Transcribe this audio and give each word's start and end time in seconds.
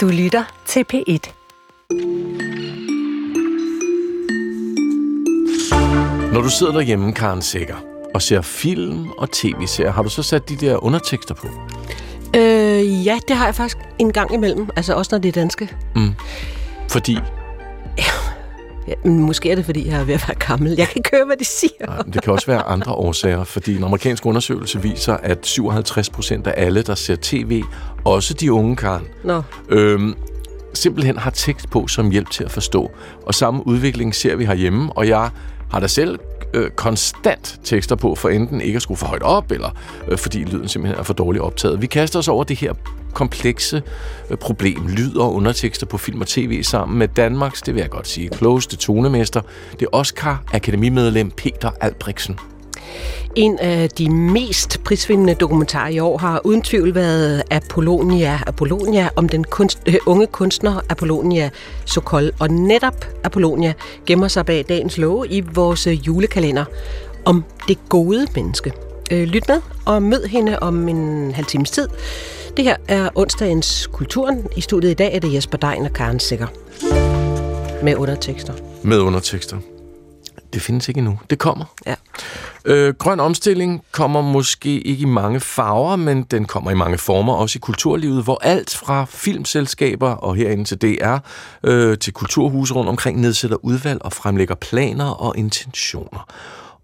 Du 0.00 0.08
lytter 0.08 0.44
til 0.66 0.84
P1. 0.92 1.32
Når 6.32 6.40
du 6.40 6.48
sidder 6.48 6.72
derhjemme, 6.72 7.12
Karen 7.12 7.42
Sikker, 7.42 7.76
og 8.14 8.22
ser 8.22 8.40
film 8.40 9.10
og 9.18 9.30
tv-serier, 9.30 9.92
har 9.92 10.02
du 10.02 10.08
så 10.08 10.22
sat 10.22 10.48
de 10.48 10.56
der 10.56 10.84
undertekster 10.84 11.34
på? 11.34 11.46
Øh, 12.36 13.06
ja, 13.06 13.18
det 13.28 13.36
har 13.36 13.44
jeg 13.44 13.54
faktisk 13.54 13.78
en 13.98 14.12
gang 14.12 14.34
imellem. 14.34 14.68
Altså 14.76 14.94
også 14.94 15.08
når 15.14 15.18
det 15.18 15.28
er 15.28 15.32
danske. 15.32 15.76
Mm. 15.96 16.14
Fordi 16.88 17.18
Ja, 18.90 18.94
men 19.04 19.18
måske 19.18 19.50
er 19.50 19.54
det, 19.54 19.64
fordi 19.64 19.88
jeg 19.88 20.00
er 20.00 20.04
ved 20.04 20.14
at 20.14 20.24
være 20.28 20.34
gammel. 20.34 20.74
Jeg 20.78 20.86
kan 20.86 20.96
ikke 20.96 21.10
høre, 21.12 21.26
hvad 21.26 21.36
de 21.36 21.44
siger. 21.44 21.86
Nej, 21.86 22.02
men 22.04 22.12
det 22.12 22.22
kan 22.22 22.32
også 22.32 22.46
være 22.46 22.62
andre 22.62 22.92
årsager, 22.92 23.44
fordi 23.44 23.76
en 23.76 23.84
amerikansk 23.84 24.26
undersøgelse 24.26 24.82
viser, 24.82 25.16
at 25.16 25.46
57 25.46 26.10
procent 26.10 26.46
af 26.46 26.64
alle, 26.66 26.82
der 26.82 26.94
ser 26.94 27.16
tv, 27.22 27.62
også 28.04 28.34
de 28.34 28.52
unge, 28.52 28.76
Karen, 28.76 29.04
Nå, 29.24 29.42
øhm, 29.68 30.14
simpelthen 30.74 31.18
har 31.18 31.30
tekst 31.30 31.70
på 31.70 31.86
som 31.86 32.10
hjælp 32.10 32.30
til 32.30 32.44
at 32.44 32.50
forstå. 32.50 32.90
Og 33.26 33.34
samme 33.34 33.66
udvikling 33.66 34.14
ser 34.14 34.36
vi 34.36 34.44
herhjemme, 34.44 34.92
og 34.92 35.08
jeg 35.08 35.30
har 35.70 35.80
da 35.80 35.86
selv 35.86 36.18
øh, 36.54 36.70
konstant 36.70 37.60
tekster 37.64 37.96
på, 37.96 38.14
for 38.14 38.28
enten 38.28 38.60
ikke 38.60 38.76
at 38.76 38.82
skrue 38.82 38.96
for 38.96 39.06
højt 39.06 39.22
op, 39.22 39.52
eller 39.52 39.70
øh, 40.08 40.18
fordi 40.18 40.44
lyden 40.44 40.68
simpelthen 40.68 41.00
er 41.00 41.02
for 41.02 41.14
dårligt 41.14 41.44
optaget. 41.44 41.82
Vi 41.82 41.86
kaster 41.86 42.18
os 42.18 42.28
over 42.28 42.44
det 42.44 42.56
her 42.56 42.72
komplekse 43.14 43.82
øh, 44.30 44.36
problem, 44.36 44.86
lyd 44.86 45.16
og 45.16 45.34
undertekster 45.34 45.86
på 45.86 45.98
film 45.98 46.20
og 46.20 46.26
tv 46.26 46.62
sammen 46.62 46.98
med 46.98 47.08
Danmarks, 47.08 47.62
det 47.62 47.74
vil 47.74 47.80
jeg 47.80 47.90
godt 47.90 48.08
sige, 48.08 48.28
klogeste 48.28 48.76
tonemester, 48.76 49.40
det 49.80 49.88
Oscar 49.92 50.42
Akademimedlem 50.52 51.30
Peter 51.30 51.70
Albrechtsen. 51.80 52.38
en 53.36 53.58
af 53.58 53.88
de 53.88 54.10
mest 54.10 54.84
prisvindende 54.84 55.34
dokumentarer 55.34 55.88
i 55.88 55.98
år 55.98 56.18
har 56.18 56.40
uden 56.44 56.62
tvivl 56.62 56.94
været 56.94 57.42
Apollonia, 57.50 58.40
Apollonia 58.46 59.08
om 59.16 59.28
den 59.28 59.44
kunst, 59.44 59.78
øh, 59.86 59.94
unge 60.06 60.26
kunstner 60.26 60.80
Apollonia 60.88 61.50
Sokol. 61.84 62.30
Og 62.40 62.48
netop 62.48 63.06
Apollonia 63.24 63.72
gemmer 64.06 64.28
sig 64.28 64.46
bag 64.46 64.64
dagens 64.68 64.98
love 64.98 65.28
i 65.28 65.40
vores 65.54 65.86
julekalender 65.86 66.64
om 67.24 67.44
det 67.68 67.78
gode 67.88 68.26
menneske. 68.34 68.72
Øh, 69.10 69.22
lyt 69.22 69.48
med 69.48 69.60
og 69.86 70.02
mød 70.02 70.26
hende 70.26 70.58
om 70.58 70.88
en 70.88 71.32
halv 71.32 71.46
times 71.46 71.70
tid. 71.70 71.88
Det 72.56 72.64
her 72.64 72.76
er 72.88 73.08
onsdagens 73.14 73.88
Kulturen. 73.92 74.46
I 74.56 74.60
studiet 74.60 74.90
i 74.90 74.94
dag 74.94 75.14
er 75.14 75.20
det 75.20 75.34
Jesper 75.34 75.58
Dein 75.58 75.84
og 75.84 75.92
Karen 75.92 76.20
Sikker. 76.20 76.46
Med 77.84 77.96
undertekster. 77.96 78.52
Med 78.82 78.98
undertekster. 78.98 79.58
Det 80.52 80.62
findes 80.62 80.88
ikke 80.88 80.98
endnu. 80.98 81.18
Det 81.30 81.38
kommer. 81.38 81.64
Ja. 81.86 81.94
Øh, 82.64 82.94
grøn 82.94 83.20
omstilling 83.20 83.82
kommer 83.92 84.20
måske 84.20 84.80
ikke 84.80 85.02
i 85.02 85.04
mange 85.04 85.40
farver, 85.40 85.96
men 85.96 86.22
den 86.22 86.44
kommer 86.44 86.70
i 86.70 86.74
mange 86.74 86.98
former, 86.98 87.32
også 87.32 87.56
i 87.56 87.60
kulturlivet, 87.60 88.24
hvor 88.24 88.38
alt 88.42 88.76
fra 88.76 89.06
filmselskaber 89.08 90.10
og 90.10 90.36
herinde 90.36 90.64
til 90.64 90.78
DR 90.78 91.16
øh, 91.64 91.98
til 91.98 92.12
kulturhuse 92.12 92.74
rundt 92.74 92.88
omkring 92.88 93.20
nedsætter 93.20 93.56
udvalg 93.64 94.02
og 94.04 94.12
fremlægger 94.12 94.54
planer 94.54 95.10
og 95.10 95.38
intentioner. 95.38 96.26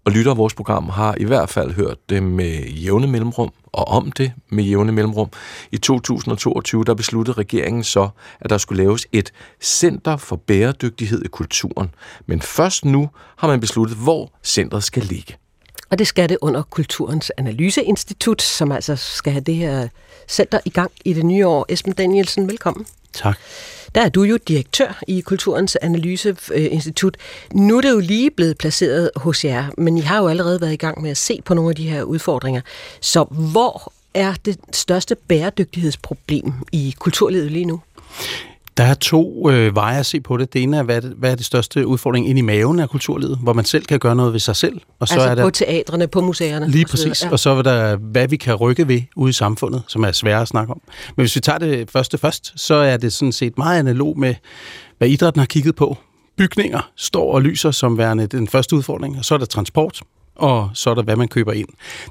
Og 0.07 0.13
lytter 0.13 0.31
af 0.31 0.37
vores 0.37 0.53
program 0.53 0.89
har 0.89 1.15
i 1.17 1.23
hvert 1.23 1.49
fald 1.49 1.71
hørt 1.71 1.97
det 2.09 2.23
med 2.23 2.63
jævne 2.63 3.07
mellemrum, 3.07 3.53
og 3.65 3.87
om 3.87 4.11
det 4.11 4.33
med 4.49 4.63
jævne 4.63 4.91
mellemrum. 4.91 5.29
I 5.71 5.77
2022 5.77 6.83
der 6.83 6.93
besluttede 6.93 7.37
regeringen 7.37 7.83
så, 7.83 8.09
at 8.39 8.49
der 8.49 8.57
skulle 8.57 8.83
laves 8.83 9.07
et 9.11 9.33
Center 9.61 10.17
for 10.17 10.35
Bæredygtighed 10.35 11.25
i 11.25 11.27
Kulturen. 11.27 11.89
Men 12.25 12.41
først 12.41 12.85
nu 12.85 13.09
har 13.37 13.47
man 13.47 13.59
besluttet, 13.59 13.97
hvor 13.97 14.31
centret 14.43 14.83
skal 14.83 15.03
ligge. 15.03 15.35
Og 15.89 15.99
det 15.99 16.07
skal 16.07 16.29
det 16.29 16.37
under 16.41 16.61
Kulturens 16.61 17.31
Analyseinstitut, 17.37 18.41
som 18.41 18.71
altså 18.71 18.95
skal 18.95 19.33
have 19.33 19.43
det 19.43 19.55
her 19.55 19.87
center 20.27 20.59
i 20.65 20.69
gang 20.69 20.91
i 21.05 21.13
det 21.13 21.25
nye 21.25 21.47
år. 21.47 21.65
Esben 21.69 21.93
Danielsen, 21.93 22.47
velkommen. 22.47 22.85
Tak. 23.13 23.37
Der 23.97 24.03
er 24.03 24.09
du 24.09 24.23
jo 24.23 24.37
direktør 24.47 25.03
i 25.07 25.21
Kulturens 25.21 25.75
Analyseinstitut. 25.75 27.17
Øh, 27.53 27.59
nu 27.59 27.77
er 27.77 27.81
det 27.81 27.89
jo 27.89 27.99
lige 27.99 28.31
blevet 28.31 28.57
placeret 28.57 29.09
hos 29.15 29.45
jer, 29.45 29.65
men 29.77 29.97
I 29.97 30.01
har 30.01 30.17
jo 30.17 30.27
allerede 30.27 30.61
været 30.61 30.73
i 30.73 30.75
gang 30.75 31.01
med 31.01 31.11
at 31.11 31.17
se 31.17 31.41
på 31.45 31.53
nogle 31.53 31.69
af 31.69 31.75
de 31.75 31.89
her 31.89 32.03
udfordringer. 32.03 32.61
Så 33.01 33.23
hvor 33.23 33.93
er 34.13 34.33
det 34.45 34.57
største 34.71 35.15
bæredygtighedsproblem 35.15 36.53
i 36.71 36.95
kulturlivet 36.99 37.51
lige 37.51 37.65
nu? 37.65 37.81
Der 38.77 38.83
er 38.83 38.93
to 38.93 39.49
øh, 39.49 39.75
veje 39.75 39.99
at 39.99 40.05
se 40.05 40.21
på 40.21 40.37
det. 40.37 40.53
Det 40.53 40.63
ene 40.63 40.77
er, 40.77 40.83
hvad 40.83 40.95
er 40.95 40.99
det, 40.99 41.13
hvad 41.17 41.31
er 41.31 41.35
det 41.35 41.45
største 41.45 41.87
udfordring 41.87 42.29
ind 42.29 42.39
i 42.39 42.41
maven 42.41 42.79
af 42.79 42.89
kulturlivet, 42.89 43.37
hvor 43.43 43.53
man 43.53 43.65
selv 43.65 43.85
kan 43.85 43.99
gøre 43.99 44.15
noget 44.15 44.33
ved 44.33 44.39
sig 44.39 44.55
selv. 44.55 44.81
Og 44.99 45.07
så 45.07 45.13
altså 45.13 45.29
er 45.29 45.35
der 45.35 45.43
på 45.43 45.49
teatrene, 45.49 46.07
på 46.07 46.21
museerne? 46.21 46.71
Lige 46.71 46.85
og 46.85 46.89
præcis. 46.89 47.23
Og 47.23 47.39
så 47.39 47.49
er 47.49 47.61
der, 47.61 47.95
hvad 47.95 48.27
vi 48.27 48.37
kan 48.37 48.55
rykke 48.55 48.87
ved 48.87 49.01
ude 49.15 49.29
i 49.29 49.33
samfundet, 49.33 49.83
som 49.87 50.03
er 50.03 50.11
svære 50.11 50.41
at 50.41 50.47
snakke 50.47 50.71
om. 50.71 50.81
Men 51.15 51.23
hvis 51.23 51.35
vi 51.35 51.41
tager 51.41 51.59
det 51.59 51.91
første 51.91 52.17
først, 52.17 52.53
så 52.55 52.75
er 52.75 52.97
det 52.97 53.13
sådan 53.13 53.31
set 53.31 53.57
meget 53.57 53.79
analog 53.79 54.19
med, 54.19 54.35
hvad 54.97 55.07
idrætten 55.07 55.39
har 55.39 55.45
kigget 55.45 55.75
på. 55.75 55.97
Bygninger 56.37 56.91
står 56.95 57.33
og 57.33 57.41
lyser 57.41 57.71
som 57.71 57.97
værende 57.97 58.27
den 58.27 58.47
første 58.47 58.75
udfordring, 58.75 59.17
og 59.17 59.25
så 59.25 59.33
er 59.33 59.37
der 59.37 59.45
transport, 59.45 60.01
og 60.37 60.69
så 60.73 60.89
er 60.89 60.93
der, 60.93 61.01
hvad 61.03 61.15
man 61.15 61.27
køber 61.27 61.53
ind. 61.53 61.67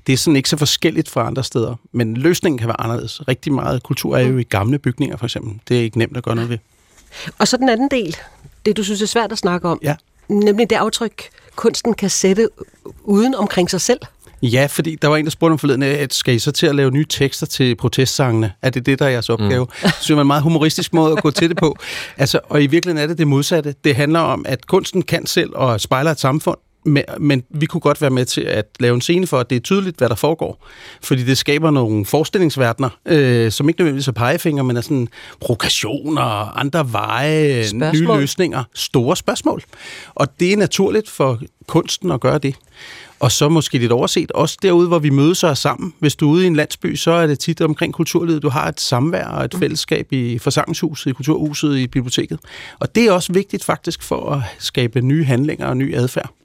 Det 0.06 0.12
er 0.12 0.16
sådan 0.16 0.36
ikke 0.36 0.48
så 0.48 0.56
forskelligt 0.56 1.08
fra 1.10 1.26
andre 1.26 1.44
steder, 1.44 1.74
men 1.92 2.16
løsningen 2.16 2.58
kan 2.58 2.68
være 2.68 2.80
anderledes. 2.80 3.28
Rigtig 3.28 3.52
meget 3.52 3.82
kultur 3.82 4.16
er 4.16 4.20
jo 4.22 4.38
i 4.38 4.42
gamle 4.42 4.78
bygninger, 4.78 5.16
for 5.16 5.24
eksempel. 5.26 5.60
Det 5.68 5.78
er 5.78 5.82
ikke 5.82 5.98
nemt 5.98 6.16
at 6.16 6.22
gøre 6.22 6.34
noget 6.34 6.50
ved. 6.50 6.58
Og 7.38 7.48
så 7.48 7.56
den 7.56 7.68
anden 7.68 7.88
del, 7.90 8.16
det 8.66 8.76
du 8.76 8.82
synes 8.84 9.02
er 9.02 9.06
svært 9.06 9.32
at 9.32 9.38
snakke 9.38 9.68
om, 9.68 9.78
Ja. 9.82 9.94
nemlig 10.28 10.70
det 10.70 10.76
aftryk, 10.76 11.22
kunsten 11.56 11.94
kan 11.94 12.10
sætte 12.10 12.48
uden 13.04 13.34
omkring 13.34 13.70
sig 13.70 13.80
selv. 13.80 14.00
Ja, 14.42 14.66
fordi 14.70 14.96
der 15.02 15.08
var 15.08 15.16
en, 15.16 15.24
der 15.24 15.30
spurgte 15.30 15.52
om 15.52 15.58
forleden, 15.58 15.82
at 15.82 16.14
skal 16.14 16.34
I 16.34 16.38
så 16.38 16.52
til 16.52 16.66
at 16.66 16.74
lave 16.74 16.90
nye 16.90 17.04
tekster 17.08 17.46
til 17.46 17.74
protestsangene? 17.76 18.52
Er 18.62 18.70
det 18.70 18.86
det, 18.86 18.98
der 18.98 19.04
er 19.06 19.10
jeres 19.10 19.30
opgave? 19.30 19.64
Mm. 19.64 19.70
Det 19.82 19.94
synes 19.94 20.08
jeg 20.10 20.16
er 20.16 20.20
en 20.20 20.26
meget 20.26 20.42
humoristisk 20.42 20.94
måde 20.94 21.12
at 21.16 21.22
gå 21.22 21.30
til 21.30 21.48
det 21.48 21.56
på. 21.56 21.76
Altså, 22.18 22.40
og 22.48 22.62
i 22.62 22.66
virkeligheden 22.66 23.02
er 23.02 23.06
det 23.06 23.18
det 23.18 23.28
modsatte. 23.28 23.74
Det 23.84 23.96
handler 23.96 24.20
om, 24.20 24.44
at 24.48 24.66
kunsten 24.66 25.02
kan 25.02 25.26
selv 25.26 25.50
og 25.54 25.80
spejler 25.80 26.10
et 26.10 26.20
samfund, 26.20 26.56
men, 26.86 27.04
men 27.18 27.42
vi 27.50 27.66
kunne 27.66 27.80
godt 27.80 28.00
være 28.00 28.10
med 28.10 28.24
til 28.24 28.40
at 28.40 28.66
lave 28.80 28.94
en 28.94 29.00
scene 29.00 29.26
for, 29.26 29.38
at 29.38 29.50
det 29.50 29.56
er 29.56 29.60
tydeligt, 29.60 29.96
hvad 29.96 30.08
der 30.08 30.14
foregår. 30.14 30.66
Fordi 31.02 31.24
det 31.24 31.38
skaber 31.38 31.70
nogle 31.70 32.06
forestillingsverdener, 32.06 32.88
øh, 33.06 33.52
som 33.52 33.68
ikke 33.68 33.80
nødvendigvis 33.80 34.08
er 34.08 34.12
pegefinger, 34.12 34.62
men 34.62 34.76
er 34.76 34.80
sådan 34.80 35.08
provokationer, 35.40 36.58
andre 36.58 36.92
veje, 36.92 37.64
Spørgsmål. 37.64 37.92
nye 37.92 38.20
løsninger, 38.20 38.64
store 38.74 39.16
spørgsmål. 39.16 39.62
Og 40.14 40.40
det 40.40 40.52
er 40.52 40.56
naturligt 40.56 41.10
for 41.10 41.40
kunsten 41.66 42.10
at 42.10 42.20
gøre 42.20 42.38
det. 42.38 42.54
Og 43.20 43.32
så 43.32 43.48
måske 43.48 43.78
lidt 43.78 43.92
overset, 43.92 44.32
også 44.32 44.58
derude, 44.62 44.88
hvor 44.88 44.98
vi 44.98 45.10
mødes 45.10 45.44
og 45.44 45.50
er 45.50 45.54
sammen. 45.54 45.94
Hvis 45.98 46.16
du 46.16 46.28
er 46.28 46.32
ude 46.32 46.44
i 46.44 46.46
en 46.46 46.56
landsby, 46.56 46.96
så 46.96 47.10
er 47.10 47.26
det 47.26 47.38
tit 47.38 47.60
omkring 47.60 47.94
kulturlivet. 47.94 48.42
Du 48.42 48.48
har 48.48 48.68
et 48.68 48.80
samvær 48.80 49.26
og 49.26 49.44
et 49.44 49.54
fællesskab 49.54 50.12
i 50.12 50.38
forsamlingshuset, 50.38 51.10
i 51.10 51.14
kulturhuset, 51.14 51.76
i 51.76 51.86
biblioteket. 51.86 52.38
Og 52.78 52.94
det 52.94 53.04
er 53.06 53.12
også 53.12 53.32
vigtigt 53.32 53.64
faktisk 53.64 54.02
for 54.02 54.30
at 54.30 54.42
skabe 54.58 55.00
nye 55.00 55.24
handlinger 55.24 55.66
og 55.66 55.76
ny 55.76 55.96
adfærd. 55.96 56.35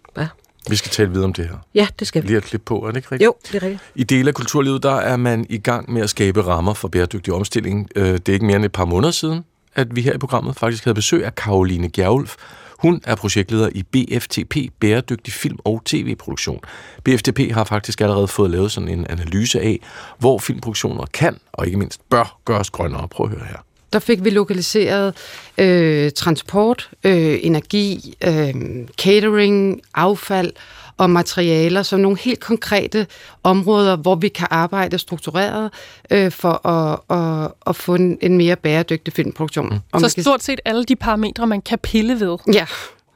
Vi 0.70 0.76
skal 0.76 0.92
tale 0.92 1.10
videre 1.10 1.26
om 1.26 1.34
det 1.34 1.46
her. 1.48 1.56
ja 1.76 1.88
det 2.00 2.08
skal 2.08 2.24
vi. 2.24 2.28
Lige 2.28 2.38
et 2.38 2.44
klip 2.44 2.62
på, 2.66 2.80
er 2.80 2.88
det 2.88 2.96
ikke 2.96 3.08
rigtigt? 3.12 3.26
Jo, 3.26 3.36
det 3.52 3.56
er 3.56 3.64
rigtigt. 3.64 3.82
I 3.96 4.04
dele 4.04 4.28
af 4.28 4.34
kulturlivet, 4.34 4.84
der 4.84 4.96
er 4.96 5.18
man 5.18 5.46
i 5.50 5.58
gang 5.58 5.92
med 5.94 6.02
at 6.02 6.10
skabe 6.10 6.42
rammer 6.48 6.74
for 6.74 6.88
bæredygtig 6.88 7.34
omstilling. 7.34 7.90
Øh, 7.96 8.14
Det 8.14 8.30
er 8.30 8.34
ikke 8.34 8.46
mere 8.46 8.56
end 8.56 8.66
et 8.66 8.72
par 8.72 8.86
måneder 8.86 9.12
siden, 9.12 9.46
at 9.76 9.96
vi 9.96 10.02
her 10.02 10.14
i 10.14 10.18
programmet 10.18 10.56
faktisk 10.56 10.84
havde 10.84 10.96
besøg 10.96 11.26
af 11.26 11.36
Karoline 11.36 11.90
Gjærulf. 11.90 12.36
Hun 12.80 13.02
er 13.04 13.16
projektleder 13.16 13.70
i 13.76 13.84
BFTP, 13.84 14.56
Bæredygtig 14.80 15.34
Film- 15.34 15.60
og 15.64 15.82
TV-produktion. 15.86 16.60
BFTP 17.04 17.40
har 17.52 17.64
faktisk 17.64 18.02
allerede 18.02 18.28
fået 18.28 18.52
lavet 18.52 18.72
sådan 18.72 18.90
en 18.90 19.08
analyse 19.10 19.62
af, 19.62 19.80
hvor 20.18 20.40
filmproduktioner 20.40 21.06
kan, 21.14 21.40
og 21.54 21.66
ikke 21.66 21.78
mindst 21.78 22.02
bør, 22.10 22.40
gøres 22.46 22.70
grønnere. 22.70 23.08
Prøv 23.08 23.26
at 23.26 23.32
høre 23.32 23.46
her. 23.48 23.58
Der 23.94 24.00
fik 24.00 24.24
vi 24.24 24.29
lokaliseret 24.29 25.16
øh, 25.57 26.12
transport, 26.12 26.90
øh, 27.03 27.40
energi, 27.41 28.16
øh, 28.24 28.53
catering, 28.97 29.81
affald 29.94 30.52
og 30.97 31.09
materialer 31.09 31.84
som 31.84 32.00
nogle 32.00 32.18
helt 32.18 32.40
konkrete 32.40 33.07
områder, 33.44 33.96
hvor 33.96 34.16
vi 34.16 34.28
kan 34.28 34.47
arbejde 34.50 34.97
struktureret 34.97 35.72
øh, 36.12 36.31
for 36.31 36.68
at, 36.68 37.00
at, 37.18 37.52
at 37.68 37.75
få 37.75 37.96
en, 37.96 38.38
mere 38.38 38.56
bæredygtig 38.56 39.14
filmproduktion. 39.14 39.70
Mm. 39.70 39.79
Og 39.91 40.02
Så 40.02 40.22
stort 40.22 40.44
set 40.44 40.59
alle 40.66 40.84
de 40.84 40.96
parametre, 40.96 41.47
man 41.47 41.61
kan 41.61 41.79
pille 41.79 42.20
ved. 42.20 42.37
Ja, 42.53 42.66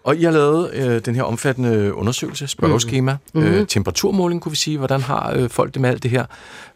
Og 0.05 0.17
I 0.17 0.23
har 0.23 0.31
lavet 0.31 0.73
øh, 0.73 1.01
den 1.05 1.15
her 1.15 1.23
omfattende 1.23 1.93
undersøgelse, 1.93 2.47
spørgeskema, 2.47 3.17
Mhm. 3.33 3.43
mm. 3.43 3.49
øh, 3.49 3.67
temperaturmåling, 3.67 4.41
kunne 4.41 4.49
vi 4.51 4.55
sige. 4.57 4.77
Hvordan 4.77 5.01
har 5.01 5.33
øh, 5.35 5.49
folk 5.49 5.73
det 5.73 5.81
med 5.81 5.89
alt 5.89 6.03
det 6.03 6.11
her? 6.11 6.25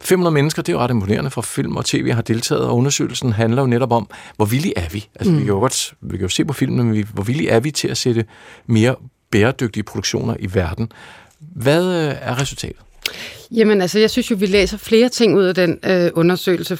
500 0.00 0.34
mennesker, 0.34 0.62
det 0.62 0.72
er 0.72 0.76
jo 0.76 0.82
ret 0.82 0.90
imponerende 0.90 1.30
for 1.30 1.40
film 1.40 1.76
og 1.76 1.84
tv 1.84 2.10
har 2.12 2.22
deltaget, 2.22 2.62
og 2.64 2.76
undersøgelsen 2.76 3.32
handler 3.32 3.62
jo 3.62 3.66
netop 3.66 3.92
om, 3.92 4.08
hvor 4.36 4.46
villige 4.46 4.78
er 4.78 4.88
vi? 4.88 5.08
Altså, 5.14 5.32
mm. 5.32 5.38
vi 5.38 5.42
kan 5.44 5.48
jo 5.54 5.58
godt 5.58 5.94
vi 6.00 6.16
kan 6.16 6.22
jo 6.24 6.28
se 6.28 6.44
på 6.44 6.52
filmen, 6.52 6.86
men 6.86 6.94
vi, 6.94 7.06
hvor 7.14 7.22
villige 7.22 7.48
er 7.50 7.60
vi 7.60 7.70
til 7.70 7.88
at 7.88 7.96
sætte 7.96 8.24
mere 8.66 8.94
bæredygtige 9.30 9.82
produktioner 9.82 10.36
i 10.40 10.54
verden? 10.54 10.92
Hvad 11.40 11.84
øh, 12.08 12.14
er 12.20 12.40
resultatet? 12.40 12.76
Jamen 13.50 13.80
altså, 13.80 13.98
jeg 13.98 14.10
synes 14.10 14.30
jo, 14.30 14.36
vi 14.36 14.46
læser 14.46 14.76
flere 14.76 15.08
ting 15.08 15.36
ud 15.36 15.44
af 15.44 15.54
den 15.54 15.78
øh, 15.86 16.10
undersøgelse. 16.14 16.78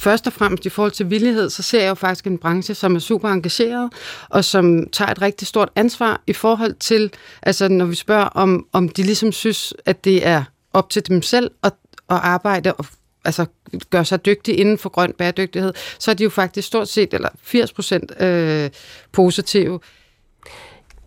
Først 0.00 0.26
og 0.26 0.32
fremmest 0.32 0.66
i 0.66 0.68
forhold 0.68 0.92
til 0.92 1.10
villighed, 1.10 1.50
så 1.50 1.62
ser 1.62 1.80
jeg 1.80 1.88
jo 1.88 1.94
faktisk 1.94 2.26
en 2.26 2.38
branche, 2.38 2.74
som 2.74 2.94
er 2.94 2.98
super 2.98 3.28
engageret, 3.28 3.92
og 4.28 4.44
som 4.44 4.86
tager 4.92 5.10
et 5.10 5.22
rigtig 5.22 5.48
stort 5.48 5.70
ansvar 5.76 6.22
i 6.26 6.32
forhold 6.32 6.74
til, 6.74 7.12
altså 7.42 7.68
når 7.68 7.84
vi 7.84 7.94
spørger, 7.94 8.24
om, 8.24 8.66
om 8.72 8.88
de 8.88 9.02
ligesom 9.02 9.32
synes, 9.32 9.74
at 9.86 10.04
det 10.04 10.26
er 10.26 10.44
op 10.72 10.90
til 10.90 11.08
dem 11.08 11.22
selv 11.22 11.50
at, 11.62 11.72
at 12.10 12.16
arbejde 12.22 12.72
og 12.72 12.86
altså 13.24 13.46
gør 13.90 14.02
sig 14.02 14.26
dygtige 14.26 14.56
inden 14.56 14.78
for 14.78 14.88
grøn 14.88 15.12
bæredygtighed, 15.18 15.72
så 15.98 16.10
er 16.10 16.14
de 16.14 16.24
jo 16.24 16.30
faktisk 16.30 16.68
stort 16.68 16.88
set, 16.88 17.14
eller 17.14 17.28
80 17.42 17.72
procent 17.72 18.22
øh, 18.22 18.70
positive. 19.12 19.80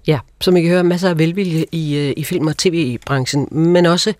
Ja, 0.07 0.19
som 0.41 0.57
I 0.57 0.61
kan 0.61 0.71
høre, 0.71 0.83
masser 0.83 1.09
af 1.09 1.19
velvilje 1.19 1.65
i, 1.71 1.97
øh, 1.97 2.13
i 2.17 2.23
film- 2.23 2.47
og 2.47 2.57
tv-branchen, 2.57 3.47
men 3.51 3.85
også 3.85 4.13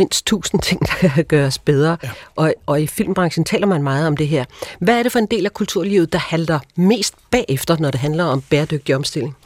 mindst 0.00 0.26
tusind 0.26 0.60
ting, 0.62 0.80
der 0.80 1.08
kan 1.08 1.24
gøres 1.24 1.58
bedre. 1.58 1.96
Ja. 2.02 2.10
Og, 2.36 2.54
og 2.66 2.82
i 2.82 2.86
filmbranchen 2.86 3.44
taler 3.44 3.66
man 3.66 3.82
meget 3.82 4.06
om 4.06 4.16
det 4.16 4.28
her. 4.28 4.44
Hvad 4.78 4.98
er 4.98 5.02
det 5.02 5.12
for 5.12 5.18
en 5.18 5.26
del 5.26 5.44
af 5.44 5.52
kulturlivet, 5.52 6.12
der 6.12 6.18
halter 6.18 6.58
mest 6.76 7.14
bagefter, 7.30 7.76
når 7.78 7.90
det 7.90 8.00
handler 8.00 8.24
om 8.24 8.42
bæredygtig 8.50 8.96
omstilling? 8.96 9.36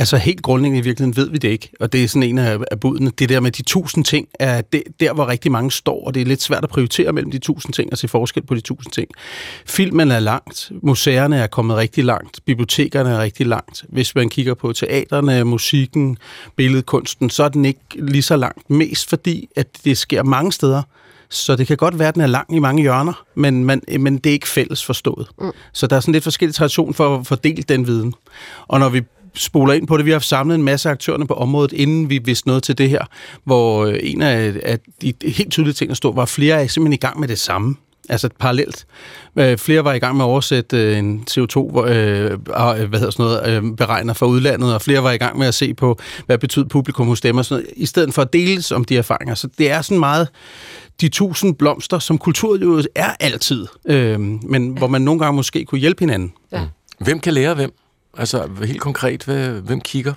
Altså 0.00 0.16
helt 0.16 0.42
grundlæggende 0.42 0.78
i 0.78 0.84
virkeligheden 0.84 1.16
ved 1.16 1.30
vi 1.30 1.38
det 1.38 1.48
ikke, 1.48 1.70
og 1.80 1.92
det 1.92 2.04
er 2.04 2.08
sådan 2.08 2.22
en 2.22 2.38
af, 2.38 2.58
af 2.70 2.80
budene. 2.80 3.10
Det 3.18 3.28
der 3.28 3.40
med 3.40 3.50
de 3.50 3.62
tusind 3.62 4.04
ting, 4.04 4.28
er 4.38 4.60
det, 4.60 4.82
der, 5.00 5.12
hvor 5.12 5.28
rigtig 5.28 5.52
mange 5.52 5.70
står, 5.70 6.06
og 6.06 6.14
det 6.14 6.22
er 6.22 6.26
lidt 6.26 6.42
svært 6.42 6.64
at 6.64 6.70
prioritere 6.70 7.12
mellem 7.12 7.30
de 7.30 7.38
tusind 7.38 7.72
ting 7.72 7.92
og 7.92 7.98
se 7.98 8.08
forskel 8.08 8.42
på 8.42 8.54
de 8.54 8.60
tusind 8.60 8.92
ting. 8.92 9.08
Filmen 9.66 10.10
er 10.10 10.20
langt, 10.20 10.72
museerne 10.82 11.36
er 11.36 11.46
kommet 11.46 11.76
rigtig 11.76 12.04
langt, 12.04 12.40
bibliotekerne 12.44 13.10
er 13.10 13.18
rigtig 13.18 13.46
langt. 13.46 13.84
Hvis 13.88 14.14
man 14.14 14.28
kigger 14.28 14.54
på 14.54 14.72
teaterne, 14.72 15.44
musikken, 15.44 16.18
billedkunsten, 16.56 17.30
så 17.30 17.44
er 17.44 17.48
den 17.48 17.64
ikke 17.64 17.80
lige 17.94 18.22
så 18.22 18.36
langt. 18.36 18.70
Mest 18.70 19.08
fordi, 19.08 19.48
at 19.56 19.66
det 19.84 19.98
sker 19.98 20.22
mange 20.22 20.52
steder, 20.52 20.82
så 21.28 21.56
det 21.56 21.66
kan 21.66 21.76
godt 21.76 21.98
være, 21.98 22.08
at 22.08 22.14
den 22.14 22.22
er 22.22 22.26
lang 22.26 22.56
i 22.56 22.58
mange 22.58 22.82
hjørner, 22.82 23.24
men, 23.34 23.64
man, 23.64 23.82
men 23.98 24.18
det 24.18 24.30
er 24.30 24.34
ikke 24.34 24.48
fælles 24.48 24.84
forstået. 24.84 25.28
Mm. 25.40 25.50
Så 25.72 25.86
der 25.86 25.96
er 25.96 26.00
sådan 26.00 26.12
lidt 26.12 26.24
forskellig 26.24 26.54
tradition 26.54 26.94
for 26.94 27.18
at 27.18 27.26
fordele 27.26 27.62
den 27.62 27.86
viden. 27.86 28.14
Og 28.68 28.80
når 28.80 28.88
vi 28.88 29.02
spoler 29.34 29.72
ind 29.72 29.86
på 29.86 29.96
det. 29.96 30.06
Vi 30.06 30.10
har 30.10 30.18
samlet 30.18 30.54
en 30.54 30.62
masse 30.62 30.90
aktørerne 30.90 31.26
på 31.26 31.34
området, 31.34 31.72
inden 31.72 32.10
vi 32.10 32.18
vidste 32.24 32.48
noget 32.48 32.62
til 32.62 32.78
det 32.78 32.90
her, 32.90 33.04
hvor 33.44 33.84
øh, 33.84 33.98
en 34.02 34.22
af, 34.22 34.54
af 34.62 34.78
de 35.02 35.14
helt 35.24 35.50
tydelige 35.50 35.74
ting, 35.74 35.88
der 35.88 35.94
stod, 35.94 36.14
var, 36.14 36.22
at 36.22 36.28
flere 36.28 36.62
er 36.62 36.66
simpelthen 36.66 36.92
i 36.92 36.96
gang 36.96 37.20
med 37.20 37.28
det 37.28 37.38
samme. 37.38 37.76
Altså 38.08 38.28
parallelt. 38.38 38.86
Øh, 39.36 39.58
flere 39.58 39.84
var 39.84 39.92
i 39.92 39.98
gang 39.98 40.16
med 40.16 40.24
at 40.24 40.28
oversætte 40.28 40.76
øh, 40.76 40.98
en 40.98 41.24
CO2 41.30 41.56
øh, 41.56 42.40
hvad 42.88 42.98
hedder 42.98 43.10
sådan 43.10 43.24
noget, 43.24 43.48
øh, 43.48 43.76
beregner 43.76 44.14
for 44.14 44.26
udlandet, 44.26 44.74
og 44.74 44.82
flere 44.82 45.02
var 45.02 45.10
i 45.10 45.16
gang 45.16 45.38
med 45.38 45.46
at 45.46 45.54
se 45.54 45.74
på, 45.74 45.98
hvad 46.26 46.38
betyder 46.38 46.68
publikum 46.68 47.06
hos 47.06 47.20
dem, 47.20 47.38
og 47.38 47.44
sådan 47.44 47.62
noget, 47.62 47.74
i 47.76 47.86
stedet 47.86 48.14
for 48.14 48.22
at 48.22 48.32
deles 48.32 48.72
om 48.72 48.84
de 48.84 48.96
erfaringer. 48.96 49.34
Så 49.34 49.48
det 49.58 49.70
er 49.70 49.82
sådan 49.82 49.98
meget 49.98 50.28
de 51.00 51.08
tusind 51.08 51.54
blomster, 51.54 51.98
som 51.98 52.18
kulturlivet 52.18 52.88
er 52.94 53.10
altid, 53.20 53.66
øh, 53.84 54.20
men 54.20 54.68
hvor 54.68 54.86
man 54.86 55.02
nogle 55.02 55.20
gange 55.20 55.36
måske 55.36 55.64
kunne 55.64 55.78
hjælpe 55.78 56.00
hinanden. 56.00 56.32
Ja. 56.52 56.66
Hvem 56.98 57.20
kan 57.20 57.32
lære 57.32 57.54
hvem? 57.54 57.72
Altså 58.20 58.48
helt 58.64 58.80
konkret, 58.80 59.24
hvem 59.64 59.80
kigger 59.80 60.12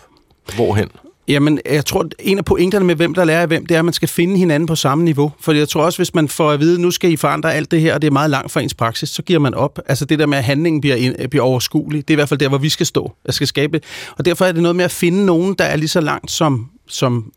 hvorhen? 0.55 0.89
Jamen, 1.27 1.59
jeg 1.65 1.85
tror, 1.85 2.05
en 2.19 2.37
af 2.37 2.45
pointerne 2.45 2.85
med, 2.85 2.95
hvem 2.95 3.13
der 3.13 3.25
lærer 3.25 3.41
af 3.41 3.47
hvem, 3.47 3.65
det 3.65 3.75
er, 3.75 3.79
at 3.79 3.85
man 3.85 3.93
skal 3.93 4.07
finde 4.07 4.37
hinanden 4.37 4.67
på 4.67 4.75
samme 4.75 5.03
niveau. 5.03 5.31
For 5.39 5.51
jeg 5.51 5.69
tror 5.69 5.83
også, 5.83 5.99
hvis 5.99 6.13
man 6.13 6.27
får 6.27 6.51
at 6.51 6.59
vide, 6.59 6.81
nu 6.81 6.91
skal 6.91 7.11
I 7.11 7.15
forandre 7.15 7.53
alt 7.53 7.71
det 7.71 7.81
her, 7.81 7.93
og 7.93 8.01
det 8.01 8.07
er 8.07 8.11
meget 8.11 8.29
langt 8.29 8.51
fra 8.51 8.61
ens 8.61 8.73
praksis, 8.73 9.09
så 9.09 9.21
giver 9.21 9.39
man 9.39 9.53
op. 9.53 9.79
Altså 9.85 10.05
det 10.05 10.19
der 10.19 10.25
med, 10.25 10.37
at 10.37 10.43
handlingen 10.43 10.81
bliver, 10.81 10.95
ind, 10.95 11.29
bliver 11.29 11.43
overskuelig, 11.43 12.07
det 12.07 12.13
er 12.13 12.15
i 12.15 12.17
hvert 12.17 12.29
fald 12.29 12.39
der, 12.39 12.49
hvor 12.49 12.57
vi 12.57 12.69
skal 12.69 12.85
stå. 12.85 13.13
Jeg 13.25 13.33
skal 13.33 13.47
skabe. 13.47 13.81
Og 14.17 14.25
derfor 14.25 14.45
er 14.45 14.51
det 14.51 14.61
noget 14.61 14.75
med 14.75 14.85
at 14.85 14.91
finde 14.91 15.25
nogen, 15.25 15.53
der 15.53 15.65
er 15.65 15.75
lige 15.75 15.89
så 15.89 16.01
langt 16.01 16.31
som, 16.31 16.69
som 16.87 17.31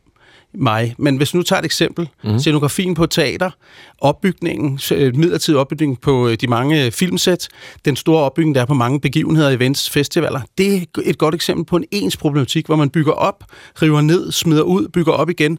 mig. 0.57 0.95
Men 0.99 1.17
hvis 1.17 1.35
nu 1.35 1.43
tager 1.43 1.61
et 1.61 1.65
eksempel, 1.65 2.09
mm. 2.25 2.39
scenografien 2.39 2.95
på 2.95 3.07
teater, 3.07 3.51
opbygningen, 3.99 4.81
midlertidig 4.91 5.61
opbygning 5.61 6.01
på 6.01 6.29
øh, 6.29 6.37
de 6.41 6.47
mange 6.47 6.91
filmsæt, 6.91 7.49
den 7.85 7.97
store 7.97 8.23
opbygning, 8.23 8.55
der 8.55 8.61
er 8.61 8.67
på 8.67 8.75
mange 8.75 9.01
begivenheder, 9.01 9.51
events, 9.51 9.91
festivaler, 9.91 10.41
det 10.59 10.75
er 10.75 10.81
et 11.05 11.19
godt 11.19 11.35
eksempel 11.35 11.65
på 11.65 11.77
en 11.77 11.85
ens 11.91 12.17
problematik, 12.17 12.67
hvor 12.67 12.77
man 12.77 12.91
bygger 12.91 13.13
op, 13.13 13.45
river 13.83 14.01
ned, 14.01 14.33
smider 14.33 14.63
ud, 14.63 14.89
bygger 14.89 15.13
op 15.13 15.31
igen. 15.31 15.59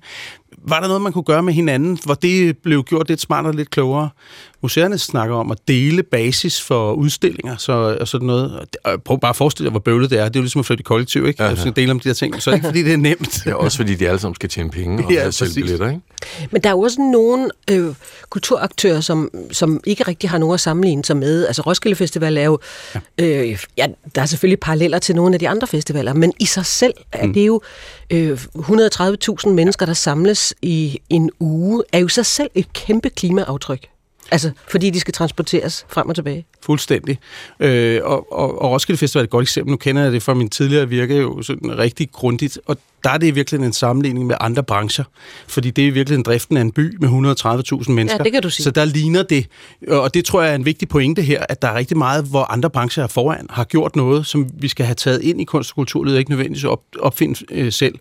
Var 0.63 0.79
der 0.79 0.87
noget, 0.87 1.01
man 1.01 1.13
kunne 1.13 1.23
gøre 1.23 1.43
med 1.43 1.53
hinanden, 1.53 1.99
hvor 2.05 2.13
det 2.13 2.57
blev 2.57 2.83
gjort 2.83 3.07
lidt 3.07 3.21
smartere 3.21 3.51
og 3.51 3.55
lidt 3.55 3.69
klogere? 3.69 4.09
Museerne 4.61 4.97
snakker 4.97 5.35
om 5.35 5.51
at 5.51 5.57
dele 5.67 6.03
basis 6.03 6.61
for 6.61 6.93
udstillinger 6.93 7.57
så, 7.57 7.97
og 7.99 8.07
sådan 8.07 8.27
noget. 8.27 8.65
Prøv 9.05 9.19
bare 9.19 9.29
at 9.29 9.35
forestille 9.35 9.65
dig, 9.65 9.71
hvor 9.71 9.79
bøvlet 9.79 10.09
det 10.09 10.19
er. 10.19 10.23
Det 10.23 10.35
er 10.35 10.39
jo 10.39 10.43
ligesom 10.43 10.59
at 10.59 10.65
flytte 10.65 10.81
i 10.81 10.83
kollektiv, 10.83 11.27
ikke? 11.27 11.43
Ja, 11.43 11.49
ja. 11.49 11.69
dele 11.69 11.91
om 11.91 11.99
de 11.99 12.09
her 12.09 12.13
ting. 12.13 12.41
Så 12.41 12.49
er 12.49 12.51
det 12.51 12.57
ikke, 12.57 12.67
fordi 12.67 12.83
det 12.83 12.93
er 12.93 12.97
nemt. 12.97 13.41
Det 13.43 13.51
er 13.51 13.55
også, 13.55 13.77
fordi 13.77 13.95
de 13.95 14.07
alle 14.07 14.19
sammen 14.19 14.35
skal 14.35 14.49
tjene 14.49 14.69
penge 14.69 15.05
og 15.05 15.11
ja, 15.13 15.31
selv 15.31 15.53
billetter, 15.53 15.89
ikke? 15.89 16.01
Men 16.51 16.61
der 16.63 16.69
er 16.69 16.73
jo 16.73 16.79
også 16.79 17.01
nogle 17.01 17.49
øh, 17.71 17.93
kulturaktører, 18.29 19.01
som, 19.01 19.29
som 19.51 19.79
ikke 19.85 20.03
rigtig 20.03 20.29
har 20.29 20.37
nogen 20.37 20.53
at 20.53 20.59
sammenligne 20.59 21.05
sig 21.05 21.17
med. 21.17 21.47
Altså 21.47 21.61
Roskilde 21.61 21.95
Festival 21.95 22.37
er 22.37 22.43
jo... 22.43 22.59
Ja. 22.95 22.99
Øh, 23.17 23.59
ja, 23.77 23.87
der 24.15 24.21
er 24.21 24.25
selvfølgelig 24.25 24.59
paralleller 24.59 24.99
til 24.99 25.15
nogle 25.15 25.33
af 25.33 25.39
de 25.39 25.49
andre 25.49 25.67
festivaler, 25.67 26.13
men 26.13 26.33
i 26.39 26.45
sig 26.45 26.65
selv 26.65 26.93
er 27.11 27.25
mm. 27.25 27.33
det 27.33 27.47
jo 27.47 27.61
øh, 28.09 28.33
130.000 28.33 29.49
mennesker, 29.49 29.85
der 29.85 29.93
samles 29.93 30.53
i 30.61 30.99
en 31.09 31.29
uge, 31.39 31.83
er 31.91 31.99
jo 31.99 32.07
sig 32.07 32.25
selv 32.25 32.49
et 32.55 32.73
kæmpe 32.73 33.09
klimaaftryk. 33.09 33.87
Altså, 34.31 34.51
fordi 34.67 34.89
de 34.89 34.99
skal 34.99 35.13
transporteres 35.13 35.85
frem 35.89 36.09
og 36.09 36.15
tilbage. 36.15 36.45
Fuldstændig. 36.61 37.19
Øh, 37.59 38.01
og, 38.03 38.33
og, 38.33 38.61
og 38.61 38.71
Roskilde 38.71 38.97
Festival 38.97 39.21
er 39.21 39.23
et 39.23 39.29
godt 39.29 39.43
eksempel. 39.43 39.71
Nu 39.71 39.77
kender 39.77 40.03
jeg 40.03 40.11
det 40.11 40.23
fra 40.23 40.33
min 40.33 40.49
tidligere 40.49 40.89
virke 40.89 41.15
jo 41.15 41.41
sådan 41.41 41.77
rigtig 41.77 42.11
grundigt. 42.11 42.59
Og 42.65 42.77
der 43.03 43.09
er 43.09 43.17
det 43.17 43.27
i 43.27 43.31
virkeligheden 43.31 43.69
en 43.69 43.73
sammenligning 43.73 44.27
med 44.27 44.35
andre 44.39 44.63
brancher. 44.63 45.03
Fordi 45.47 45.71
det 45.71 45.83
er 45.83 45.87
i 45.87 45.89
virkeligheden 45.89 46.23
driften 46.23 46.57
af 46.57 46.61
en 46.61 46.71
by 46.71 46.97
med 46.99 47.09
130.000 47.09 47.91
mennesker. 47.91 48.17
Ja, 48.19 48.23
det 48.23 48.31
kan 48.31 48.41
du 48.41 48.49
sige. 48.49 48.63
Så 48.63 48.71
der 48.71 48.85
ligner 48.85 49.23
det. 49.23 49.47
Og 49.87 50.13
det 50.13 50.25
tror 50.25 50.41
jeg 50.41 50.51
er 50.51 50.55
en 50.55 50.65
vigtig 50.65 50.87
pointe 50.87 51.21
her, 51.21 51.45
at 51.49 51.61
der 51.61 51.67
er 51.67 51.75
rigtig 51.75 51.97
meget, 51.97 52.25
hvor 52.25 52.51
andre 52.51 52.69
brancher 52.69 53.03
er 53.03 53.07
foran, 53.07 53.47
har 53.49 53.63
gjort 53.63 53.95
noget, 53.95 54.25
som 54.25 54.49
vi 54.53 54.67
skal 54.67 54.85
have 54.85 54.95
taget 54.95 55.21
ind 55.21 55.41
i 55.41 55.43
kunst- 55.43 55.71
og 55.71 55.75
kulturlivet, 55.75 56.17
ikke 56.17 56.31
nødvendigvis 56.31 56.63
op, 56.63 56.81
opfinde 56.99 57.45
øh, 57.51 57.71
selv. 57.71 57.95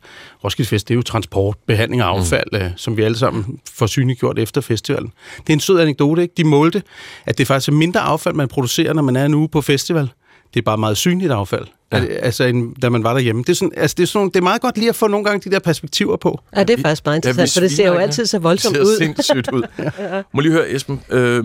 Roskilde 0.44 0.68
Fest, 0.68 0.88
det 0.88 0.94
er 0.94 0.96
jo 0.96 1.02
transport, 1.02 1.56
behandling 1.66 2.02
af 2.02 2.06
affald, 2.06 2.48
mm. 2.52 2.58
øh, 2.58 2.70
som 2.76 2.96
vi 2.96 3.02
alle 3.02 3.18
sammen 3.18 3.60
får 3.74 3.86
synliggjort 3.86 4.38
efter 4.38 4.60
festivalen. 4.60 5.12
Det 5.38 5.48
er 5.48 5.52
en 5.52 5.60
sød 5.60 5.80
anekdote, 5.80 6.22
ikke? 6.22 6.34
De 6.36 6.44
målte, 6.44 6.82
at 7.26 7.38
det 7.38 7.46
faktisk 7.46 7.68
er 7.68 7.72
mindre 7.72 8.00
affald, 8.00 8.34
man 8.34 8.45
producerer, 8.48 8.92
når 8.92 9.02
man 9.02 9.16
er 9.16 9.24
en 9.24 9.34
uge 9.34 9.48
på 9.48 9.60
festival. 9.60 10.10
Det 10.54 10.60
er 10.60 10.64
bare 10.64 10.78
meget 10.78 10.96
synligt 10.96 11.32
affald. 11.32 11.66
Ja. 11.92 11.98
Altså, 11.98 12.44
en, 12.44 12.74
da 12.74 12.88
man 12.88 13.04
var 13.04 13.12
derhjemme. 13.12 13.42
Det 13.42 13.48
er, 13.48 13.54
sådan, 13.54 13.72
altså, 13.76 13.94
det, 13.98 14.02
er 14.02 14.06
sådan, 14.06 14.28
det 14.28 14.36
er 14.36 14.42
meget 14.42 14.60
godt 14.60 14.78
lige 14.78 14.88
at 14.88 14.94
få 14.94 15.06
nogle 15.06 15.24
gange 15.24 15.50
de 15.50 15.54
der 15.54 15.58
perspektiver 15.58 16.16
på. 16.16 16.40
Ja, 16.56 16.62
det 16.62 16.78
er 16.78 16.82
faktisk 16.82 17.04
meget 17.04 17.16
interessant, 17.16 17.56
ja, 17.56 17.60
for 17.60 17.68
det 17.68 17.76
ser 17.76 17.86
jo 17.86 17.94
altid 17.94 18.26
så 18.26 18.38
voldsomt 18.38 18.76
ud. 18.76 19.14
Det 19.16 19.24
ser 19.24 19.52
ud. 19.52 19.62
ja. 19.98 20.22
Må 20.32 20.40
lige 20.40 20.52
høre, 20.52 20.70
Esben. 20.70 21.00
Øh, 21.10 21.44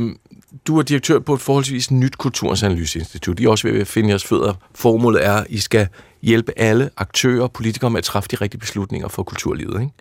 du 0.67 0.77
er 0.79 0.83
direktør 0.83 1.19
på 1.19 1.33
et 1.33 1.41
forholdsvis 1.41 1.91
nyt 1.91 2.17
kulturanalyseinstitut. 2.17 3.39
I 3.39 3.45
er 3.45 3.49
også 3.49 3.67
ved 3.67 3.81
at 3.81 3.87
finde 3.87 4.09
jeres 4.09 4.23
fødder. 4.23 4.53
Formålet 4.75 5.25
er, 5.25 5.33
at 5.33 5.47
I 5.49 5.59
skal 5.59 5.87
hjælpe 6.21 6.53
alle 6.57 6.89
aktører 6.97 7.43
og 7.43 7.51
politikere 7.51 7.89
med 7.89 7.97
at 7.97 8.03
træffe 8.03 8.29
de 8.31 8.35
rigtige 8.35 8.59
beslutninger 8.59 9.07
for 9.07 9.23
kulturlivet. 9.23 9.81
Ikke? 9.81 9.93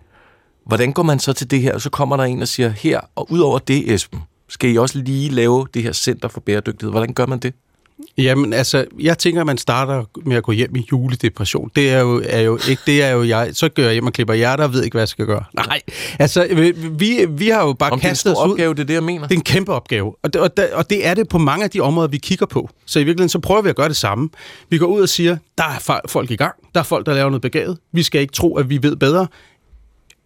Hvordan 0.66 0.92
går 0.92 1.02
man 1.02 1.18
så 1.18 1.32
til 1.32 1.50
det 1.50 1.60
her? 1.60 1.74
Og 1.74 1.80
så 1.80 1.90
kommer 1.90 2.16
der 2.16 2.24
en 2.24 2.42
og 2.42 2.48
siger, 2.48 2.68
her, 2.68 3.00
og 3.16 3.32
ud 3.32 3.38
over 3.38 3.58
det, 3.58 3.94
Esben, 3.94 4.20
skal 4.50 4.70
I 4.70 4.78
også 4.78 4.98
lige 4.98 5.30
lave 5.30 5.66
det 5.74 5.82
her 5.82 5.92
Center 5.92 6.28
for 6.28 6.40
Bæredygtighed. 6.40 6.90
Hvordan 6.90 7.12
gør 7.14 7.26
man 7.26 7.38
det? 7.38 7.54
Jamen, 8.18 8.52
altså, 8.52 8.84
jeg 9.00 9.18
tænker, 9.18 9.40
at 9.40 9.46
man 9.46 9.58
starter 9.58 10.04
med 10.24 10.36
at 10.36 10.42
gå 10.42 10.52
hjem 10.52 10.76
i 10.76 10.86
juledepression. 10.92 11.70
Det 11.76 11.90
er 11.90 12.00
jo, 12.00 12.22
er 12.26 12.40
jo 12.40 12.58
ikke, 12.68 12.82
det 12.86 13.02
er 13.02 13.10
jo 13.10 13.22
jeg. 13.24 13.50
Så 13.52 13.68
gør 13.68 13.82
jeg 13.82 13.92
hjem 13.92 14.06
og 14.06 14.12
klipper 14.12 14.34
hjerter 14.34 14.64
og 14.64 14.72
ved 14.72 14.84
ikke, 14.84 14.94
hvad 14.94 15.02
jeg 15.02 15.08
skal 15.08 15.26
gøre. 15.26 15.44
Nej, 15.54 15.80
altså, 16.18 16.70
vi, 16.98 17.26
vi 17.28 17.48
har 17.48 17.66
jo 17.66 17.72
bare 17.72 17.90
Om 17.90 18.00
kastet 18.00 18.32
os 18.32 18.46
ud. 18.46 18.52
opgave, 18.52 18.74
det 18.74 18.80
er 18.80 18.84
det, 18.84 18.94
jeg 18.94 19.02
mener? 19.02 19.26
Det 19.26 19.34
er 19.34 19.38
en 19.38 19.44
kæmpe 19.44 19.72
opgave, 19.72 20.14
og 20.22 20.32
det, 20.32 20.40
og, 20.40 20.56
det, 20.56 20.70
og 20.72 20.90
det 20.90 21.06
er 21.06 21.14
det 21.14 21.28
på 21.28 21.38
mange 21.38 21.64
af 21.64 21.70
de 21.70 21.80
områder, 21.80 22.08
vi 22.08 22.18
kigger 22.18 22.46
på. 22.46 22.70
Så 22.86 22.98
i 22.98 23.04
virkeligheden, 23.04 23.28
så 23.28 23.38
prøver 23.38 23.62
vi 23.62 23.68
at 23.68 23.76
gøre 23.76 23.88
det 23.88 23.96
samme. 23.96 24.28
Vi 24.70 24.78
går 24.78 24.86
ud 24.86 25.00
og 25.00 25.08
siger, 25.08 25.36
der 25.58 25.64
er 25.64 26.00
folk 26.08 26.30
i 26.30 26.36
gang. 26.36 26.54
Der 26.74 26.80
er 26.80 26.84
folk, 26.84 27.06
der 27.06 27.14
laver 27.14 27.30
noget 27.30 27.42
begavet. 27.42 27.78
Vi 27.92 28.02
skal 28.02 28.20
ikke 28.20 28.32
tro, 28.32 28.56
at 28.56 28.70
vi 28.70 28.82
ved 28.82 28.96
bedre 28.96 29.26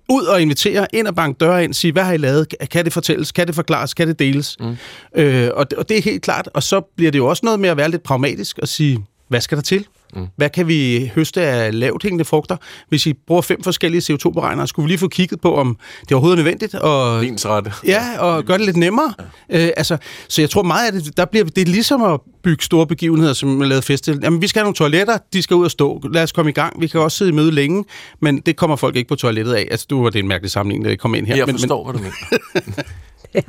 ud 0.08 0.25
og 0.25 0.42
invitere, 0.42 0.87
ind 0.92 1.06
og 1.06 1.14
banke 1.14 1.38
døre 1.38 1.64
ind, 1.64 1.75
sige, 1.75 1.92
hvad 1.92 2.04
har 2.04 2.12
I 2.12 2.16
lavet? 2.16 2.54
Kan 2.70 2.84
det 2.84 2.92
fortælles? 2.92 3.32
Kan 3.32 3.46
det 3.46 3.54
forklares? 3.54 3.94
Kan 3.94 4.08
det 4.08 4.18
deles? 4.18 4.56
Mm. 4.61 4.76
Øh, 5.16 5.50
og, 5.54 5.66
og 5.76 5.88
det 5.88 5.99
er 5.99 6.02
helt 6.02 6.23
klart. 6.23 6.49
Og 6.54 6.62
så 6.62 6.80
bliver 6.80 7.11
det 7.12 7.18
jo 7.18 7.26
også 7.26 7.40
noget 7.46 7.61
med 7.61 7.68
at 7.68 7.76
være 7.76 7.90
lidt 7.90 8.02
pragmatisk 8.02 8.58
og 8.58 8.68
sige, 8.68 9.04
hvad 9.28 9.40
skal 9.40 9.56
der 9.56 9.62
til? 9.62 9.87
Mm. 10.16 10.26
Hvad 10.37 10.50
kan 10.50 10.68
vi 10.68 11.11
høste 11.14 11.42
af 11.42 11.80
lavt 11.80 12.02
hængende 12.02 12.25
frugter? 12.25 12.56
Hvis 12.88 13.06
I 13.06 13.12
bruger 13.26 13.42
fem 13.42 13.62
forskellige 13.62 14.12
CO2-beregnere, 14.12 14.66
skulle 14.66 14.84
vi 14.84 14.90
lige 14.90 14.99
få 14.99 15.08
kigget 15.08 15.40
på, 15.40 15.56
om 15.56 15.78
det 16.00 16.11
er 16.11 16.14
overhovedet 16.14 16.38
nødvendigt. 16.38 16.75
Og, 16.75 17.26
Ensrette. 17.26 17.73
Ja, 17.87 18.18
og 18.18 18.44
gøre 18.44 18.58
det 18.58 18.66
lidt 18.66 18.76
nemmere. 18.76 19.14
Ja. 19.50 19.66
Øh, 19.66 19.73
altså, 19.76 19.96
så 20.28 20.42
jeg 20.42 20.50
tror 20.50 20.62
meget 20.62 20.87
af 20.87 20.92
det, 20.92 21.16
der 21.16 21.25
bliver, 21.25 21.44
det 21.44 21.58
er 21.58 21.66
ligesom 21.66 22.02
at 22.02 22.20
bygge 22.42 22.64
store 22.64 22.87
begivenheder, 22.87 23.32
som 23.32 23.49
man 23.49 23.68
lavet 23.68 23.84
festival. 23.84 24.20
Jamen, 24.23 24.42
vi 24.42 24.46
skal 24.46 24.61
have 24.61 24.64
nogle 24.64 24.75
toiletter, 24.75 25.18
de 25.32 25.42
skal 25.42 25.56
ud 25.56 25.64
og 25.64 25.70
stå. 25.70 26.00
Lad 26.12 26.23
os 26.23 26.32
komme 26.32 26.50
i 26.50 26.54
gang. 26.54 26.80
Vi 26.80 26.87
kan 26.87 27.00
også 27.00 27.18
sidde 27.18 27.30
i 27.30 27.34
møde 27.34 27.50
længe, 27.50 27.84
men 28.20 28.40
det 28.40 28.56
kommer 28.56 28.76
folk 28.76 28.96
ikke 28.96 29.08
på 29.08 29.16
toilettet 29.16 29.54
af. 29.54 29.68
Altså, 29.70 29.87
du 29.90 30.02
var 30.02 30.11
det 30.11 30.18
en 30.18 30.28
mærkelig 30.28 30.50
sammenligning, 30.50 30.84
da 30.84 30.90
det 30.90 30.99
kom 30.99 31.14
ind 31.14 31.26
her. 31.26 31.37
Jeg 31.37 31.46
men, 31.46 31.58
forstår, 31.58 31.92
men, 31.92 32.00
hvad 32.00 32.11
du 32.11 32.16
mener. 32.54 32.82
Ja. 33.34 33.40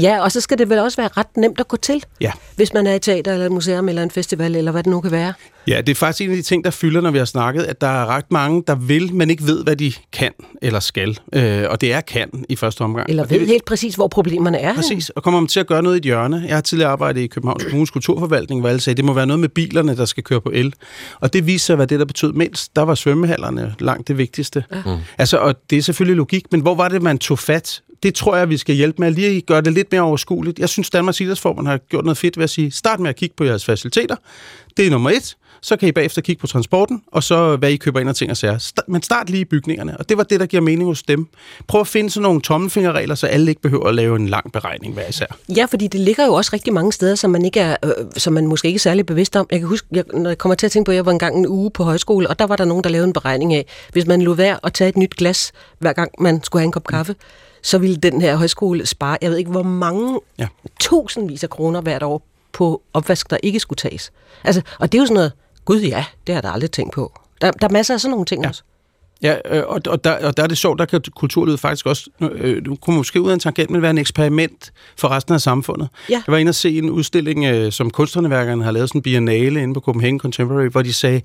ja, 0.00 0.22
og 0.22 0.32
så 0.32 0.40
skal 0.40 0.58
det 0.58 0.70
vel 0.70 0.78
også 0.78 0.96
være 0.96 1.08
ret 1.16 1.36
nemt 1.36 1.60
at 1.60 1.68
gå 1.68 1.76
til, 1.76 2.04
ja. 2.20 2.32
hvis 2.56 2.72
man 2.72 2.86
er 2.86 2.94
i 2.94 2.98
teater 2.98 3.32
eller 3.32 3.46
et 3.46 3.52
museum 3.52 3.88
eller 3.88 4.02
en 4.02 4.10
festival, 4.10 4.56
eller 4.56 4.72
hvad 4.72 4.82
det 4.82 4.90
nu 4.90 5.00
kan 5.00 5.10
være. 5.10 5.32
Ja, 5.68 5.80
det 5.80 5.88
er 5.88 5.94
faktisk 5.94 6.20
en 6.20 6.30
af 6.30 6.36
de 6.36 6.42
ting, 6.42 6.64
der 6.64 6.70
fylder, 6.70 7.00
når 7.00 7.10
vi 7.10 7.18
har 7.18 7.24
snakket, 7.24 7.62
at 7.62 7.80
der 7.80 7.86
er 7.86 8.06
ret 8.06 8.32
mange, 8.32 8.64
der 8.66 8.74
vil, 8.74 9.14
men 9.14 9.30
ikke 9.30 9.46
ved, 9.46 9.64
hvad 9.64 9.76
de 9.76 9.92
kan 10.12 10.32
eller 10.62 10.80
skal. 10.80 11.18
Øh, 11.32 11.64
og 11.70 11.80
det 11.80 11.92
er 11.92 12.00
kan 12.00 12.44
i 12.48 12.56
første 12.56 12.82
omgang. 12.82 13.10
Eller 13.10 13.24
ved 13.24 13.40
det, 13.40 13.46
helt 13.46 13.64
præcis, 13.64 13.94
hvor 13.94 14.08
problemerne 14.08 14.58
er. 14.58 14.74
Præcis, 14.74 15.10
og 15.10 15.22
kommer 15.22 15.40
man 15.40 15.48
til 15.48 15.60
at 15.60 15.66
gøre 15.66 15.82
noget 15.82 15.96
i 15.96 15.98
et 15.98 16.04
hjørne. 16.04 16.44
Jeg 16.46 16.56
har 16.56 16.60
tidligere 16.60 16.90
arbejdet 16.90 17.20
i 17.20 17.26
Københavns 17.26 17.64
Kommunes 17.64 17.90
Kulturforvaltning, 17.90 18.60
hvor 18.60 18.68
alle 18.68 18.80
sagde, 18.80 18.94
at 18.94 18.96
det 18.96 19.04
må 19.04 19.12
være 19.12 19.26
noget 19.26 19.40
med 19.40 19.48
bilerne, 19.48 19.96
der 19.96 20.04
skal 20.04 20.24
køre 20.24 20.40
på 20.40 20.50
el. 20.54 20.74
Og 21.20 21.32
det 21.32 21.46
viser 21.46 21.64
sig, 21.64 21.76
hvad 21.76 21.86
det 21.86 21.98
der 21.98 22.04
betød 22.04 22.32
mindst. 22.32 22.76
Der 22.76 22.82
var 22.82 22.94
svømmehallerne 22.94 23.74
langt 23.78 24.08
det 24.08 24.18
vigtigste. 24.18 24.64
Ja. 24.72 24.82
Mm. 24.86 24.98
Altså, 25.18 25.38
og 25.38 25.54
det 25.70 25.78
er 25.78 25.82
selvfølgelig 25.82 26.16
logik, 26.16 26.44
men 26.52 26.60
hvor 26.60 26.74
var 26.74 26.88
det, 26.88 27.02
man 27.02 27.18
tog 27.18 27.38
fat 27.38 27.82
det 28.02 28.14
tror 28.14 28.36
jeg, 28.36 28.48
vi 28.48 28.56
skal 28.56 28.74
hjælpe 28.74 28.96
med 28.98 29.08
at 29.08 29.14
lige 29.14 29.40
gøre 29.40 29.60
det 29.60 29.72
lidt 29.72 29.92
mere 29.92 30.02
overskueligt. 30.02 30.58
Jeg 30.58 30.68
synes, 30.68 30.90
Danmarks 30.90 31.20
Idrætsforbund 31.20 31.66
har 31.66 31.78
gjort 31.78 32.04
noget 32.04 32.18
fedt 32.18 32.36
ved 32.36 32.44
at 32.44 32.50
sige, 32.50 32.70
start 32.70 33.00
med 33.00 33.10
at 33.10 33.16
kigge 33.16 33.34
på 33.36 33.44
jeres 33.44 33.64
faciliteter. 33.64 34.16
Det 34.76 34.86
er 34.86 34.90
nummer 34.90 35.10
et. 35.10 35.36
Så 35.60 35.76
kan 35.76 35.88
I 35.88 35.92
bagefter 35.92 36.22
kigge 36.22 36.40
på 36.40 36.46
transporten, 36.46 37.02
og 37.06 37.22
så 37.22 37.56
hvad 37.56 37.70
I 37.70 37.76
køber 37.76 38.00
ind 38.00 38.08
og 38.08 38.16
ting 38.16 38.30
og 38.30 38.36
sager. 38.36 38.72
Men 38.88 39.02
start 39.02 39.30
lige 39.30 39.40
i 39.40 39.44
bygningerne, 39.44 39.96
og 39.96 40.08
det 40.08 40.16
var 40.16 40.22
det, 40.22 40.40
der 40.40 40.46
giver 40.46 40.62
mening 40.62 40.88
hos 40.88 41.02
dem. 41.02 41.26
Prøv 41.66 41.80
at 41.80 41.86
finde 41.86 42.10
sådan 42.10 42.22
nogle 42.22 42.40
tommelfingerregler, 42.40 43.14
så 43.14 43.26
alle 43.26 43.50
ikke 43.50 43.60
behøver 43.60 43.88
at 43.88 43.94
lave 43.94 44.16
en 44.16 44.28
lang 44.28 44.52
beregning 44.52 44.94
hver 44.94 45.08
især. 45.08 45.26
Ja, 45.56 45.64
fordi 45.64 45.86
det 45.86 46.00
ligger 46.00 46.26
jo 46.26 46.32
også 46.34 46.50
rigtig 46.52 46.72
mange 46.72 46.92
steder, 46.92 47.14
som 47.14 47.30
man, 47.30 47.44
ikke 47.44 47.60
er, 47.60 47.76
øh, 47.84 47.90
som 48.16 48.32
man 48.32 48.46
måske 48.46 48.68
ikke 48.68 48.76
er 48.76 48.80
særlig 48.80 49.06
bevidst 49.06 49.36
om. 49.36 49.46
Jeg 49.50 49.58
kan 49.58 49.68
huske, 49.68 49.88
jeg, 49.92 50.04
når 50.14 50.30
jeg 50.30 50.38
kommer 50.38 50.54
til 50.54 50.66
at 50.66 50.72
tænke 50.72 50.84
på, 50.84 50.92
at 50.92 50.96
jeg 50.96 51.06
var 51.06 51.12
engang 51.12 51.38
en 51.38 51.46
uge 51.46 51.70
på 51.70 51.84
højskole, 51.84 52.28
og 52.28 52.38
der 52.38 52.46
var 52.46 52.56
der 52.56 52.64
nogen, 52.64 52.84
der 52.84 52.90
lavede 52.90 53.06
en 53.06 53.12
beregning 53.12 53.54
af, 53.54 53.66
hvis 53.92 54.06
man 54.06 54.22
lå 54.22 54.34
værd 54.34 54.60
at 54.62 54.72
tage 54.72 54.88
et 54.88 54.96
nyt 54.96 55.14
glas, 55.16 55.52
hver 55.78 55.92
gang 55.92 56.10
man 56.18 56.44
skulle 56.44 56.60
have 56.60 56.66
en 56.66 56.72
kop 56.72 56.86
kaffe, 56.86 57.14
så 57.62 57.78
ville 57.78 57.96
den 57.96 58.20
her 58.20 58.36
højskole 58.36 58.86
spare, 58.86 59.18
jeg 59.22 59.30
ved 59.30 59.38
ikke 59.38 59.50
hvor 59.50 59.62
mange 59.62 60.20
ja. 60.38 60.46
tusindvis 60.80 61.44
af 61.44 61.50
kroner 61.50 61.80
hvert 61.80 62.02
år 62.02 62.22
på 62.52 62.82
opvask, 62.94 63.30
der 63.30 63.36
ikke 63.42 63.60
skulle 63.60 63.76
tages. 63.76 64.12
Altså, 64.44 64.62
og 64.78 64.92
det 64.92 64.98
er 64.98 65.02
jo 65.02 65.06
sådan 65.06 65.14
noget, 65.14 65.32
gud 65.64 65.80
ja, 65.80 66.04
det 66.26 66.34
har 66.34 66.36
jeg 66.36 66.42
da 66.42 66.48
aldrig 66.48 66.70
tænkt 66.70 66.94
på. 66.94 67.12
Der, 67.40 67.50
der 67.50 67.68
er 67.68 67.72
masser 67.72 67.94
af 67.94 68.00
sådan 68.00 68.10
nogle 68.10 68.26
ting 68.26 68.42
ja. 68.42 68.48
også. 68.48 68.62
Ja, 69.22 69.36
øh, 69.50 69.62
og, 69.66 69.80
og, 69.86 70.04
der, 70.04 70.26
og 70.26 70.36
der 70.36 70.42
er 70.42 70.46
det 70.46 70.58
sjovt, 70.58 70.78
der 70.78 70.84
kan 70.84 71.00
kulturlivet 71.16 71.60
faktisk 71.60 71.86
også, 71.86 72.10
øh, 72.20 72.64
du 72.64 72.76
kunne 72.76 72.96
måske 72.96 73.20
ud 73.20 73.30
af 73.30 73.34
en 73.34 73.40
tangent, 73.40 73.70
men 73.70 73.82
være 73.82 73.90
en 73.90 73.98
eksperiment 73.98 74.72
for 74.96 75.08
resten 75.08 75.34
af 75.34 75.40
samfundet. 75.40 75.88
Ja. 76.10 76.14
Jeg 76.14 76.32
var 76.32 76.36
inde 76.36 76.50
og 76.50 76.54
se 76.54 76.78
en 76.78 76.90
udstilling, 76.90 77.44
øh, 77.44 77.72
som 77.72 77.90
kunstnerværkerne 77.90 78.64
har 78.64 78.70
lavet, 78.70 78.88
sådan 78.88 78.98
en 78.98 79.02
biennale 79.02 79.62
inde 79.62 79.74
på 79.74 79.80
Copenhagen 79.80 80.20
Contemporary, 80.20 80.68
hvor 80.68 80.82
de 80.82 80.92
sagde, 80.92 81.20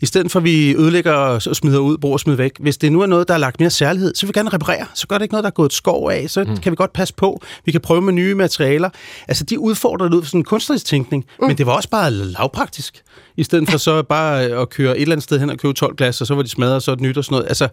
i 0.00 0.06
stedet 0.06 0.30
for 0.32 0.40
at 0.40 0.44
vi 0.44 0.74
ødelægger 0.74 1.12
og 1.12 1.42
smider 1.42 1.78
ud, 1.78 1.98
bruger 1.98 2.12
og 2.12 2.20
smider 2.20 2.36
væk, 2.36 2.52
hvis 2.60 2.76
det 2.76 2.92
nu 2.92 3.00
er 3.00 3.06
noget, 3.06 3.28
der 3.28 3.34
er 3.34 3.38
lagt 3.38 3.60
mere 3.60 3.70
særlighed, 3.70 4.14
så 4.14 4.26
vil 4.26 4.34
vi 4.34 4.38
gerne 4.38 4.50
reparere. 4.50 4.86
Så 4.94 5.06
gør 5.06 5.18
det 5.18 5.22
ikke 5.22 5.32
noget, 5.32 5.44
der 5.44 5.50
er 5.50 5.54
gået 5.54 5.72
skov 5.72 6.10
af, 6.10 6.30
så 6.30 6.44
mm. 6.44 6.56
kan 6.56 6.70
vi 6.70 6.76
godt 6.76 6.92
passe 6.92 7.14
på. 7.14 7.42
Vi 7.64 7.72
kan 7.72 7.80
prøve 7.80 8.02
med 8.02 8.12
nye 8.12 8.34
materialer. 8.34 8.90
Altså, 9.28 9.44
de 9.44 9.58
udfordrer 9.58 10.08
det 10.08 10.16
ud 10.16 10.22
for 10.22 10.28
sådan 10.28 10.40
en 10.40 10.44
kunstnerisk 10.44 10.86
tænkning, 10.86 11.24
mm. 11.40 11.46
men 11.46 11.58
det 11.58 11.66
var 11.66 11.72
også 11.72 11.88
bare 11.88 12.10
lavpraktisk 12.10 13.02
i 13.36 13.42
stedet 13.44 13.70
for 13.70 13.78
så 13.78 14.02
bare 14.02 14.42
at 14.42 14.70
køre 14.70 14.96
et 14.96 15.02
eller 15.02 15.12
andet 15.12 15.24
sted 15.24 15.40
hen 15.40 15.50
og 15.50 15.58
købe 15.58 15.74
12 15.74 15.96
glas, 15.96 16.20
og 16.20 16.26
så 16.26 16.34
var 16.34 16.42
de 16.42 16.48
smadret, 16.48 16.74
og 16.74 16.82
så 16.82 16.92
et 16.92 17.00
nyt 17.00 17.16
og 17.16 17.24
sådan 17.24 17.35
noget. 17.36 17.48
Altså, 17.48 17.68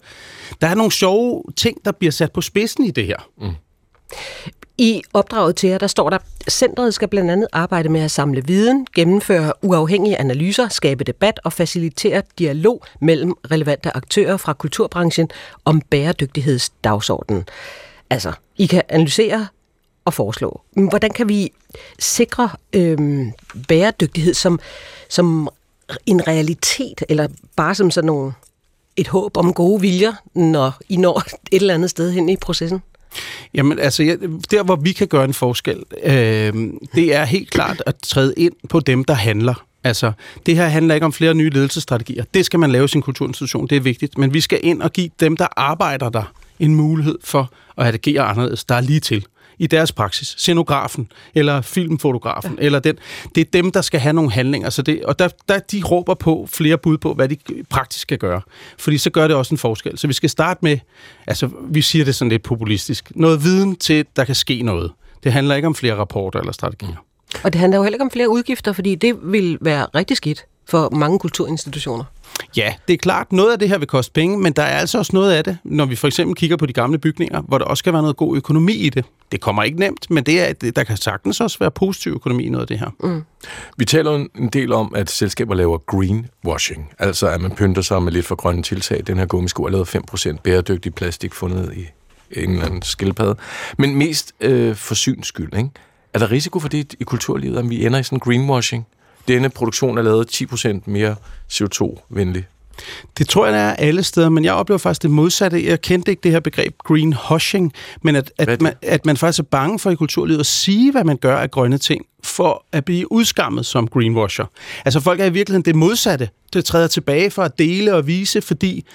der 0.62 0.68
er 0.68 0.76
nogle 0.76 0.92
sjove 0.92 1.44
ting, 1.56 1.78
der 1.86 1.92
bliver 1.92 2.12
sat 2.12 2.32
på 2.32 2.42
spidsen 2.42 2.84
i 2.84 2.92
det 2.92 3.06
her. 3.06 3.30
Mm. 3.42 3.56
I 4.78 5.02
opdraget 5.14 5.56
til 5.56 5.70
jer, 5.70 5.78
der 5.78 5.88
står 5.88 6.10
der, 6.10 6.18
centret 6.50 6.94
skal 6.94 7.08
blandt 7.08 7.32
andet 7.32 7.48
arbejde 7.52 7.90
med 7.90 8.02
at 8.02 8.12
samle 8.12 8.46
viden, 8.46 8.88
gennemføre 8.96 9.54
uafhængige 9.62 10.18
analyser, 10.18 10.68
skabe 10.68 11.04
debat 11.04 11.40
og 11.44 11.54
facilitere 11.54 12.22
dialog 12.40 12.84
mellem 13.02 13.34
relevante 13.52 13.98
aktører 13.98 14.38
fra 14.38 14.54
kulturbranchen 14.54 15.30
om 15.66 15.82
bæredygtighedsdagsordenen. 15.82 17.44
Altså, 18.10 18.32
I 18.58 18.66
kan 18.66 18.82
analysere 18.90 19.48
og 20.06 20.14
foreslå. 20.14 20.62
Hvordan 20.90 21.12
kan 21.12 21.30
vi 21.30 21.52
sikre 22.00 22.50
øhm, 22.74 23.32
bæredygtighed 23.68 24.34
som, 24.34 24.60
som 25.10 25.50
en 26.06 26.28
realitet, 26.28 27.04
eller 27.10 27.28
bare 27.56 27.76
som 27.76 27.92
sådan 27.92 28.06
nogle, 28.06 28.34
et 28.98 29.08
håb 29.08 29.38
om 29.38 29.54
gode 29.54 29.82
viljer, 29.82 30.14
når 30.36 30.72
I 30.90 30.98
når 30.98 31.24
et 31.52 31.62
eller 31.62 31.74
andet 31.74 31.90
sted 31.90 32.12
hen 32.12 32.30
i 32.30 32.38
processen? 32.38 32.82
Jamen 33.54 33.80
altså, 33.80 34.04
ja, 34.04 34.16
der 34.52 34.64
hvor 34.64 34.76
vi 34.76 34.92
kan 34.92 35.08
gøre 35.08 35.26
en 35.26 35.34
forskel, 35.34 35.84
øh, 36.04 36.54
det 36.96 37.16
er 37.16 37.24
helt 37.24 37.52
klart 37.52 37.84
at 37.86 37.96
træde 38.04 38.34
ind 38.38 38.54
på 38.70 38.80
dem, 38.80 39.04
der 39.04 39.14
handler. 39.14 39.66
Altså, 39.84 40.12
det 40.46 40.56
her 40.56 40.68
handler 40.68 40.96
ikke 40.96 41.06
om 41.06 41.14
flere 41.14 41.34
nye 41.34 41.50
ledelsesstrategier. 41.50 42.24
Det 42.34 42.46
skal 42.46 42.60
man 42.60 42.72
lave 42.72 42.86
i 42.86 42.88
sin 42.88 43.02
kulturinstitution, 43.02 43.68
det 43.68 43.76
er 43.76 43.80
vigtigt. 43.80 44.18
Men 44.18 44.34
vi 44.34 44.42
skal 44.42 44.60
ind 44.64 44.82
og 44.82 44.94
give 44.94 45.10
dem, 45.20 45.38
der 45.38 45.48
arbejder 45.58 46.10
der, 46.10 46.34
en 46.60 46.76
mulighed 46.76 47.18
for 47.24 47.52
at 47.78 47.94
agere 47.94 48.22
anderledes, 48.22 48.64
der 48.64 48.76
er 48.76 48.82
lige 48.82 49.00
til 49.00 49.26
i 49.60 49.68
deres 49.68 49.92
praksis. 49.92 50.28
Scenografen, 50.28 51.12
eller 51.36 51.62
filmfotografen, 51.62 52.58
ja. 52.60 52.66
eller 52.66 52.80
den. 52.80 52.96
Det 53.36 53.42
er 53.42 53.52
dem, 53.54 53.72
der 53.72 53.82
skal 53.82 54.00
have 54.00 54.14
nogle 54.14 54.32
handlinger. 54.32 54.70
Så 54.70 54.82
det, 54.82 55.06
og 55.06 55.20
der, 55.20 55.30
der, 55.48 55.60
de 55.60 55.82
råber 55.84 56.14
på 56.14 56.48
flere 56.52 56.78
bud 56.78 56.98
på, 56.98 57.14
hvad 57.14 57.30
de 57.30 57.38
praktisk 57.70 58.02
skal 58.02 58.18
gøre. 58.18 58.42
Fordi 58.78 58.98
så 58.98 59.10
gør 59.10 59.28
det 59.28 59.36
også 59.36 59.54
en 59.54 59.58
forskel. 59.58 59.98
Så 59.98 60.08
vi 60.08 60.14
skal 60.14 60.30
starte 60.30 60.60
med, 60.64 60.78
altså 61.28 61.50
vi 61.70 61.82
siger 61.82 62.06
det 62.06 62.16
sådan 62.16 62.30
lidt 62.30 62.44
populistisk, 62.44 63.12
noget 63.16 63.44
viden 63.44 63.76
til, 63.76 64.06
der 64.16 64.26
kan 64.26 64.36
ske 64.36 64.62
noget. 64.62 64.92
Det 65.24 65.34
handler 65.34 65.56
ikke 65.56 65.68
om 65.68 65.76
flere 65.76 65.96
rapporter 65.96 66.40
eller 66.40 66.54
strategier. 66.54 67.06
Og 67.44 67.54
det 67.54 67.60
handler 67.60 67.78
jo 67.78 67.84
heller 67.84 67.96
ikke 67.96 68.04
om 68.04 68.12
flere 68.12 68.30
udgifter, 68.30 68.74
fordi 68.74 68.96
det 68.96 69.16
vil 69.24 69.58
være 69.62 69.88
rigtig 69.96 70.18
skidt 70.18 70.46
for 70.70 70.90
mange 70.90 71.20
kulturinstitutioner. 71.20 72.04
Ja, 72.58 72.74
det 72.88 72.94
er 72.94 72.98
klart, 72.98 73.32
noget 73.32 73.52
af 73.52 73.60
det 73.60 73.70
her 73.70 73.78
vil 73.78 73.88
koste 73.88 74.12
penge, 74.14 74.38
men 74.38 74.54
der 74.54 74.64
er 74.64 74.78
altså 74.78 74.98
også 74.98 75.12
noget 75.14 75.32
af 75.32 75.44
det, 75.44 75.58
når 75.64 75.86
vi 75.86 75.96
for 75.96 76.08
eksempel 76.08 76.36
kigger 76.36 76.58
på 76.58 76.66
de 76.66 76.74
gamle 76.74 76.98
bygninger, 76.98 77.42
hvor 77.42 77.58
der 77.58 77.66
også 77.66 77.80
skal 77.80 77.94
være 77.94 78.02
noget 78.02 78.18
god 78.18 78.38
økonomi 78.38 78.74
i 78.74 78.90
det. 78.90 79.06
Det 79.32 79.42
kommer 79.42 79.64
ikke 79.64 79.80
nemt, 79.80 80.12
men 80.12 80.24
det 80.24 80.42
er, 80.42 80.72
der 80.72 80.84
kan 80.84 80.98
sagtens 80.98 81.42
også 81.42 81.60
være 81.60 81.72
positiv 81.72 82.12
økonomi 82.12 82.44
i 82.44 82.50
noget 82.50 82.62
af 82.62 82.68
det 82.68 82.80
her. 82.80 82.90
Mm. 83.04 83.24
Vi 83.78 83.86
taler 83.86 84.12
en 84.12 84.50
del 84.54 84.74
om, 84.74 84.96
at 84.96 85.10
selskaber 85.10 85.56
laver 85.56 85.78
greenwashing, 85.78 86.92
altså 87.00 87.28
at 87.28 87.42
man 87.42 87.52
pynter 87.52 87.82
sig 87.82 88.04
med 88.04 88.12
lidt 88.12 88.26
for 88.26 88.36
grønne 88.36 88.64
tiltag. 88.64 89.04
Den 89.08 89.18
her 89.18 89.26
gummisko 89.26 89.64
er 89.64 89.70
lavet 89.70 89.96
5% 89.96 90.38
bæredygtig 90.44 90.96
plastik 90.96 91.34
fundet 91.34 91.74
i 91.76 91.86
en 92.32 92.50
eller 92.50 92.66
anden 92.66 92.82
skildpadde. 92.82 93.36
Men 93.78 93.96
mest 93.96 94.34
øh, 94.42 94.76
for 94.76 94.96
syns 94.96 95.28
skyld, 95.28 95.58
ikke? 95.58 95.70
Er 96.14 96.20
der 96.20 96.32
risiko 96.32 96.60
for 96.60 96.68
det 96.68 96.96
i 97.00 97.04
kulturlivet, 97.04 97.58
at 97.58 97.70
vi 97.70 97.86
ender 97.86 98.00
i 98.00 98.04
sådan 98.04 98.20
greenwashing? 98.20 98.88
Denne 99.28 99.50
produktion 99.50 99.98
er 99.98 100.02
lavet 100.02 100.42
10% 100.42 100.82
mere 100.86 101.16
CO2-venlig? 101.52 102.44
Det 103.18 103.30
tror 103.30 103.46
jeg, 103.46 103.54
der 103.54 103.60
er 103.60 103.76
alle 103.76 104.04
steder, 104.04 104.30
men 104.30 104.46
jeg 104.46 104.54
oplever 104.54 104.78
faktisk 104.78 105.02
det 105.02 105.12
modsatte. 105.12 105.66
Jeg 105.66 105.82
kendte 105.82 106.12
ikke 106.12 106.22
det 106.22 106.32
her 106.32 106.40
begreb 106.40 106.76
greenwashing, 106.84 107.74
men 108.02 108.16
at, 108.16 108.32
at, 108.38 108.62
man, 108.62 108.74
at 108.82 109.06
man 109.06 109.18
faktisk 109.18 109.40
er 109.40 109.44
bange 109.44 109.80
for 109.80 109.92
i 109.92 109.96
kulturlivet 109.96 110.40
at 110.40 110.46
sige, 110.46 110.92
hvad 110.92 111.04
man 111.04 111.18
gør 111.18 111.38
af 111.38 111.52
grønne 111.52 111.78
ting, 111.78 112.06
for 112.24 112.66
at 112.72 112.86
blive 112.86 113.12
udskammet 113.12 113.66
som 113.66 113.88
greenwasher. 113.88 114.46
Altså 114.86 115.00
folk 115.00 115.20
er 115.20 115.26
i 115.26 115.34
virkeligheden 115.34 115.66
det 115.66 115.76
modsatte. 115.76 116.30
Det 116.54 116.66
træder 116.66 116.88
tilbage 116.88 117.32
for 117.32 117.44
at 117.44 117.60
dele 117.60 117.94
og 117.96 118.08
vise, 118.08 118.42
fordi 118.42 118.86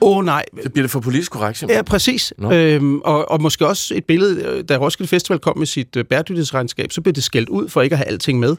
Åh 0.00 0.16
oh, 0.16 0.24
nej. 0.24 0.44
Det 0.62 0.72
bliver 0.72 0.82
det 0.82 0.90
for 0.90 1.00
politisk 1.00 1.32
korrekt, 1.32 1.58
simpelthen. 1.58 1.78
Ja, 1.78 1.82
præcis. 1.82 2.32
No. 2.38 2.52
Øhm, 2.52 3.00
og, 3.00 3.30
og 3.30 3.42
måske 3.42 3.66
også 3.66 3.94
et 3.94 4.04
billede, 4.04 4.62
da 4.62 4.76
Roskilde 4.76 5.08
Festival 5.08 5.38
kom 5.38 5.58
med 5.58 5.66
sit 5.66 5.96
øh, 5.96 6.04
bæredygtighedsregnskab, 6.04 6.92
så 6.92 7.00
blev 7.00 7.12
det 7.14 7.24
skældt 7.24 7.48
ud 7.48 7.68
for 7.68 7.82
ikke 7.82 7.94
at 7.94 7.98
have 7.98 8.08
alting 8.08 8.38
med. 8.38 8.56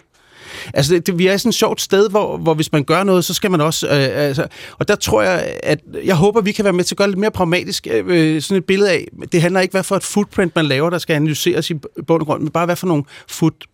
Altså, 0.73 0.93
det, 0.93 1.07
det, 1.07 1.17
vi 1.17 1.27
er 1.27 1.37
sådan 1.37 1.49
et 1.49 1.55
sjovt 1.55 1.81
sted, 1.81 2.09
hvor, 2.09 2.37
hvor 2.37 2.53
hvis 2.53 2.71
man 2.71 2.83
gør 2.83 3.03
noget, 3.03 3.25
så 3.25 3.33
skal 3.33 3.51
man 3.51 3.61
også... 3.61 3.87
Øh, 3.87 4.09
altså, 4.13 4.47
og 4.79 4.87
der 4.87 4.95
tror 4.95 5.21
jeg, 5.21 5.57
at 5.63 5.79
jeg 6.03 6.15
håber, 6.15 6.41
vi 6.41 6.51
kan 6.51 6.65
være 6.65 6.73
med 6.73 6.83
til 6.83 6.93
at 6.93 6.97
gøre 6.97 7.07
lidt 7.07 7.19
mere 7.19 7.31
pragmatisk. 7.31 7.87
Øh, 7.91 8.41
sådan 8.41 8.57
et 8.57 8.65
billede 8.65 8.91
af, 8.91 9.07
det 9.31 9.41
handler 9.41 9.61
ikke, 9.61 9.71
hvad 9.71 9.83
for 9.83 9.95
et 9.95 10.03
footprint 10.03 10.55
man 10.55 10.65
laver, 10.65 10.89
der 10.89 10.97
skal 10.97 11.13
analyseres 11.13 11.69
i 11.69 11.73
bund 12.07 12.21
og 12.21 12.25
grund, 12.25 12.41
men 12.41 12.51
bare 12.51 12.65
hvad 12.65 12.75
for 12.75 12.87
nogle 12.87 13.03
foot 13.27 13.65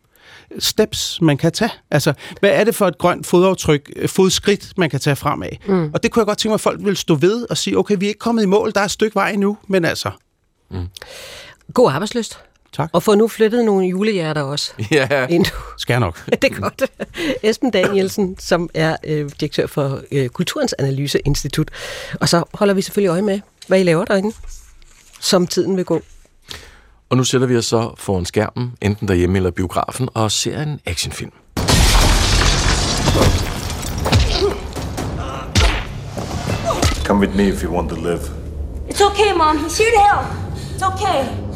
steps, 0.60 1.22
man 1.22 1.38
kan 1.38 1.52
tage. 1.52 1.72
Altså, 1.92 2.14
hvad 2.40 2.50
er 2.50 2.64
det 2.64 2.76
for 2.76 2.88
et 2.88 2.98
grønt 2.98 3.26
fodaftryk, 3.26 3.92
øh, 3.96 4.10
fodskridt, 4.10 4.78
man 4.78 4.90
kan 4.90 5.00
tage 5.00 5.16
fremad? 5.16 5.50
Mm. 5.68 5.92
Og 5.94 6.04
det 6.04 6.12
kunne 6.12 6.22
jeg 6.22 6.26
godt 6.26 6.38
tænke 6.38 6.50
mig, 6.50 6.56
at 6.56 6.62
folk 6.62 6.80
vil 6.84 6.98
stå 6.98 7.16
ved 7.16 7.46
og 7.50 7.58
sige, 7.58 7.78
okay, 7.78 7.96
vi 8.00 8.06
er 8.06 8.10
ikke 8.10 8.20
kommet 8.20 8.44
i 8.44 8.46
mål, 8.46 8.72
der 8.76 8.82
er 8.82 8.86
et 8.86 8.92
stykke 8.92 9.16
vej 9.16 9.30
endnu, 9.30 9.58
men 9.68 9.86
altså... 9.86 10.12
Mm. 10.72 10.88
God 11.74 11.92
arbejdsløst. 11.92 12.40
Tak. 12.74 12.90
Og 12.94 13.04
få 13.04 13.16
nu 13.16 13.28
flyttet 13.28 13.66
nogle 13.66 13.88
julehjerter 13.88 14.42
også. 14.42 14.74
Ja, 14.92 15.28
ind. 15.28 15.46
skal 15.78 16.00
nok. 16.00 16.25
det 16.42 16.44
er 16.44 16.62
godt. 16.62 16.84
Esben 17.44 17.72
Danielsen, 17.72 18.36
som 18.40 18.70
er 18.74 18.96
øh, 19.04 19.30
direktør 19.40 19.68
for 19.68 20.01
øh, 20.12 20.30
Kulturens 20.30 20.74
Analyseinstitut. 20.80 21.72
Og 22.22 22.30
så 22.30 22.44
holder 22.54 22.74
vi 22.74 22.82
selvfølgelig 22.82 23.10
øje 23.10 23.22
med, 23.22 23.40
hvad 23.68 23.80
I 23.80 23.84
laver 23.84 24.06
derinde, 24.06 24.36
som 25.20 25.48
tiden 25.48 25.78
vil 25.78 25.86
gå. 25.86 26.01
Og 27.10 27.18
nu 27.18 27.24
sætter 27.24 27.48
vi 27.48 27.58
os 27.58 27.66
så 27.66 27.94
foran 27.98 28.25
skærmen, 28.25 28.74
enten 28.82 29.08
derhjemme 29.08 29.38
eller 29.38 29.51
biografen, 29.51 30.10
og 30.13 30.32
ser 30.32 30.62
en 30.63 30.80
actionfilm. 30.86 31.32
Come 37.08 37.20
with 37.20 37.36
me 37.36 37.44
if 37.50 37.63
you 37.63 37.72
want 37.72 37.90
to 37.90 37.96
live. 37.96 38.22
It's 38.90 39.01
okay, 39.01 39.34
Mom. 39.38 39.58
He's 39.58 39.78
here 39.78 39.92
to 39.92 40.01
help. 40.10 40.25
It's 40.75 40.84
okay. 40.84 41.50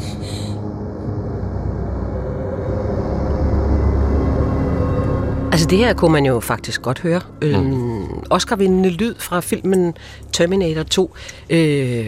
Altså 5.56 5.68
det 5.68 5.78
her 5.78 5.94
kunne 5.94 6.12
man 6.12 6.26
jo 6.26 6.40
faktisk 6.40 6.82
godt 6.82 6.98
høre. 6.98 7.20
Mm. 7.42 7.48
Øhm, 7.48 8.22
Oscar-vindende 8.30 8.88
lyd 8.88 9.14
fra 9.18 9.40
filmen 9.40 9.94
Terminator 10.32 10.82
2. 10.82 11.14
Øh, 11.50 12.06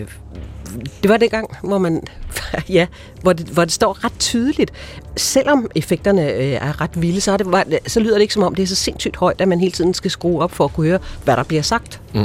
det 1.02 1.11
var 1.11 1.17
det 1.17 1.31
gang, 1.31 1.57
hvor 1.62 1.78
man, 1.78 2.02
ja, 2.69 2.87
hvor 3.23 3.33
det, 3.33 3.47
hvor 3.47 3.64
det 3.64 3.73
står 3.73 4.05
ret 4.05 4.19
tydeligt. 4.19 4.73
Selvom 5.17 5.71
effekterne 5.75 6.33
øh, 6.33 6.52
er 6.52 6.81
ret 6.81 7.02
vilde, 7.02 7.21
så, 7.21 7.33
er 7.33 7.37
det, 7.37 7.78
så 7.87 8.00
lyder 8.00 8.14
det 8.14 8.23
ikke 8.23 8.35
som 8.35 8.43
om, 8.43 8.55
det 8.55 8.62
er 8.62 8.67
så 8.67 8.75
sindssygt 8.75 9.17
højt, 9.17 9.40
at 9.40 9.49
man 9.49 9.61
hele 9.61 9.73
tiden 9.73 9.95
skal 9.95 10.11
skrue 10.11 10.43
op 10.43 10.52
for 10.52 10.64
at 10.64 10.73
kunne 10.73 10.87
høre, 10.87 10.99
hvad 11.25 11.37
der 11.37 11.43
bliver 11.43 11.62
sagt. 11.62 12.00
Mm. 12.14 12.25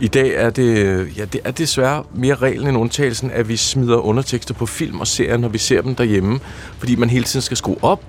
I 0.00 0.08
dag 0.08 0.34
er 0.34 0.50
det, 0.50 0.68
ja, 1.16 1.24
det 1.24 1.40
er 1.44 1.50
desværre 1.50 2.04
mere 2.14 2.34
reglen 2.34 2.68
end 2.68 2.78
undtagelsen, 2.78 3.30
at 3.30 3.48
vi 3.48 3.56
smider 3.56 3.96
undertekster 3.96 4.54
på 4.54 4.66
film 4.66 5.00
og 5.00 5.06
serier, 5.06 5.36
når 5.36 5.48
vi 5.48 5.58
ser 5.58 5.82
dem 5.82 5.94
derhjemme, 5.94 6.40
fordi 6.78 6.96
man 6.96 7.10
hele 7.10 7.24
tiden 7.24 7.42
skal 7.42 7.56
skrue 7.56 7.78
op 7.82 8.00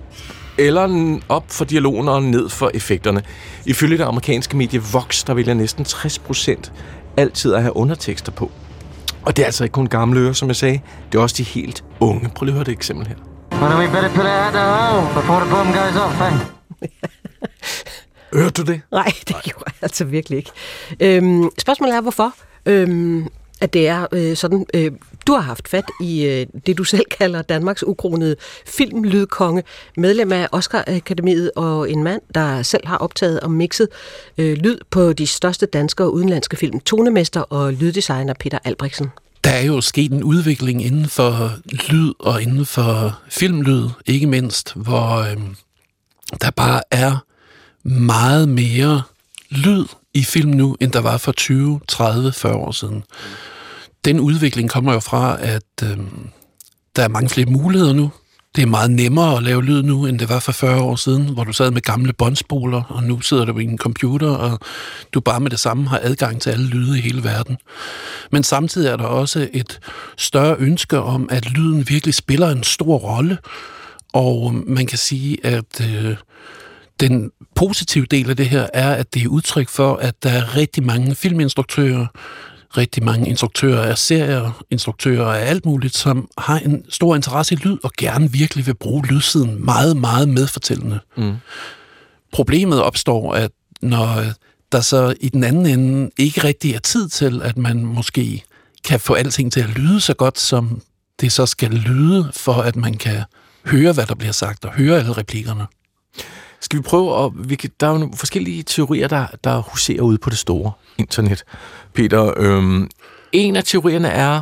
eller 0.58 1.20
op 1.30 1.44
for 1.48 1.66
dialogen 1.66 2.08
og 2.08 2.24
ned 2.24 2.50
for 2.50 2.72
effekterne. 2.74 3.22
Ifølge 3.66 3.98
det 3.98 4.04
amerikanske 4.04 4.58
medie 4.58 4.82
Vox, 4.94 5.24
der 5.26 5.34
vælger 5.34 5.54
næsten 5.54 5.86
60 5.86 6.20
procent 6.20 6.72
altid 7.18 7.54
at 7.54 7.62
have 7.62 7.76
undertekster 7.76 8.32
på. 8.32 8.52
Og 9.26 9.38
det 9.38 9.44
er 9.44 9.46
altså 9.46 9.64
ikke 9.64 9.74
kun 9.74 9.88
gamle 9.88 10.20
ører, 10.20 10.34
som 10.34 10.48
jeg 10.48 10.56
sagde. 10.56 10.80
Det 11.12 11.18
er 11.18 11.22
også 11.22 11.36
de 11.38 11.44
helt 11.44 11.84
unge. 12.00 12.30
Prøv 12.36 12.46
lige 12.46 12.54
at 12.54 12.56
høre 12.56 12.64
det 12.66 12.72
eksempel 12.72 13.08
her. 13.08 13.16
Well, 13.62 13.76
we 13.76 13.86
better 13.94 14.10
put 14.10 14.26
out 14.26 14.54
the 14.54 14.64
hole 14.64 15.08
before 15.14 15.40
the 15.40 15.50
bomb 15.50 15.74
goes 15.74 15.96
off, 15.96 16.22
eh? 16.22 16.56
Hørte 18.34 18.64
du 18.64 18.72
det? 18.72 18.82
Nej, 18.92 19.12
det 19.28 19.36
gjorde 19.44 19.64
jeg 19.66 19.74
altså 19.82 20.06
virkelig 20.06 20.38
ikke. 20.38 20.52
Øhm, 21.00 21.50
spørgsmålet 21.58 21.96
er, 21.96 22.02
hvorfor? 22.02 22.34
Øhm, 22.66 23.28
at 23.66 23.74
det 23.74 23.88
er 23.88 24.08
øh, 24.12 24.36
sådan, 24.36 24.66
øh, 24.74 24.92
du 25.28 25.34
har 25.34 25.42
haft 25.42 25.68
fat 25.68 25.86
i 26.02 26.26
øh, 26.26 26.46
det, 26.66 26.78
du 26.78 26.84
selv 26.84 27.06
kalder 27.20 27.42
Danmarks 27.42 27.84
ukronede 27.84 28.36
filmlydkonge, 28.68 29.64
medlem 29.98 30.32
af 30.32 30.48
Oscar-akademiet 30.52 31.52
og 31.56 31.92
en 31.92 32.04
mand, 32.04 32.22
der 32.36 32.64
selv 32.64 32.88
har 32.88 32.98
optaget 32.98 33.40
og 33.40 33.52
mixet 33.52 33.88
øh, 34.38 34.58
lyd 34.58 34.78
på 34.90 35.14
de 35.14 35.28
største 35.28 35.66
danske 35.66 36.04
og 36.04 36.14
udenlandske 36.14 36.58
film, 36.58 36.80
tonemester 36.80 37.42
og 37.42 37.74
lyddesigner 37.74 38.34
Peter 38.40 38.60
Albrechtsen. 38.64 39.08
Der 39.44 39.52
er 39.52 39.66
jo 39.66 39.82
sket 39.82 40.12
en 40.12 40.24
udvikling 40.24 40.86
inden 40.86 41.10
for 41.10 41.52
lyd 41.90 42.14
og 42.20 42.42
inden 42.42 42.66
for 42.66 43.20
filmlyd, 43.30 43.90
ikke 44.06 44.28
mindst, 44.28 44.74
hvor 44.76 45.18
øh, 45.18 45.38
der 46.42 46.52
bare 46.52 46.82
er 46.92 47.18
meget 47.84 48.50
mere 48.50 49.02
lyd 49.50 49.86
i 50.14 50.24
film 50.24 50.50
nu, 50.50 50.76
end 50.80 50.92
der 50.92 51.02
var 51.02 51.18
for 51.18 51.32
20, 51.32 51.80
30, 51.88 52.32
40 52.34 52.54
år 52.54 52.72
siden. 52.72 53.04
Den 54.06 54.20
udvikling 54.20 54.70
kommer 54.70 54.94
jo 54.94 55.00
fra, 55.00 55.38
at 55.42 55.64
øh, 55.84 55.98
der 56.96 57.04
er 57.04 57.08
mange 57.08 57.30
flere 57.30 57.50
muligheder 57.50 57.94
nu. 57.94 58.12
Det 58.56 58.62
er 58.62 58.66
meget 58.66 58.92
nemmere 58.92 59.38
at 59.38 59.44
lave 59.44 59.64
lyd 59.64 59.84
nu, 59.84 60.06
end 60.06 60.20
det 60.20 60.30
var 60.30 60.40
for 60.40 60.52
40 60.52 60.82
år 60.82 60.96
siden, 60.96 61.30
hvor 61.30 61.44
du 61.44 61.54
sad 61.54 61.72
med 61.72 61.82
gamle 61.82 62.14
båndspoler, 62.14 62.84
og 62.84 63.04
nu 63.04 63.22
sidder 63.22 63.46
du 63.46 63.58
i 63.58 63.64
en 63.64 63.78
computer, 63.78 64.30
og 64.30 64.60
du 65.14 65.20
bare 65.20 65.40
med 65.40 65.52
det 65.52 65.60
samme 65.60 65.90
har 65.90 66.00
adgang 66.04 66.42
til 66.42 66.50
alle 66.50 66.68
lyde 66.68 66.98
i 66.98 67.02
hele 67.02 67.24
verden. 67.24 67.58
Men 68.32 68.44
samtidig 68.44 68.90
er 68.90 68.96
der 68.96 69.04
også 69.04 69.50
et 69.54 69.80
større 70.18 70.56
ønske 70.60 71.00
om, 71.00 71.30
at 71.32 71.50
lyden 71.50 71.90
virkelig 71.90 72.14
spiller 72.14 72.50
en 72.50 72.64
stor 72.64 72.98
rolle, 72.98 73.38
og 74.14 74.54
man 74.68 74.86
kan 74.86 74.98
sige, 74.98 75.46
at 75.46 75.82
øh, 75.82 76.16
den 77.00 77.32
positive 77.56 78.06
del 78.06 78.30
af 78.30 78.38
det 78.38 78.50
her 78.50 78.68
er, 78.74 78.96
at 78.96 79.14
det 79.14 79.24
er 79.24 79.28
udtryk 79.28 79.70
for, 79.70 79.96
at 79.96 80.24
der 80.24 80.30
er 80.30 80.56
rigtig 80.56 80.84
mange 80.84 81.16
filminstruktører, 81.16 82.08
rigtig 82.78 83.04
mange 83.04 83.30
instruktører 83.30 83.82
af 83.82 83.98
serier, 83.98 84.64
instruktører 84.70 85.26
af 85.26 85.50
alt 85.50 85.66
muligt, 85.66 85.98
som 85.98 86.30
har 86.38 86.60
en 86.60 86.86
stor 86.90 87.16
interesse 87.16 87.56
i 87.56 87.58
lyd 87.58 87.78
og 87.84 87.92
gerne 87.98 88.32
virkelig 88.32 88.66
vil 88.66 88.76
bruge 88.76 89.06
lydsiden 89.06 89.66
meget, 89.66 89.98
meget 89.98 90.30
medfortællende. 90.30 91.00
Mm. 91.18 91.36
Problemet 92.34 92.82
opstår, 92.82 93.34
at 93.34 93.52
når 93.82 94.24
der 94.72 94.82
så 94.82 95.14
i 95.22 95.30
den 95.30 95.44
anden 95.44 95.66
ende 95.66 96.12
ikke 96.18 96.44
rigtig 96.44 96.74
er 96.74 96.80
tid 96.80 97.10
til, 97.10 97.42
at 97.42 97.58
man 97.58 97.86
måske 97.86 98.44
kan 98.84 99.00
få 99.00 99.14
alting 99.14 99.52
til 99.52 99.60
at 99.60 99.70
lyde 99.70 100.02
så 100.02 100.14
godt, 100.14 100.40
som 100.40 100.82
det 101.22 101.32
så 101.32 101.46
skal 101.46 101.72
lyde, 101.72 102.32
for 102.36 102.54
at 102.54 102.76
man 102.76 102.94
kan 102.94 103.24
høre, 103.66 103.94
hvad 103.94 104.06
der 104.06 104.16
bliver 104.16 104.32
sagt, 104.32 104.66
og 104.66 104.72
høre 104.72 105.00
alle 105.00 105.14
replikkerne. 105.14 105.66
Skal 106.66 106.78
vi 106.80 106.84
prøve 106.84 107.26
at... 107.26 107.32
Vi 107.50 107.56
kan, 107.56 107.70
der 107.80 107.88
er 107.88 107.92
jo 107.92 107.98
nogle 107.98 108.14
forskellige 108.18 108.64
teorier, 108.64 109.08
der, 109.08 109.28
der 109.44 109.62
huserer 109.62 110.02
ude 110.02 110.18
på 110.18 110.30
det 110.30 110.38
store 110.38 110.72
internet. 110.98 111.44
Peter, 111.94 112.34
øhm, 112.38 112.90
en 113.32 113.56
af 113.56 113.64
teorierne 113.64 114.08
er, 114.08 114.42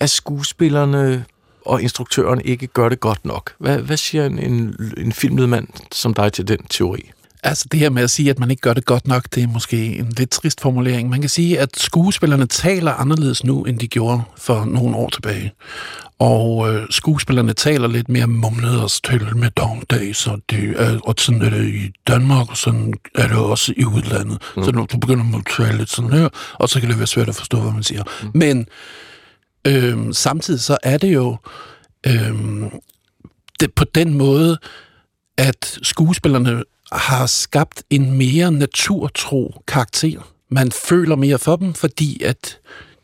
at 0.00 0.10
skuespillerne 0.10 1.24
og 1.64 1.82
instruktøren 1.82 2.40
ikke 2.44 2.66
gør 2.66 2.88
det 2.88 3.00
godt 3.00 3.24
nok. 3.24 3.52
Hvad, 3.58 3.78
hvad 3.78 3.96
siger 3.96 4.26
en, 4.26 4.38
en, 4.38 4.76
en 4.96 5.12
filmledmand 5.12 5.68
som 5.92 6.14
dig 6.14 6.32
til 6.32 6.48
den 6.48 6.58
teori? 6.70 7.10
Altså 7.46 7.68
det 7.72 7.80
her 7.80 7.90
med 7.90 8.02
at 8.02 8.10
sige, 8.10 8.30
at 8.30 8.38
man 8.38 8.50
ikke 8.50 8.60
gør 8.60 8.72
det 8.72 8.84
godt 8.84 9.06
nok, 9.06 9.24
det 9.34 9.42
er 9.42 9.46
måske 9.48 9.98
en 9.98 10.12
lidt 10.18 10.30
trist 10.30 10.60
formulering. 10.60 11.08
Man 11.08 11.20
kan 11.20 11.30
sige, 11.30 11.60
at 11.60 11.68
skuespillerne 11.76 12.46
taler 12.46 12.92
anderledes 12.92 13.44
nu, 13.44 13.64
end 13.64 13.78
de 13.78 13.88
gjorde 13.88 14.22
for 14.36 14.64
nogle 14.64 14.96
år 14.96 15.08
tilbage. 15.08 15.52
Og 16.18 16.74
øh, 16.74 16.86
skuespillerne 16.90 17.52
taler 17.52 17.88
lidt 17.88 18.08
mere 18.08 18.26
mumlet 18.26 18.82
og 18.82 18.90
stille 18.90 19.30
med 19.30 19.50
dagdags, 19.50 20.26
og, 20.26 20.40
det 20.50 20.74
er, 20.76 20.98
og 21.04 21.14
sådan 21.18 21.42
er 21.42 21.50
det 21.50 21.68
i 21.68 21.92
Danmark, 22.06 22.50
og 22.50 22.56
sådan 22.56 22.94
er 23.14 23.28
det 23.28 23.36
også 23.36 23.74
i 23.76 23.84
udlandet. 23.84 24.38
Mm. 24.56 24.64
Så 24.64 24.72
når 24.72 24.86
du 24.86 24.98
begynder 24.98 25.38
at 25.38 25.42
tale 25.56 25.78
lidt 25.78 25.90
sådan 25.90 26.12
her, 26.12 26.28
og 26.54 26.68
så 26.68 26.80
kan 26.80 26.88
det 26.88 26.98
være 26.98 27.06
svært 27.06 27.28
at 27.28 27.34
forstå, 27.34 27.60
hvad 27.60 27.72
man 27.72 27.82
siger. 27.82 28.02
Mm. 28.22 28.30
Men 28.34 28.66
øh, 29.66 30.14
samtidig 30.14 30.60
så 30.60 30.78
er 30.82 30.98
det 30.98 31.14
jo 31.14 31.36
øh, 32.06 32.34
det, 33.60 33.74
på 33.74 33.84
den 33.84 34.14
måde, 34.14 34.58
at 35.38 35.78
skuespillerne 35.82 36.62
har 36.92 37.26
skabt 37.26 37.82
en 37.90 38.12
mere 38.12 38.52
naturtro 38.52 39.62
karakter. 39.68 40.32
Man 40.50 40.72
føler 40.72 41.16
mere 41.16 41.38
for 41.38 41.56
dem, 41.56 41.74
fordi 41.74 42.22
at 42.22 42.58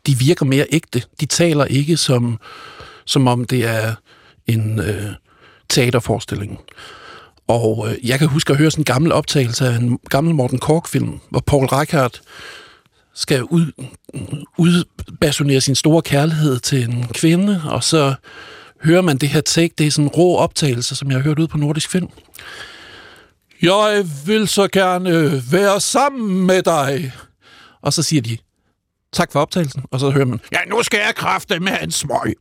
de 0.07 0.17
virker 0.17 0.45
mere 0.45 0.65
ægte. 0.71 1.03
De 1.19 1.25
taler 1.25 1.65
ikke 1.65 1.97
som, 1.97 2.39
som 3.05 3.27
om 3.27 3.45
det 3.45 3.65
er 3.65 3.95
en 4.47 4.79
øh, 4.79 5.11
teaterforestilling. 5.69 6.59
Og 7.47 7.87
øh, 7.89 8.09
jeg 8.09 8.19
kan 8.19 8.27
huske 8.27 8.51
at 8.51 8.57
høre 8.57 8.71
sådan 8.71 8.81
en 8.81 8.85
gammel 8.85 9.11
optagelse 9.11 9.67
af 9.67 9.75
en 9.75 9.99
gammel 10.09 10.35
Morten 10.35 10.59
Kork-film, 10.59 11.19
hvor 11.29 11.39
Paul 11.39 11.65
Reichardt 11.65 12.21
skal 13.13 13.43
ud, 13.43 13.71
udbasonere 14.57 15.61
sin 15.61 15.75
store 15.75 16.01
kærlighed 16.01 16.59
til 16.59 16.83
en 16.83 17.07
kvinde, 17.13 17.61
og 17.65 17.83
så 17.83 18.15
hører 18.83 19.01
man 19.01 19.17
det 19.17 19.29
her 19.29 19.41
take, 19.41 19.73
det 19.77 19.87
er 19.87 19.91
sådan 19.91 20.05
en 20.05 20.09
rå 20.09 20.37
optagelse, 20.37 20.95
som 20.95 21.11
jeg 21.11 21.17
har 21.17 21.23
hørt 21.23 21.39
ud 21.39 21.47
på 21.47 21.57
Nordisk 21.57 21.89
Film. 21.89 22.09
Jeg 23.63 24.05
vil 24.25 24.47
så 24.47 24.67
gerne 24.67 25.09
øh, 25.09 25.51
være 25.51 25.81
sammen 25.81 26.45
med 26.47 26.63
dig. 26.63 27.13
Og 27.81 27.93
så 27.93 28.03
siger 28.03 28.21
de, 28.21 28.37
tak 29.13 29.31
for 29.31 29.39
optagelsen. 29.39 29.83
Og 29.91 29.99
så 29.99 30.09
hører 30.09 30.25
man, 30.25 30.39
ja, 30.51 30.57
nu 30.67 30.83
skal 30.83 30.97
jeg 31.05 31.15
kræfte 31.15 31.59
med 31.59 31.77
en 31.81 31.91
smøg. 31.91 32.35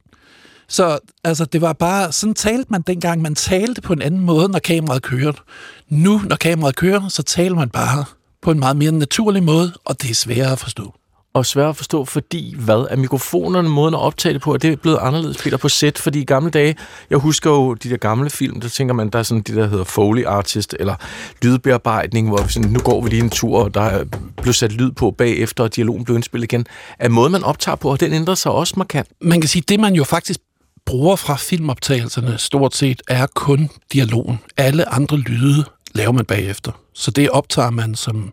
Så 0.69 0.99
altså, 1.25 1.45
det 1.45 1.61
var 1.61 1.73
bare, 1.73 2.13
sådan 2.13 2.35
talte 2.35 2.67
man 2.71 2.83
dengang. 2.83 3.23
Man 3.23 3.35
talte 3.35 3.81
på 3.81 3.93
en 3.93 4.03
anden 4.03 4.21
måde, 4.21 4.49
når 4.49 4.59
kameraet 4.59 5.03
kørte. 5.03 5.41
Nu, 5.89 6.21
når 6.25 6.37
kameraet 6.37 6.77
kører, 6.77 7.09
så 7.09 7.23
taler 7.23 7.55
man 7.55 7.71
bare 7.71 8.05
på 8.43 8.51
en 8.51 8.59
meget 8.59 8.77
mere 8.77 8.93
naturlig 8.93 9.43
måde, 9.43 9.73
og 9.85 10.03
det 10.03 10.11
er 10.11 10.15
sværere 10.15 10.53
at 10.53 10.59
forstå 10.59 10.95
og 11.35 11.47
svære 11.47 11.69
at 11.69 11.77
forstå, 11.77 12.05
fordi 12.05 12.55
hvad? 12.59 12.87
Er 12.91 12.97
mikrofonerne 12.97 13.69
måden 13.69 13.95
at 13.95 14.01
optage 14.01 14.33
det 14.33 14.43
på? 14.43 14.55
Er 14.55 14.59
det 14.59 14.81
blevet 14.81 14.99
anderledes, 15.01 15.43
Peter, 15.43 15.57
på 15.57 15.69
sæt? 15.69 15.99
Fordi 15.99 16.21
i 16.21 16.25
gamle 16.25 16.51
dage, 16.51 16.77
jeg 17.11 17.19
husker 17.19 17.51
jo 17.51 17.75
de 17.75 17.91
der 17.91 17.97
gamle 17.97 18.31
film, 18.31 18.61
der 18.61 18.69
tænker 18.69 18.95
man, 18.95 19.09
der 19.09 19.19
er 19.19 19.23
sådan 19.23 19.43
de 19.43 19.55
der 19.55 19.67
hedder 19.67 19.85
Foley 19.85 20.25
Artist, 20.25 20.77
eller 20.81 20.95
lydbearbejdning, 21.43 22.29
hvor 22.29 22.47
sådan, 22.47 22.71
nu 22.71 22.81
går 22.81 23.03
vi 23.03 23.09
lige 23.09 23.23
en 23.23 23.31
tur, 23.31 23.65
og 23.65 23.75
der 23.75 23.81
er 23.81 24.05
blevet 24.43 24.57
sat 24.57 24.73
lyd 24.73 24.91
på 24.91 25.11
bagefter, 25.11 25.65
og 25.65 25.77
dialogen 25.77 26.05
blev 26.05 26.17
indspillet 26.17 26.53
igen. 26.53 26.67
Er 26.99 27.09
måden, 27.09 27.33
man 27.33 27.45
optager 27.45 27.77
på, 27.77 27.91
og 27.91 28.01
den 28.01 28.13
ændrer 28.13 28.35
sig 28.35 28.53
også 28.53 28.75
markant? 28.77 29.09
Man 29.21 29.41
kan 29.41 29.49
sige, 29.49 29.63
det 29.69 29.81
man 29.81 29.95
jo 29.95 30.05
faktisk 30.05 30.41
bruger 30.87 31.17
fra 31.17 31.37
filmoptagelserne 31.37 32.39
stort 32.39 32.77
set 32.77 33.03
er 33.09 33.27
kun 33.35 33.71
dialogen. 33.93 34.39
Alle 34.57 34.89
andre 34.89 35.17
lyde 35.17 35.65
laver 35.95 36.13
man 36.13 36.25
bagefter. 36.25 36.73
Så 36.95 37.11
det 37.11 37.31
optager 37.31 37.71
man 37.71 37.95
som 37.95 38.33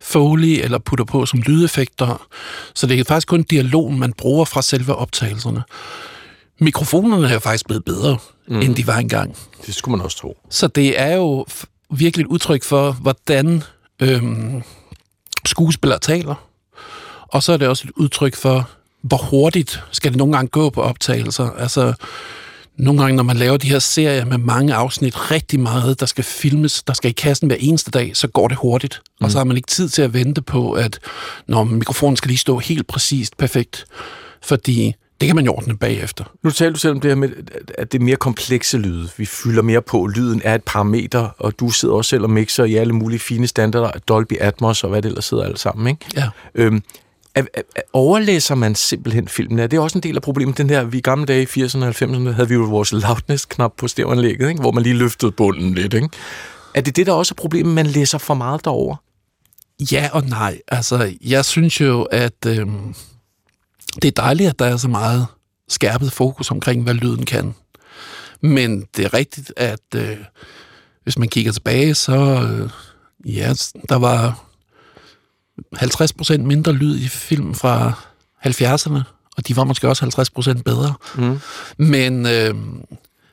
Foley 0.00 0.60
eller 0.64 0.78
putter 0.78 1.04
på 1.04 1.26
som 1.26 1.42
lydeffekter. 1.42 2.26
Så 2.74 2.86
det 2.86 3.00
er 3.00 3.04
faktisk 3.04 3.28
kun 3.28 3.42
dialogen, 3.42 3.98
man 3.98 4.12
bruger 4.12 4.44
fra 4.44 4.62
selve 4.62 4.94
optagelserne. 4.94 5.62
Mikrofonerne 6.60 7.28
er 7.28 7.32
jo 7.32 7.38
faktisk 7.38 7.66
blevet 7.66 7.84
bedre, 7.84 8.18
mm. 8.48 8.60
end 8.60 8.74
de 8.76 8.86
var 8.86 8.96
engang. 8.98 9.36
Det 9.66 9.74
skulle 9.74 9.96
man 9.96 10.04
også 10.04 10.16
tro. 10.16 10.38
Så 10.50 10.66
det 10.66 11.00
er 11.00 11.16
jo 11.16 11.46
virkelig 11.90 12.24
et 12.24 12.28
udtryk 12.28 12.64
for, 12.64 12.92
hvordan 12.92 13.62
øhm, 14.00 14.62
skuespillere 15.46 15.98
taler. 15.98 16.34
Og 17.28 17.42
så 17.42 17.52
er 17.52 17.56
det 17.56 17.68
også 17.68 17.84
et 17.88 17.92
udtryk 17.96 18.34
for, 18.34 18.68
hvor 19.02 19.16
hurtigt 19.16 19.82
skal 19.90 20.10
det 20.10 20.18
nogle 20.18 20.34
gange 20.34 20.48
gå 20.48 20.70
på 20.70 20.82
optagelser. 20.82 21.50
Altså, 21.50 21.92
nogle 22.78 23.00
gange, 23.00 23.16
når 23.16 23.22
man 23.22 23.36
laver 23.36 23.56
de 23.56 23.70
her 23.70 23.78
serier 23.78 24.24
med 24.24 24.38
mange 24.38 24.74
afsnit, 24.74 25.30
rigtig 25.30 25.60
meget, 25.60 26.00
der 26.00 26.06
skal 26.06 26.24
filmes, 26.24 26.82
der 26.82 26.92
skal 26.92 27.10
i 27.10 27.12
kassen 27.12 27.46
hver 27.46 27.56
eneste 27.60 27.90
dag, 27.90 28.16
så 28.16 28.28
går 28.28 28.48
det 28.48 28.56
hurtigt. 28.56 29.02
Mm. 29.20 29.24
Og 29.24 29.30
så 29.30 29.38
har 29.38 29.44
man 29.44 29.56
ikke 29.56 29.68
tid 29.68 29.88
til 29.88 30.02
at 30.02 30.14
vente 30.14 30.42
på, 30.42 30.72
at 30.72 30.98
når 31.48 31.64
mikrofonen 31.64 32.16
skal 32.16 32.28
lige 32.28 32.38
stå 32.38 32.58
helt 32.58 32.86
præcist 32.86 33.36
perfekt, 33.36 33.84
fordi 34.42 34.94
det 35.20 35.26
kan 35.26 35.36
man 35.36 35.44
jo 35.44 35.52
ordne 35.52 35.76
bagefter. 35.76 36.24
Nu 36.42 36.50
taler 36.50 36.72
du 36.72 36.78
selv 36.78 36.94
om 36.94 37.00
det 37.00 37.10
her 37.10 37.16
med, 37.16 37.30
at 37.78 37.92
det 37.92 38.00
er 38.00 38.04
mere 38.04 38.16
komplekse 38.16 38.78
lyde. 38.78 39.08
Vi 39.16 39.26
fylder 39.26 39.62
mere 39.62 39.82
på. 39.82 40.06
Lyden 40.06 40.42
er 40.44 40.54
et 40.54 40.64
parameter, 40.64 41.28
og 41.38 41.60
du 41.60 41.70
sidder 41.70 41.94
også 41.94 42.08
selv 42.08 42.22
og 42.22 42.30
mixer 42.30 42.64
i 42.64 42.74
alle 42.74 42.92
mulige 42.92 43.18
fine 43.18 43.46
standarder, 43.46 43.90
Dolby 44.08 44.32
Atmos 44.40 44.84
og 44.84 44.90
hvad 44.90 45.02
det 45.02 45.08
ellers 45.08 45.24
sidder 45.24 45.44
alle 45.44 45.58
sammen. 45.58 45.86
Ikke? 45.86 46.06
Ja. 46.16 46.28
Øhm, 46.54 46.82
overlæser 47.92 48.54
man 48.54 48.74
simpelthen 48.74 49.28
filmen? 49.28 49.58
Er 49.58 49.66
det 49.66 49.78
også 49.78 49.98
en 49.98 50.02
del 50.02 50.16
af 50.16 50.22
problemet? 50.22 50.58
Den 50.58 50.70
her, 50.70 50.84
vi 50.84 50.98
i 50.98 51.00
gamle 51.00 51.26
dage 51.26 51.42
i 51.42 51.64
80'erne 51.64 51.84
og 51.84 51.88
90'erne 51.88 52.30
havde 52.32 52.48
vi 52.48 52.54
jo 52.54 52.62
vores 52.62 52.92
loudness-knap 52.92 53.72
på 53.76 53.88
stereoanlægget, 53.88 54.48
ikke? 54.48 54.60
hvor 54.60 54.72
man 54.72 54.82
lige 54.82 54.94
løftede 54.94 55.32
bunden 55.32 55.74
lidt. 55.74 55.94
Ikke? 55.94 56.08
Er 56.74 56.80
det 56.80 56.96
det, 56.96 57.06
der 57.06 57.12
også 57.12 57.34
er 57.34 57.40
problemet, 57.40 57.74
man 57.74 57.86
læser 57.86 58.18
for 58.18 58.34
meget 58.34 58.64
derover? 58.64 58.96
Ja 59.92 60.08
og 60.12 60.24
nej. 60.24 60.60
Altså, 60.68 61.14
jeg 61.24 61.44
synes 61.44 61.80
jo, 61.80 62.02
at 62.02 62.46
øh, 62.46 62.66
det 64.02 64.08
er 64.08 64.22
dejligt, 64.22 64.50
at 64.50 64.58
der 64.58 64.66
er 64.66 64.76
så 64.76 64.88
meget 64.88 65.26
skærpet 65.68 66.12
fokus 66.12 66.50
omkring, 66.50 66.82
hvad 66.82 66.94
lyden 66.94 67.24
kan. 67.24 67.54
Men 68.40 68.84
det 68.96 69.04
er 69.04 69.14
rigtigt, 69.14 69.52
at 69.56 69.80
øh, 69.94 70.16
hvis 71.02 71.18
man 71.18 71.28
kigger 71.28 71.52
tilbage, 71.52 71.94
så 71.94 72.16
øh, 72.16 72.70
ja, 73.34 73.54
der 73.88 73.96
var 73.96 74.45
50% 75.76 76.36
mindre 76.36 76.72
lyd 76.72 76.98
i 76.98 77.08
film 77.08 77.54
fra 77.54 77.92
70'erne, 78.46 79.00
og 79.36 79.48
de 79.48 79.56
var 79.56 79.64
måske 79.64 79.88
også 79.88 80.02
50 80.02 80.30
procent 80.30 80.64
bedre. 80.64 80.94
Mm. 81.14 81.38
Men 81.78 82.26
øh, 82.26 82.54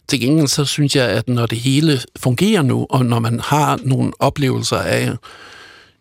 til 0.07 0.19
gengæld 0.19 0.47
så 0.47 0.65
synes 0.65 0.95
jeg, 0.95 1.09
at 1.09 1.29
når 1.29 1.45
det 1.45 1.57
hele 1.57 2.01
fungerer 2.17 2.62
nu, 2.62 2.88
og 2.89 3.05
når 3.05 3.19
man 3.19 3.39
har 3.39 3.79
nogle 3.83 4.12
oplevelser 4.19 4.77
af 4.77 5.15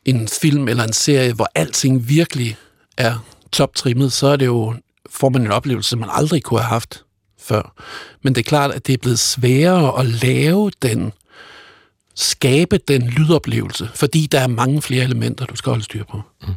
en 0.04 0.28
film 0.28 0.68
eller 0.68 0.84
en 0.84 0.92
serie, 0.92 1.32
hvor 1.32 1.48
alting 1.54 2.08
virkelig 2.08 2.56
er 2.96 3.24
toptrimmet, 3.52 4.12
så 4.12 4.26
er 4.26 4.36
det 4.36 4.46
jo, 4.46 4.74
får 5.10 5.28
man 5.28 5.42
en 5.42 5.50
oplevelse, 5.50 5.96
man 5.96 6.08
aldrig 6.12 6.42
kunne 6.42 6.60
have 6.60 6.68
haft 6.68 7.04
før. 7.40 7.74
Men 8.22 8.34
det 8.34 8.40
er 8.40 8.48
klart, 8.48 8.70
at 8.70 8.86
det 8.86 8.92
er 8.92 8.98
blevet 8.98 9.18
sværere 9.18 10.00
at 10.00 10.06
lave 10.06 10.70
den, 10.82 11.12
skabe 12.14 12.78
den 12.88 13.02
lydoplevelse, 13.02 13.90
fordi 13.94 14.28
der 14.32 14.40
er 14.40 14.46
mange 14.46 14.82
flere 14.82 15.04
elementer, 15.04 15.46
du 15.46 15.56
skal 15.56 15.70
holde 15.70 15.84
styr 15.84 16.04
på. 16.10 16.20
Mm. 16.42 16.54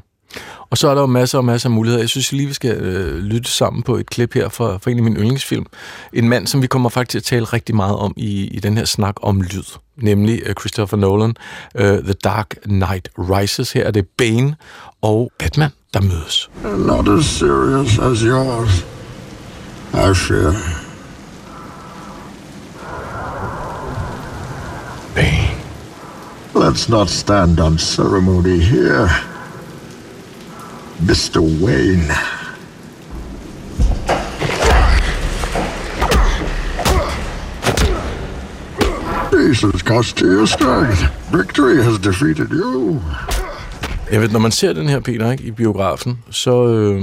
Og 0.70 0.78
så 0.78 0.88
er 0.88 0.94
der 0.94 1.02
jo 1.02 1.08
masser 1.08 1.38
og 1.38 1.46
masser 1.46 1.70
af 1.70 1.74
muligheder. 1.74 2.02
Jeg 2.02 2.10
synes 2.10 2.32
lige, 2.32 2.48
vi 2.48 2.54
skal 2.54 2.78
øh, 2.78 3.18
lytte 3.18 3.52
sammen 3.52 3.84
på 3.84 3.96
et 3.96 4.10
klip 4.10 4.34
her 4.34 4.50
fra, 4.50 4.78
fra 4.78 4.92
en 4.92 4.98
af 4.98 5.04
mine 5.04 5.20
yndlingsfilm. 5.20 5.66
En 6.14 6.30
mand, 6.30 6.48
som 6.48 6.62
vi 6.62 6.68
kommer 6.68 6.90
faktisk 6.90 7.12
til 7.12 7.18
at 7.18 7.24
tale 7.24 7.46
rigtig 7.46 7.76
meget 7.76 7.96
om 7.96 8.14
i, 8.18 8.48
i 8.48 8.60
den 8.60 8.78
her 8.78 8.86
snak 8.86 9.16
om 9.22 9.42
lyd. 9.42 9.78
Nemlig 9.98 10.50
uh, 10.50 10.54
Christopher 10.60 10.98
Nolan, 10.98 11.34
uh, 11.76 11.82
The 11.82 12.14
Dark 12.14 12.56
Knight 12.64 13.10
Rises. 13.18 13.72
Her 13.72 13.84
er 13.84 13.92
det 13.92 14.08
Bane 14.18 14.56
og 15.02 15.32
Batman, 15.40 15.70
der 15.94 16.02
mødes. 16.02 16.50
Not 16.64 17.20
as 17.20 17.26
serious 17.26 18.00
as 18.00 18.20
yours, 18.20 18.86
I 19.94 20.14
fear. 20.16 20.85
Let's 26.56 26.90
not 26.90 27.10
stand 27.10 27.60
on 27.60 27.78
ceremony 27.78 28.60
here. 28.60 29.10
Mr. 31.02 31.42
Wayne. 31.62 32.10
Jesus 39.34 39.82
cost 39.82 40.22
you 40.22 40.32
your 40.32 40.48
strength. 40.48 41.02
Victory 41.32 41.84
has 41.84 42.00
defeated 42.00 42.50
you. 42.50 43.02
Jeg 44.12 44.22
ved, 44.22 44.30
når 44.30 44.40
man 44.40 44.52
ser 44.52 44.74
den 44.74 44.90
her, 44.90 45.00
Peter, 45.00 45.32
ikke, 45.32 45.44
i 45.44 45.52
biografen, 45.52 46.24
så, 46.30 46.68
øh, 46.68 47.02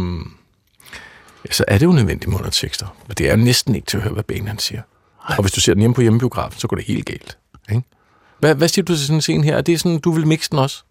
så 1.50 1.64
er 1.68 1.78
det 1.78 1.86
jo 1.86 1.92
nødvendigt 1.92 2.28
med 2.28 2.38
undertekster. 2.38 2.86
Det 3.18 3.28
er 3.28 3.36
jo 3.36 3.44
næsten 3.44 3.74
ikke 3.74 3.86
til 3.86 3.96
at 3.96 4.02
høre, 4.02 4.12
hvad 4.12 4.24
Bane 4.24 4.48
han 4.48 4.58
siger. 4.58 4.82
Og 5.18 5.40
hvis 5.40 5.52
du 5.52 5.60
ser 5.60 5.74
den 5.74 5.80
hjemme 5.80 5.94
på 5.94 6.00
hjemmebiografen, 6.00 6.60
så 6.60 6.68
går 6.68 6.76
det 6.76 6.84
helt 6.84 7.06
galt. 7.06 7.38
Ikke? 7.70 7.82
Hvad, 8.42 8.54
hvad 8.54 8.68
siger 8.68 8.84
du 8.84 8.92
til 8.92 9.06
sådan 9.06 9.16
en 9.16 9.22
scene 9.22 9.44
her? 9.44 9.56
Er 9.56 9.60
det 9.60 9.80
sådan, 9.80 9.98
du 9.98 10.10
vil 10.10 10.26
mixe 10.26 10.50
den 10.50 10.58
også? 10.58 10.82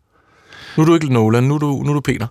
Nu 0.78 0.84
er 0.84 0.88
du 0.88 0.94
ikke 0.94 1.14
Nolan, 1.14 1.44
nu 1.44 1.56
er 1.56 1.60
du, 1.60 1.84
nu 1.84 1.90
er 1.90 1.94
du 1.94 2.02
Peter. 2.02 2.28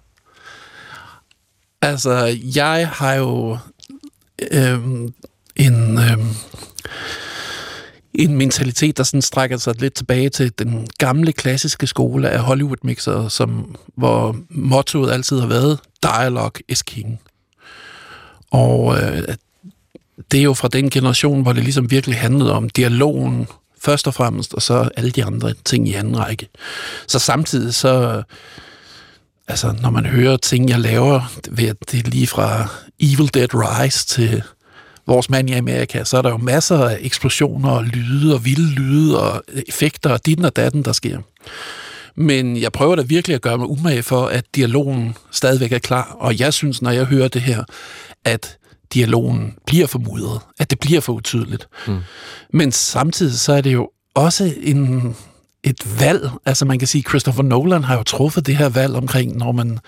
Altså, 1.83 2.38
jeg 2.54 2.88
har 2.92 3.14
jo 3.14 3.59
øhm, 4.52 5.14
en, 5.56 5.98
øhm, 5.98 6.28
en 8.14 8.37
mentalitet, 8.37 8.96
der 8.96 9.02
sådan 9.02 9.22
strækker 9.22 9.56
sig 9.56 9.80
lidt 9.80 9.94
tilbage 9.94 10.28
til 10.28 10.52
den 10.59 10.88
gamle 10.98 11.33
klassiske 11.33 11.87
skole 11.87 12.30
af 12.30 12.40
Hollywood-mixer, 12.40 13.28
som, 13.28 13.76
hvor 13.96 14.37
mottoet 14.50 15.12
altid 15.12 15.40
har 15.40 15.46
været, 15.46 15.78
dialogue 16.02 16.62
is 16.68 16.83
king. 16.83 17.20
Og 18.50 18.96
øh, 19.02 19.22
det 20.33 20.40
er 20.40 20.44
jo 20.44 20.54
fra 20.54 20.68
den 20.68 20.90
generation, 20.90 21.42
hvor 21.42 21.52
det 21.52 21.62
ligesom 21.62 21.90
virkelig 21.90 22.18
handlede 22.18 22.52
om 22.52 22.70
dialogen 22.70 23.46
først 23.83 24.07
og 24.07 24.14
fremmest, 24.14 24.55
og 24.55 24.62
så 24.62 24.88
alle 24.97 25.11
de 25.11 25.25
andre 25.25 25.55
ting 25.64 25.88
i 25.88 25.95
anden 25.95 26.19
række. 26.19 26.49
Så 27.07 27.19
samtidig 27.19 27.75
så 27.75 28.23
altså, 29.49 29.75
når 29.83 29.90
man 29.90 30.07
hører 30.07 30.37
ting, 30.37 30.69
jeg 30.69 30.81
laver, 30.81 31.33
ved 31.51 31.75
det 31.90 32.07
er 32.07 32.11
lige 32.11 32.27
fra 32.27 32.69
Evil 33.01 33.35
Dead 33.35 33.49
Rise 33.55 34.07
til 34.07 34.43
vores 35.07 35.31
mand 35.31 35.51
i 35.51 35.53
Amerika, 35.53 36.05
så 36.05 36.19
er 36.19 36.23
der 36.23 36.31
jo 36.31 36.37
masser 36.37 36.79
af 36.79 36.99
eksplosioner 37.01 37.71
og 37.71 37.85
lyde 37.85 38.35
og 38.35 38.45
vilde 38.45 38.71
lyde 38.71 39.23
og 39.23 39.43
effekter 39.69 40.11
og 40.11 40.27
ditten 40.27 40.45
og 40.45 40.57
datten, 40.57 40.83
der 40.85 40.93
sker. 40.93 41.19
Men 42.14 42.57
jeg 42.57 42.73
prøver 42.73 42.97
da 42.97 43.03
virkelig 43.03 43.35
at 43.35 43.40
gøre 43.40 43.59
mig 43.59 43.66
umage 43.66 44.03
for, 44.03 44.27
at 44.27 44.45
dialogen 44.55 45.14
stadigvæk 45.31 45.73
er 45.73 45.79
klar. 45.79 46.16
Og 46.21 46.40
jeg 46.40 46.55
synes, 46.55 46.83
når 46.83 46.90
jeg 46.90 47.05
hører 47.05 47.29
det 47.29 47.43
her, 47.43 47.64
at 48.25 48.57
dialogen 48.94 49.55
bliver 49.66 49.87
formudret, 49.87 50.40
at 50.59 50.70
det 50.70 50.81
bliver 50.81 51.00
for 51.00 51.12
utydeligt. 51.12 51.68
Mm. 51.87 51.98
Men 52.53 52.72
samtidig 52.72 53.38
så 53.38 53.53
er 53.53 53.61
det 53.61 53.72
jo 53.72 53.90
også 54.14 54.55
en, 54.62 55.16
et 55.64 56.00
valg. 56.00 56.31
Altså 56.46 56.64
man 56.64 56.79
kan 56.79 56.88
sige, 56.88 57.05
Christopher 57.09 57.42
Nolan 57.42 57.85
har 57.85 57.96
jo 57.96 58.03
truffet 58.03 58.46
det 58.46 58.57
her 58.57 58.68
valg 58.68 58.94
omkring, 58.94 59.37
når 59.37 59.53
man, 59.53 59.79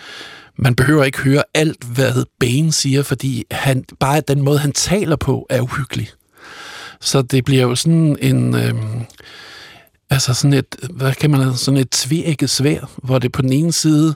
man 0.57 0.75
behøver 0.75 1.05
ikke 1.05 1.19
høre 1.19 1.43
alt, 1.55 1.85
hvad 1.85 2.25
Bane 2.41 2.73
siger, 2.73 3.03
fordi 3.03 3.45
han, 3.51 3.85
bare 4.01 4.21
den 4.21 4.43
måde, 4.43 4.59
han 4.59 4.73
taler 4.73 5.17
på, 5.17 5.47
er 5.51 5.61
uhyggelig. 5.61 6.09
Så 7.01 7.23
det 7.23 7.45
bliver 7.45 7.63
jo 7.63 7.75
sådan 7.75 8.17
en... 8.21 8.55
Øhm, 8.55 9.05
altså 10.11 10.35
sådan 10.35 10.53
et, 10.53 10.77
hvad 10.91 11.13
kan 11.13 11.31
man 11.31 11.57
sådan 11.57 11.81
et 11.81 11.91
tvækket 11.91 12.51
svær, 12.51 12.91
hvor 13.03 13.19
det 13.19 13.33
på 13.33 13.43
den 13.43 13.53
ene 13.53 13.73
side 13.73 14.15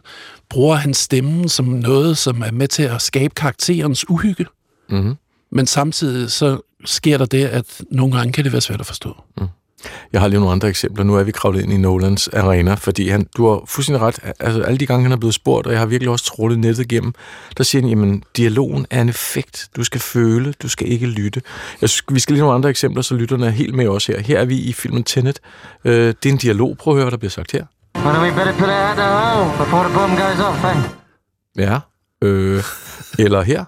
bruger 0.49 0.77
hans 0.77 0.97
stemme 0.97 1.49
som 1.49 1.65
noget, 1.65 2.19
som 2.19 2.43
er 2.43 2.51
med 2.51 2.69
til 2.69 2.83
at 2.83 3.03
skabe 3.03 3.35
karakterens 3.35 4.11
uhygge. 4.11 4.47
Mm-hmm. 4.89 5.15
Men 5.51 5.67
samtidig 5.67 6.31
så 6.31 6.61
sker 6.85 7.19
der 7.19 7.25
det, 7.25 7.45
at 7.45 7.81
nogle 7.91 8.17
gange 8.17 8.33
kan 8.33 8.45
det 8.45 8.53
være 8.53 8.61
svært 8.61 8.81
at 8.81 8.87
forstå. 8.87 9.17
Mm. 9.39 9.47
Jeg 10.13 10.21
har 10.21 10.29
lige 10.29 10.41
nogle 10.41 10.53
andre 10.53 10.69
eksempler. 10.69 11.05
Nu 11.05 11.15
er 11.15 11.23
vi 11.23 11.31
kravlet 11.31 11.63
ind 11.63 11.73
i 11.73 11.77
Nolans 11.77 12.29
arena, 12.29 12.75
fordi 12.75 13.09
han, 13.09 13.27
du 13.37 13.49
har 13.49 13.63
fuldstændig 13.67 14.03
ret. 14.03 14.19
Altså, 14.41 14.63
alle 14.63 14.79
de 14.79 14.87
gange, 14.87 15.03
han 15.03 15.13
er 15.13 15.17
blevet 15.17 15.35
spurgt, 15.35 15.67
og 15.67 15.73
jeg 15.73 15.81
har 15.81 15.87
virkelig 15.87 16.11
også 16.11 16.25
trollet 16.25 16.59
nettet 16.59 16.85
igennem, 16.85 17.13
der 17.59 17.65
siger 17.65 17.83
han, 17.83 17.89
jamen, 17.89 18.23
dialogen 18.37 18.87
er 18.91 19.01
en 19.01 19.09
effekt. 19.09 19.69
Du 19.77 19.85
skal 19.85 20.01
føle, 20.01 20.55
du 20.63 20.69
skal 20.69 20.93
ikke 20.93 21.07
lytte. 21.07 21.43
Jeg 21.81 21.89
synes, 21.89 22.05
vi 22.11 22.21
skal 22.21 22.33
lige 22.33 22.41
nogle 22.41 22.55
andre 22.55 22.71
eksempler, 22.71 23.03
så 23.03 23.15
lytterne 23.15 23.47
er 23.47 23.51
helt 23.51 23.75
med 23.75 23.89
os 23.89 24.07
her. 24.07 24.21
Her 24.21 24.39
er 24.39 24.45
vi 24.45 24.59
i 24.59 24.73
filmen 24.73 25.05
Tenet. 25.05 25.41
Øh, 25.85 25.93
det 25.93 26.27
er 26.27 26.33
en 26.33 26.39
dialog. 26.39 26.77
Prøv 26.79 26.95
at 26.95 26.97
høre, 26.97 27.05
hvad 27.05 27.11
der 27.11 27.17
bliver 27.17 27.31
sagt 27.31 27.53
her. 27.53 27.65
Well, 28.05 28.19
we 28.19 28.31
better 28.31 28.53
put 28.53 28.69
it 28.69 28.75
out 28.75 28.97
the 28.97 29.05
hole 29.05 29.51
before 29.59 29.85
the 29.89 29.95
bomb 29.95 30.17
goes 30.17 30.41
off, 30.41 30.65
eh? 30.65 30.77
Ja. 31.57 31.79
Øh, 32.23 32.63
eller 33.19 33.43
her. 33.43 33.65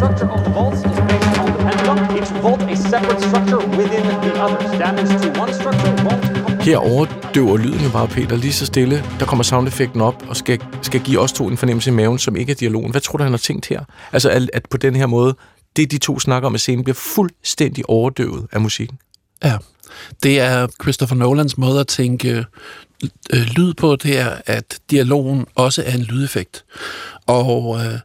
Structure 0.00 0.30
of 0.36 0.40
the 0.44 0.52
vaults 0.58 0.78
is 0.78 0.98
based 1.10 1.38
on 1.40 1.46
the 1.52 1.58
pendulum. 1.66 1.98
Each 2.16 2.30
vault 2.44 2.62
a 2.62 2.76
separate 2.76 3.20
structure 3.28 3.60
within 3.78 4.04
the 4.24 4.32
others. 4.44 4.70
Damage 4.84 5.12
to 5.22 5.40
one 5.42 5.52
structure 5.60 5.94
won't 6.06 6.62
Her 6.62 6.78
overdøver 6.78 7.56
lyden 7.56 7.80
jo 7.80 7.90
bare, 7.90 8.08
Peter, 8.08 8.36
lige 8.36 8.52
så 8.52 8.66
stille. 8.66 9.04
Der 9.18 9.26
kommer 9.26 9.42
soundeffekten 9.42 10.00
op 10.00 10.24
og 10.28 10.36
skal, 10.36 10.60
skal 10.82 11.00
give 11.00 11.20
os 11.20 11.32
to 11.32 11.48
en 11.48 11.56
fornemmelse 11.56 11.90
i 11.90 11.92
maven, 11.92 12.18
som 12.18 12.36
ikke 12.36 12.52
er 12.52 12.56
dialogen. 12.56 12.90
Hvad 12.90 13.00
tror 13.00 13.16
du, 13.16 13.22
han 13.22 13.32
har 13.32 13.38
tænkt 13.38 13.66
her? 13.66 13.80
Altså, 14.12 14.30
at, 14.30 14.50
at 14.52 14.66
på 14.70 14.76
den 14.76 14.96
her 14.96 15.06
måde, 15.06 15.36
det 15.76 15.90
de 15.90 15.98
to 15.98 16.18
snakker 16.18 16.46
om 16.46 16.54
i 16.54 16.58
scenen, 16.58 16.84
bliver 16.84 16.94
fuldstændig 17.14 17.88
overdøvet 17.88 18.46
af 18.52 18.60
musikken. 18.60 18.98
Ja, 19.44 19.58
det 20.22 20.40
er 20.40 20.66
Christopher 20.82 21.16
Nolans 21.16 21.58
måde 21.58 21.80
at 21.80 21.86
tænke 21.86 22.44
øh, 23.32 23.40
lyd 23.56 23.74
på, 23.74 23.96
det 23.96 24.18
er, 24.18 24.30
at 24.46 24.78
dialogen 24.90 25.46
også 25.54 25.82
er 25.86 25.92
en 25.92 26.02
lydeffekt. 26.02 26.64
Og 27.26 27.78
øh, 27.84 27.98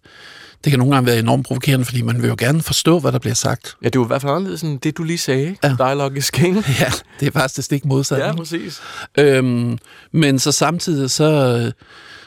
det 0.66 0.72
kan 0.72 0.80
nogle 0.80 0.96
gange 0.96 1.08
være 1.08 1.20
enormt 1.20 1.46
provokerende, 1.46 1.86
fordi 1.86 2.02
man 2.02 2.22
vil 2.22 2.28
jo 2.28 2.36
gerne 2.38 2.62
forstå, 2.62 3.00
hvad 3.00 3.12
der 3.12 3.20
bliver 3.20 3.34
sagt. 3.34 3.76
Ja, 3.82 3.86
det 3.86 3.96
er 3.96 4.00
jo 4.00 4.04
i 4.04 4.08
hvert 4.08 4.22
fald 4.22 4.32
anderledes 4.34 4.62
end 4.62 4.80
det, 4.80 4.98
du 4.98 5.04
lige 5.04 5.18
sagde. 5.18 5.56
Ja. 5.64 5.76
Dialogue 5.78 6.18
is 6.18 6.30
king. 6.30 6.56
Ja, 6.80 6.92
det 7.20 7.28
er 7.28 7.32
faktisk 7.32 7.56
det 7.56 7.64
stik 7.64 7.86
modsatte. 7.86 8.26
Ja, 8.26 8.36
præcis. 8.36 8.82
Øhm, 9.18 9.78
men 10.12 10.40
så 10.40 10.52
samtidig, 10.52 11.12
så, 11.12 11.72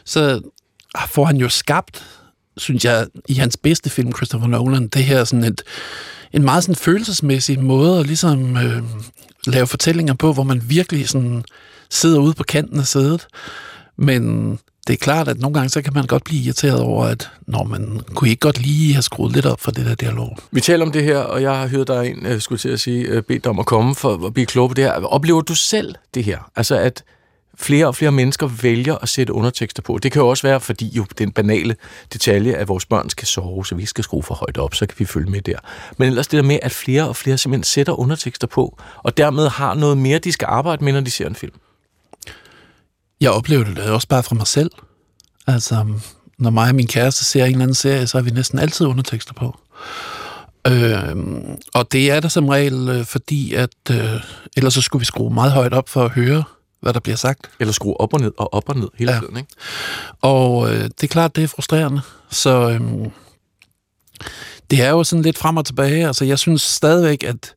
så 0.04 0.40
får 1.08 1.24
han 1.24 1.36
jo 1.36 1.48
skabt, 1.48 2.04
synes 2.56 2.84
jeg, 2.84 3.06
i 3.28 3.34
hans 3.34 3.56
bedste 3.56 3.90
film, 3.90 4.12
Christopher 4.16 4.48
Nolan, 4.48 4.88
det 4.88 5.04
her 5.04 5.24
sådan 5.24 5.44
et, 5.44 5.62
en 6.32 6.42
meget 6.42 6.64
sådan 6.64 6.76
følelsesmæssig 6.76 7.60
måde 7.60 8.00
at 8.00 8.06
ligesom 8.06 8.56
øh, 8.56 8.82
lave 9.46 9.66
fortællinger 9.66 10.14
på, 10.14 10.32
hvor 10.32 10.42
man 10.42 10.62
virkelig 10.66 11.08
sådan 11.08 11.44
sidder 11.90 12.18
ude 12.18 12.34
på 12.34 12.42
kanten 12.42 12.80
af 12.80 12.86
sædet. 12.86 13.26
Men 13.96 14.52
det 14.88 14.94
er 14.94 14.98
klart, 14.98 15.28
at 15.28 15.38
nogle 15.38 15.54
gange 15.54 15.68
så 15.68 15.82
kan 15.82 15.92
man 15.94 16.06
godt 16.06 16.24
blive 16.24 16.42
irriteret 16.42 16.80
over, 16.80 17.04
at 17.04 17.30
når 17.46 17.64
man 17.64 18.00
kunne 18.14 18.30
ikke 18.30 18.40
godt 18.40 18.58
lige 18.58 18.92
have 18.92 19.02
skruet 19.02 19.32
lidt 19.32 19.46
op 19.46 19.60
for 19.60 19.70
det 19.70 19.86
der 19.86 19.94
dialog. 19.94 20.38
Vi 20.50 20.60
taler 20.60 20.86
om 20.86 20.92
det 20.92 21.04
her, 21.04 21.18
og 21.18 21.42
jeg 21.42 21.58
har 21.58 21.66
hørt 21.66 21.88
dig 21.88 22.10
en, 22.10 22.40
skulle 22.40 22.58
til 22.58 22.68
at 22.68 22.80
sige, 22.80 23.06
øh, 23.06 23.22
bedt 23.22 23.44
dig 23.44 23.50
om 23.50 23.58
at 23.58 23.66
komme 23.66 23.94
for 23.94 24.26
at 24.26 24.34
blive 24.34 24.46
klog 24.46 24.70
på 24.70 24.74
det 24.74 24.84
her. 24.84 24.92
Oplever 24.92 25.40
du 25.40 25.54
selv 25.54 25.94
det 26.14 26.24
her? 26.24 26.50
Altså 26.56 26.76
at 26.78 27.04
flere 27.58 27.86
og 27.86 27.94
flere 27.94 28.12
mennesker 28.12 28.46
vælger 28.46 28.94
at 28.94 29.08
sætte 29.08 29.32
undertekster 29.32 29.82
på. 29.82 29.98
Det 30.02 30.12
kan 30.12 30.22
jo 30.22 30.28
også 30.28 30.46
være, 30.46 30.60
fordi 30.60 30.88
jo 30.96 31.06
den 31.18 31.32
banale 31.32 31.76
detalje, 32.12 32.52
at 32.52 32.68
vores 32.68 32.86
børn 32.86 33.10
skal 33.10 33.26
sove, 33.26 33.66
så 33.66 33.74
vi 33.74 33.82
ikke 33.82 33.90
skal 33.90 34.04
skrue 34.04 34.22
for 34.22 34.34
højt 34.34 34.58
op, 34.58 34.74
så 34.74 34.86
kan 34.86 34.94
vi 34.98 35.04
følge 35.04 35.30
med 35.30 35.40
der. 35.40 35.58
Men 35.98 36.08
ellers 36.08 36.26
det 36.26 36.36
der 36.36 36.44
med, 36.44 36.58
at 36.62 36.72
flere 36.72 37.08
og 37.08 37.16
flere 37.16 37.38
simpelthen 37.38 37.64
sætter 37.64 37.92
undertekster 37.92 38.46
på, 38.46 38.78
og 38.96 39.16
dermed 39.16 39.48
har 39.48 39.74
noget 39.74 39.98
mere, 39.98 40.18
de 40.18 40.32
skal 40.32 40.46
arbejde 40.46 40.84
med, 40.84 40.92
når 40.92 41.00
de 41.00 41.10
ser 41.10 41.26
en 41.26 41.34
film. 41.34 41.54
Jeg 43.20 43.30
oplever 43.30 43.64
det 43.64 43.78
også 43.78 44.08
bare 44.08 44.22
fra 44.22 44.34
mig 44.34 44.46
selv. 44.46 44.70
Altså, 45.46 45.86
når 46.38 46.50
mig 46.50 46.68
og 46.68 46.74
min 46.74 46.86
kæreste 46.86 47.24
ser 47.24 47.44
en 47.44 47.50
eller 47.50 47.62
anden 47.62 47.74
serie, 47.74 48.06
så 48.06 48.18
har 48.18 48.22
vi 48.22 48.30
næsten 48.30 48.58
altid 48.58 48.86
undertekster 48.86 49.32
på. 49.34 49.58
Øh, 50.66 51.16
og 51.74 51.92
det 51.92 52.10
er 52.10 52.20
der 52.20 52.28
som 52.28 52.48
regel, 52.48 52.88
øh, 52.88 53.04
fordi 53.04 53.54
at 53.54 53.70
øh, 53.90 54.12
ellers 54.56 54.74
så 54.74 54.80
skulle 54.80 55.00
vi 55.00 55.04
skrue 55.04 55.34
meget 55.34 55.52
højt 55.52 55.72
op 55.74 55.88
for 55.88 56.04
at 56.04 56.10
høre 56.10 56.44
hvad 56.80 56.92
der 56.92 57.00
bliver 57.00 57.16
sagt. 57.16 57.50
Eller 57.60 57.72
skrue 57.72 58.00
op 58.00 58.14
og 58.14 58.20
ned 58.20 58.32
og 58.38 58.54
op 58.54 58.68
og 58.68 58.76
ned 58.76 58.88
hele 58.98 59.12
Ja. 59.12 59.20
tiden, 59.20 59.36
ikke? 59.36 59.48
Og 60.20 60.70
øh, 60.74 60.82
det 60.84 61.02
er 61.02 61.06
klart, 61.08 61.36
det 61.36 61.44
er 61.44 61.48
frustrerende. 61.48 62.00
Så 62.30 62.70
øhm, 62.70 63.10
det 64.70 64.82
er 64.82 64.90
jo 64.90 65.04
sådan 65.04 65.22
lidt 65.22 65.38
frem 65.38 65.56
og 65.56 65.66
tilbage. 65.66 66.06
Altså, 66.06 66.24
jeg 66.24 66.38
synes 66.38 66.62
stadigvæk, 66.62 67.22
at 67.24 67.54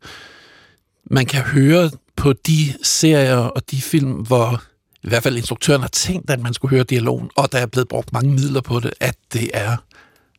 man 1.12 1.26
kan 1.26 1.42
høre 1.42 1.90
på 2.16 2.34
de 2.34 2.74
serier 2.84 3.38
og 3.38 3.62
de 3.72 3.82
film, 3.82 4.12
hvor 4.12 4.62
i 5.04 5.08
hvert 5.10 5.24
fald 5.24 5.38
instruktøren 5.38 5.82
har 5.82 5.88
tænkt, 5.88 6.30
at 6.30 6.40
man 6.40 6.54
skulle 6.54 6.76
høre 6.76 6.84
dialogen, 6.84 7.30
og 7.36 7.52
der 7.52 7.58
er 7.58 7.66
blevet 7.66 7.88
brugt 7.88 8.14
mange 8.14 8.32
midler 8.32 8.62
på 8.62 8.80
det, 8.80 8.94
at 9.00 9.16
det 9.34 9.50
er 9.54 9.78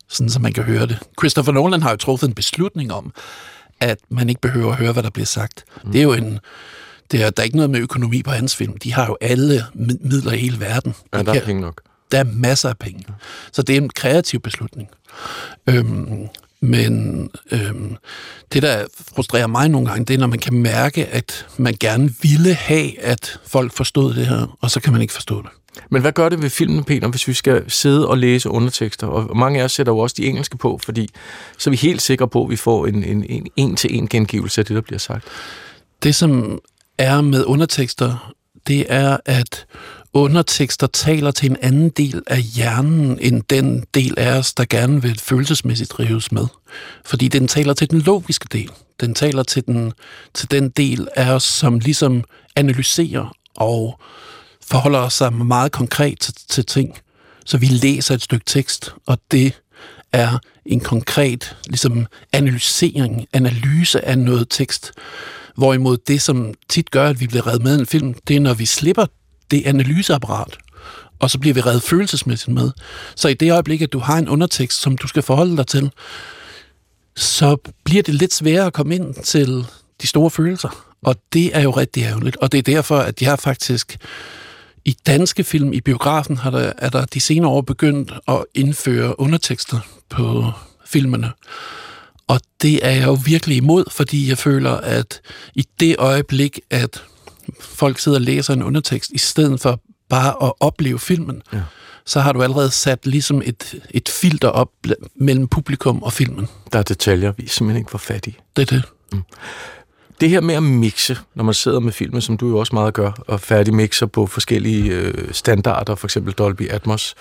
sådan, 0.09 0.31
så 0.31 0.38
man 0.40 0.53
kan 0.53 0.64
høre 0.64 0.87
det. 0.87 0.98
Christopher 1.20 1.53
Nolan 1.53 1.83
har 1.83 1.90
jo 1.90 1.96
truffet 1.96 2.29
en 2.29 2.35
beslutning 2.35 2.92
om, 2.92 3.12
at 3.81 3.98
man 4.09 4.29
ikke 4.29 4.40
behøver 4.40 4.70
at 4.72 4.79
høre, 4.79 4.92
hvad 4.92 5.03
der 5.03 5.11
bliver 5.11 5.27
sagt. 5.27 5.64
Mm. 5.85 5.92
Det 5.92 5.98
er 5.98 6.03
jo 6.03 6.12
en... 6.12 6.38
Det 7.11 7.22
er, 7.22 7.31
der 7.31 7.42
er 7.42 7.44
ikke 7.44 7.57
noget 7.57 7.70
med 7.70 7.81
økonomi 7.81 8.22
på 8.22 8.31
hans 8.31 8.57
film. 8.57 8.77
De 8.79 8.92
har 8.92 9.07
jo 9.07 9.16
alle 9.20 9.64
mid- 9.75 9.98
midler 10.09 10.33
i 10.33 10.38
hele 10.38 10.61
verden. 10.61 10.94
Ja, 11.12 11.18
De 11.18 11.25
der 11.25 11.31
er 11.31 11.35
kan- 11.35 11.44
penge 11.44 11.61
nok. 11.62 11.81
der 12.12 12.18
er 12.18 12.25
masser 12.25 12.68
af 12.68 12.79
penge. 12.79 13.05
Så 13.53 13.62
det 13.62 13.77
er 13.77 13.81
en 13.81 13.88
kreativ 13.90 14.40
beslutning. 14.40 14.88
Øhm, 15.66 16.27
men 16.62 17.31
øhm, 17.51 17.96
det, 18.53 18.62
der 18.62 18.85
frustrerer 19.14 19.46
mig 19.46 19.68
nogle 19.68 19.88
gange, 19.88 20.05
det 20.05 20.14
er, 20.14 20.18
når 20.18 20.27
man 20.27 20.38
kan 20.38 20.55
mærke, 20.55 21.07
at 21.07 21.46
man 21.57 21.77
gerne 21.81 22.11
ville 22.22 22.55
have, 22.55 23.01
at 23.01 23.40
folk 23.46 23.72
forstod 23.72 24.14
det 24.14 24.27
her, 24.27 24.57
og 24.61 24.70
så 24.70 24.81
kan 24.81 24.92
man 24.92 25.03
ikke 25.03 25.14
forstå 25.14 25.42
det. 25.42 25.51
Men 25.90 26.03
hvad 26.03 26.12
gør 26.12 26.29
det 26.29 26.42
ved 26.42 26.51
filmen, 26.51 26.85
Peter, 26.85 27.09
hvis 27.09 27.29
vi 27.29 27.33
skal 27.33 27.70
sidde 27.70 28.09
og 28.09 28.18
læse 28.18 28.48
undertekster? 28.51 29.07
Og 29.07 29.37
mange 29.37 29.61
af 29.61 29.64
os 29.64 29.72
sætter 29.72 29.92
jo 29.92 29.98
også 29.98 30.14
de 30.18 30.27
engelske 30.27 30.57
på, 30.57 30.81
fordi 30.85 31.11
så 31.59 31.70
er 31.70 31.72
vi 31.72 31.77
helt 31.77 32.03
sikre 32.03 32.29
på, 32.29 32.44
at 32.44 32.51
vi 32.51 32.57
får 32.57 32.87
en, 32.87 33.05
en, 33.05 33.25
en 33.29 33.46
en-til-en 33.57 34.09
gengivelse 34.09 34.61
af 34.61 34.64
det, 34.64 34.75
der 34.75 34.81
bliver 34.81 34.98
sagt. 34.98 35.25
Det, 36.03 36.14
som 36.14 36.61
er 36.98 37.20
med 37.20 37.44
undertekster, 37.44 38.35
det 38.66 38.87
er, 38.88 39.16
at 39.25 39.66
undertekster 40.14 40.87
taler 40.87 41.31
til 41.31 41.51
en 41.51 41.57
anden 41.62 41.90
del 41.90 42.22
af 42.27 42.42
hjernen, 42.42 43.18
end 43.20 43.42
den 43.51 43.85
del 43.94 44.14
af 44.18 44.38
os, 44.38 44.55
der 44.55 44.64
gerne 44.70 45.03
vil 45.03 45.18
følelsesmæssigt 45.18 45.90
drives 45.90 46.33
med. 46.33 46.46
Fordi 47.05 47.29
den 47.29 47.48
taler 47.48 47.75
til 47.75 47.90
den 47.90 48.01
logiske 48.01 48.48
del. 48.53 48.70
Den 49.01 49.14
taler 49.14 49.42
til, 49.42 49.66
den, 49.66 49.92
til 50.35 50.51
den 50.51 50.68
del 50.68 51.09
af 51.16 51.35
os, 51.35 51.42
som 51.42 51.79
ligesom 51.79 52.25
analyserer 52.57 53.37
og 53.57 54.01
forholder 54.66 55.09
sig 55.09 55.33
meget 55.33 55.72
konkret 55.72 56.20
til, 56.20 56.35
til 56.48 56.64
ting. 56.64 56.98
Så 57.46 57.59
vi 57.59 57.66
læser 57.66 58.14
et 58.14 58.22
stykke 58.22 58.44
tekst, 58.46 58.94
og 59.07 59.18
det 59.31 59.61
er 60.12 60.38
en 60.66 60.81
konkret 60.81 61.57
ligesom 61.66 62.07
analysering, 62.33 63.27
analyse 63.33 64.05
af 64.05 64.18
noget 64.18 64.46
tekst. 64.51 64.92
Hvorimod 65.57 65.96
det, 65.96 66.22
som 66.22 66.55
tit 66.68 66.90
gør, 66.90 67.09
at 67.09 67.20
vi 67.20 67.27
bliver 67.27 67.46
reddet 67.46 67.62
med 67.62 67.77
i 67.77 67.81
en 67.81 67.87
film, 67.87 68.14
det 68.29 68.37
er, 68.37 68.40
når 68.40 68.55
vi 68.55 68.66
slipper 68.66 69.07
det 69.53 69.67
analyseapparat, 69.67 70.59
og 71.19 71.31
så 71.31 71.38
bliver 71.38 71.55
vi 71.55 71.61
reddet 71.61 71.83
følelsesmæssigt 71.83 72.55
med. 72.55 72.71
Så 73.17 73.29
i 73.29 73.35
det 73.35 73.53
øjeblik, 73.53 73.83
at 73.83 73.93
du 73.93 73.99
har 73.99 74.19
en 74.19 74.29
undertekst, 74.29 74.81
som 74.81 74.97
du 74.97 75.07
skal 75.07 75.23
forholde 75.23 75.57
dig 75.57 75.67
til, 75.67 75.91
så 77.17 77.57
bliver 77.85 78.03
det 78.03 78.15
lidt 78.15 78.35
sværere 78.35 78.67
at 78.67 78.73
komme 78.73 78.95
ind 78.95 79.15
til 79.15 79.65
de 80.03 80.07
store 80.07 80.31
følelser. 80.31 80.87
Og 81.03 81.17
det 81.33 81.57
er 81.57 81.61
jo 81.61 81.71
rigtig 81.71 82.03
ærgerligt. 82.03 82.37
Og 82.37 82.53
det 82.53 82.59
er 82.59 82.62
derfor, 82.62 82.99
at 82.99 83.23
jeg 83.23 83.38
faktisk 83.38 83.99
i 84.85 84.97
danske 85.07 85.45
film 85.45 85.73
i 85.73 85.81
biografen 85.81 86.37
har 86.37 86.51
der, 86.51 86.73
er 86.79 86.88
der 86.88 87.05
de 87.05 87.21
senere 87.21 87.51
år 87.51 87.61
begyndt 87.61 88.12
at 88.29 88.45
indføre 88.55 89.21
undertekster 89.21 89.79
på 90.09 90.53
filmene. 90.87 91.33
Og 92.27 92.41
det 92.62 92.87
er 92.87 92.91
jeg 92.91 93.05
jo 93.05 93.19
virkelig 93.25 93.57
imod, 93.57 93.85
fordi 93.91 94.29
jeg 94.29 94.38
føler, 94.38 94.71
at 94.71 95.21
i 95.55 95.65
det 95.81 95.97
øjeblik, 95.99 96.61
at 96.71 97.03
folk 97.61 97.99
sidder 97.99 98.19
og 98.19 98.23
læser 98.23 98.55
en 98.55 98.62
undertekst, 98.62 99.11
i 99.11 99.19
stedet 99.19 99.61
for 99.61 99.81
bare 100.09 100.47
at 100.47 100.53
opleve 100.61 100.99
filmen, 100.99 101.43
ja. 101.53 101.62
så 102.05 102.21
har 102.21 102.33
du 102.33 102.43
allerede 102.43 102.71
sat 102.71 103.07
ligesom 103.07 103.43
et, 103.45 103.75
et 103.91 104.09
filter 104.09 104.49
op 104.49 104.71
mellem 105.15 105.49
publikum 105.49 106.03
og 106.03 106.12
filmen. 106.12 106.49
Der 106.73 106.79
er 106.79 106.83
detaljer, 106.83 107.33
vi 107.37 107.47
simpelthen 107.47 107.79
ikke 107.81 107.91
får 107.91 107.99
fat 107.99 108.27
i. 108.27 108.37
Det 108.57 108.73
er 108.73 108.77
det. 108.77 108.85
Det 110.21 110.31
her 110.31 110.41
med 110.41 110.55
at 110.55 110.62
mixe, 110.62 111.19
når 111.35 111.45
man 111.45 111.55
sidder 111.55 111.81
med 111.81 111.93
filmen, 111.93 112.21
som 112.21 112.37
du 112.37 112.49
jo 112.49 112.59
også 112.59 112.75
meget 112.75 112.95
gør, 112.95 113.12
og 113.27 113.41
færdig 113.41 113.75
mixer 113.75 114.07
på 114.07 114.27
forskellige 114.27 114.93
øh, 114.93 115.33
standarder, 115.33 115.95
for 115.95 116.07
eksempel 116.07 116.33
Dolby 116.33 116.69
Atmos. 116.71 117.15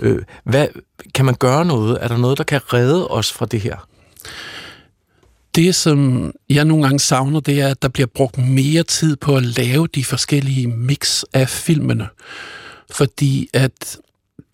Øh, 0.00 0.22
hvad, 0.44 0.68
kan 1.14 1.24
man 1.24 1.34
gøre 1.34 1.64
noget? 1.64 1.98
Er 2.00 2.08
der 2.08 2.16
noget, 2.16 2.38
der 2.38 2.44
kan 2.44 2.60
redde 2.72 3.08
os 3.08 3.32
fra 3.32 3.46
det 3.46 3.60
her? 3.60 3.76
Det, 5.54 5.74
som 5.74 6.32
jeg 6.48 6.64
nogle 6.64 6.82
gange 6.82 7.00
savner, 7.00 7.40
det 7.40 7.60
er, 7.60 7.68
at 7.68 7.82
der 7.82 7.88
bliver 7.88 8.06
brugt 8.06 8.38
mere 8.38 8.82
tid 8.82 9.16
på 9.16 9.36
at 9.36 9.42
lave 9.42 9.86
de 9.94 10.04
forskellige 10.04 10.66
mix 10.66 11.22
af 11.32 11.48
filmene. 11.48 12.08
Fordi 12.90 13.48
at 13.52 13.96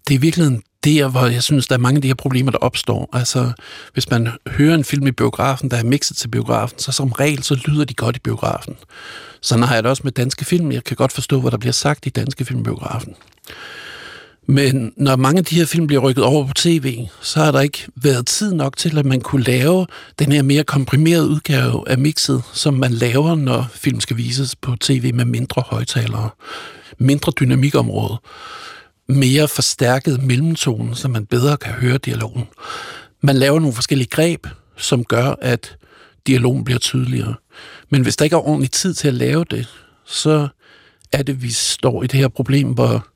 det 0.08 0.14
er 0.14 0.18
virkelig 0.18 0.60
der, 0.84 1.08
hvor 1.08 1.26
jeg 1.26 1.42
synes, 1.42 1.66
der 1.66 1.74
er 1.74 1.78
mange 1.78 1.98
af 1.98 2.02
de 2.02 2.08
her 2.08 2.14
problemer, 2.14 2.50
der 2.50 2.58
opstår. 2.58 3.08
Altså, 3.12 3.52
hvis 3.92 4.10
man 4.10 4.28
hører 4.46 4.74
en 4.74 4.84
film 4.84 5.06
i 5.06 5.12
biografen, 5.12 5.70
der 5.70 5.76
er 5.76 5.84
mixet 5.84 6.16
til 6.16 6.28
biografen, 6.28 6.78
så 6.78 6.92
som 6.92 7.12
regel, 7.12 7.42
så 7.42 7.60
lyder 7.66 7.84
de 7.84 7.94
godt 7.94 8.16
i 8.16 8.20
biografen. 8.20 8.76
Sådan 9.40 9.64
har 9.64 9.74
jeg 9.74 9.82
det 9.82 9.90
også 9.90 10.02
med 10.04 10.12
danske 10.12 10.44
film. 10.44 10.72
Jeg 10.72 10.84
kan 10.84 10.96
godt 10.96 11.12
forstå, 11.12 11.40
hvad 11.40 11.50
der 11.50 11.58
bliver 11.58 11.72
sagt 11.72 12.06
i 12.06 12.10
danske 12.10 12.44
film 12.44 12.60
i 12.60 12.62
biografen. 12.62 13.14
Men 14.50 14.92
når 14.96 15.16
mange 15.16 15.38
af 15.38 15.44
de 15.44 15.54
her 15.54 15.66
film 15.66 15.86
bliver 15.86 16.02
rykket 16.02 16.24
over 16.24 16.46
på 16.46 16.52
tv, 16.56 16.98
så 17.20 17.40
har 17.40 17.52
der 17.52 17.60
ikke 17.60 17.86
været 17.96 18.26
tid 18.26 18.54
nok 18.54 18.76
til, 18.76 18.98
at 18.98 19.06
man 19.06 19.20
kunne 19.20 19.42
lave 19.42 19.86
den 20.18 20.32
her 20.32 20.42
mere 20.42 20.64
komprimerede 20.64 21.28
udgave 21.28 21.88
af 21.88 21.98
mixet, 21.98 22.42
som 22.52 22.74
man 22.74 22.90
laver, 22.92 23.34
når 23.34 23.66
film 23.72 24.00
skal 24.00 24.16
vises 24.16 24.56
på 24.56 24.76
tv 24.80 25.14
med 25.14 25.24
mindre 25.24 25.62
højtalere, 25.66 26.30
mindre 26.98 27.32
dynamikområde, 27.40 28.18
mere 29.08 29.48
forstærket 29.48 30.22
mellemtone, 30.22 30.96
så 30.96 31.08
man 31.08 31.26
bedre 31.26 31.56
kan 31.56 31.72
høre 31.72 31.98
dialogen. 31.98 32.44
Man 33.20 33.36
laver 33.36 33.60
nogle 33.60 33.74
forskellige 33.74 34.08
greb, 34.08 34.46
som 34.76 35.04
gør, 35.04 35.34
at 35.40 35.76
dialogen 36.26 36.64
bliver 36.64 36.78
tydeligere. 36.78 37.34
Men 37.90 38.02
hvis 38.02 38.16
der 38.16 38.24
ikke 38.24 38.36
er 38.36 38.48
ordentlig 38.48 38.70
tid 38.70 38.94
til 38.94 39.08
at 39.08 39.14
lave 39.14 39.44
det, 39.50 39.68
så 40.06 40.48
er 41.12 41.22
det, 41.22 41.42
vi 41.42 41.50
står 41.50 42.02
i 42.02 42.06
det 42.06 42.20
her 42.20 42.28
problem, 42.28 42.68
hvor 42.68 43.09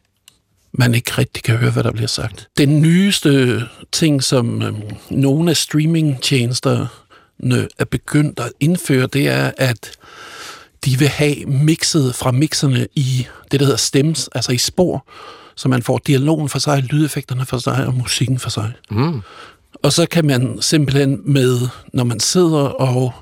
man 0.79 0.95
ikke 0.95 1.11
rigtig 1.19 1.43
kan 1.43 1.57
høre, 1.57 1.71
hvad 1.71 1.85
der 1.85 1.93
bliver 1.93 2.07
sagt. 2.07 2.49
Den 2.59 2.83
nyeste 2.83 3.63
ting, 3.93 4.23
som 4.23 4.63
øhm, 4.63 4.83
nogle 5.11 5.51
af 5.51 5.57
streamingtjenesterne 5.57 6.89
er 7.79 7.85
begyndt 7.91 8.41
at 8.41 8.53
indføre, 8.61 9.07
det 9.07 9.29
er, 9.29 9.51
at 9.57 9.93
de 10.85 10.99
vil 10.99 11.09
have 11.09 11.37
mixet 11.47 12.15
fra 12.15 12.31
mixerne 12.31 12.89
i 12.95 13.27
det, 13.51 13.61
der 13.61 13.67
hedder 13.67 13.79
stems, 13.79 14.29
altså 14.35 14.53
i 14.53 14.59
spor, 14.59 15.07
så 15.57 15.69
man 15.69 15.83
får 15.83 16.01
dialogen 16.07 16.49
for 16.49 16.59
sig, 16.59 16.83
lydeffekterne 16.83 17.47
for 17.47 17.59
sig 17.59 17.87
og 17.87 17.95
musikken 17.95 18.39
for 18.39 18.51
sig. 18.51 18.73
Mm. 18.91 19.21
Og 19.83 19.93
så 19.93 20.07
kan 20.07 20.27
man 20.27 20.59
simpelthen 20.61 21.21
med, 21.25 21.69
når 21.93 22.05
man 22.05 22.21
sidder 22.21 22.61
og 22.61 23.13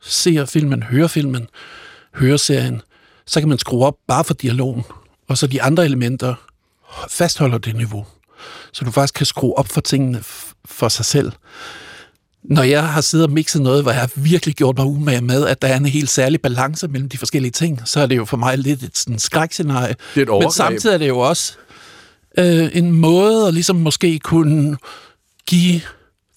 ser 0.00 0.44
filmen, 0.44 0.82
hører 0.82 1.08
filmen, 1.08 1.48
hører 2.14 2.36
serien, 2.36 2.82
så 3.26 3.40
kan 3.40 3.48
man 3.48 3.58
skrue 3.58 3.86
op 3.86 3.94
bare 4.08 4.24
for 4.24 4.34
dialogen, 4.34 4.84
og 5.28 5.38
så 5.38 5.46
de 5.46 5.62
andre 5.62 5.84
elementer 5.84 6.34
fastholder 7.10 7.58
det 7.58 7.76
niveau. 7.76 8.06
Så 8.72 8.84
du 8.84 8.90
faktisk 8.90 9.14
kan 9.14 9.26
skrue 9.26 9.58
op 9.58 9.68
for 9.68 9.80
tingene 9.80 10.22
for 10.64 10.88
sig 10.88 11.04
selv. 11.04 11.32
Når 12.44 12.62
jeg 12.62 12.88
har 12.88 13.00
siddet 13.00 13.26
og 13.26 13.32
mixet 13.32 13.62
noget, 13.62 13.82
hvor 13.82 13.92
jeg 13.92 14.00
har 14.00 14.10
virkelig 14.16 14.54
gjort 14.54 14.76
mig 14.76 14.86
umage 14.86 15.20
med, 15.20 15.46
at 15.46 15.62
der 15.62 15.68
er 15.68 15.76
en 15.76 15.86
helt 15.86 16.10
særlig 16.10 16.42
balance 16.42 16.88
mellem 16.88 17.08
de 17.08 17.18
forskellige 17.18 17.52
ting, 17.52 17.80
så 17.84 18.00
er 18.00 18.06
det 18.06 18.16
jo 18.16 18.24
for 18.24 18.36
mig 18.36 18.58
lidt 18.58 18.82
et 18.82 18.98
sådan 18.98 19.18
skrækscenarie. 19.18 19.94
Det 20.14 20.28
er 20.28 20.34
et 20.34 20.42
Men 20.42 20.52
samtidig 20.52 20.94
er 20.94 20.98
det 20.98 21.08
jo 21.08 21.18
også 21.18 21.52
øh, 22.38 22.68
en 22.72 22.92
måde 22.92 23.48
at 23.48 23.54
ligesom 23.54 23.76
måske 23.76 24.18
kunne 24.18 24.76
give 25.46 25.80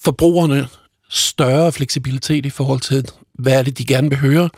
forbrugerne 0.03 0.67
større 1.09 1.71
fleksibilitet 1.71 2.45
i 2.45 2.49
forhold 2.49 2.79
til, 2.79 3.05
hvad 3.33 3.53
er 3.53 3.63
det, 3.63 3.77
de 3.77 3.85
gerne 3.85 4.09
vil 4.09 4.17
høre. 4.17 4.49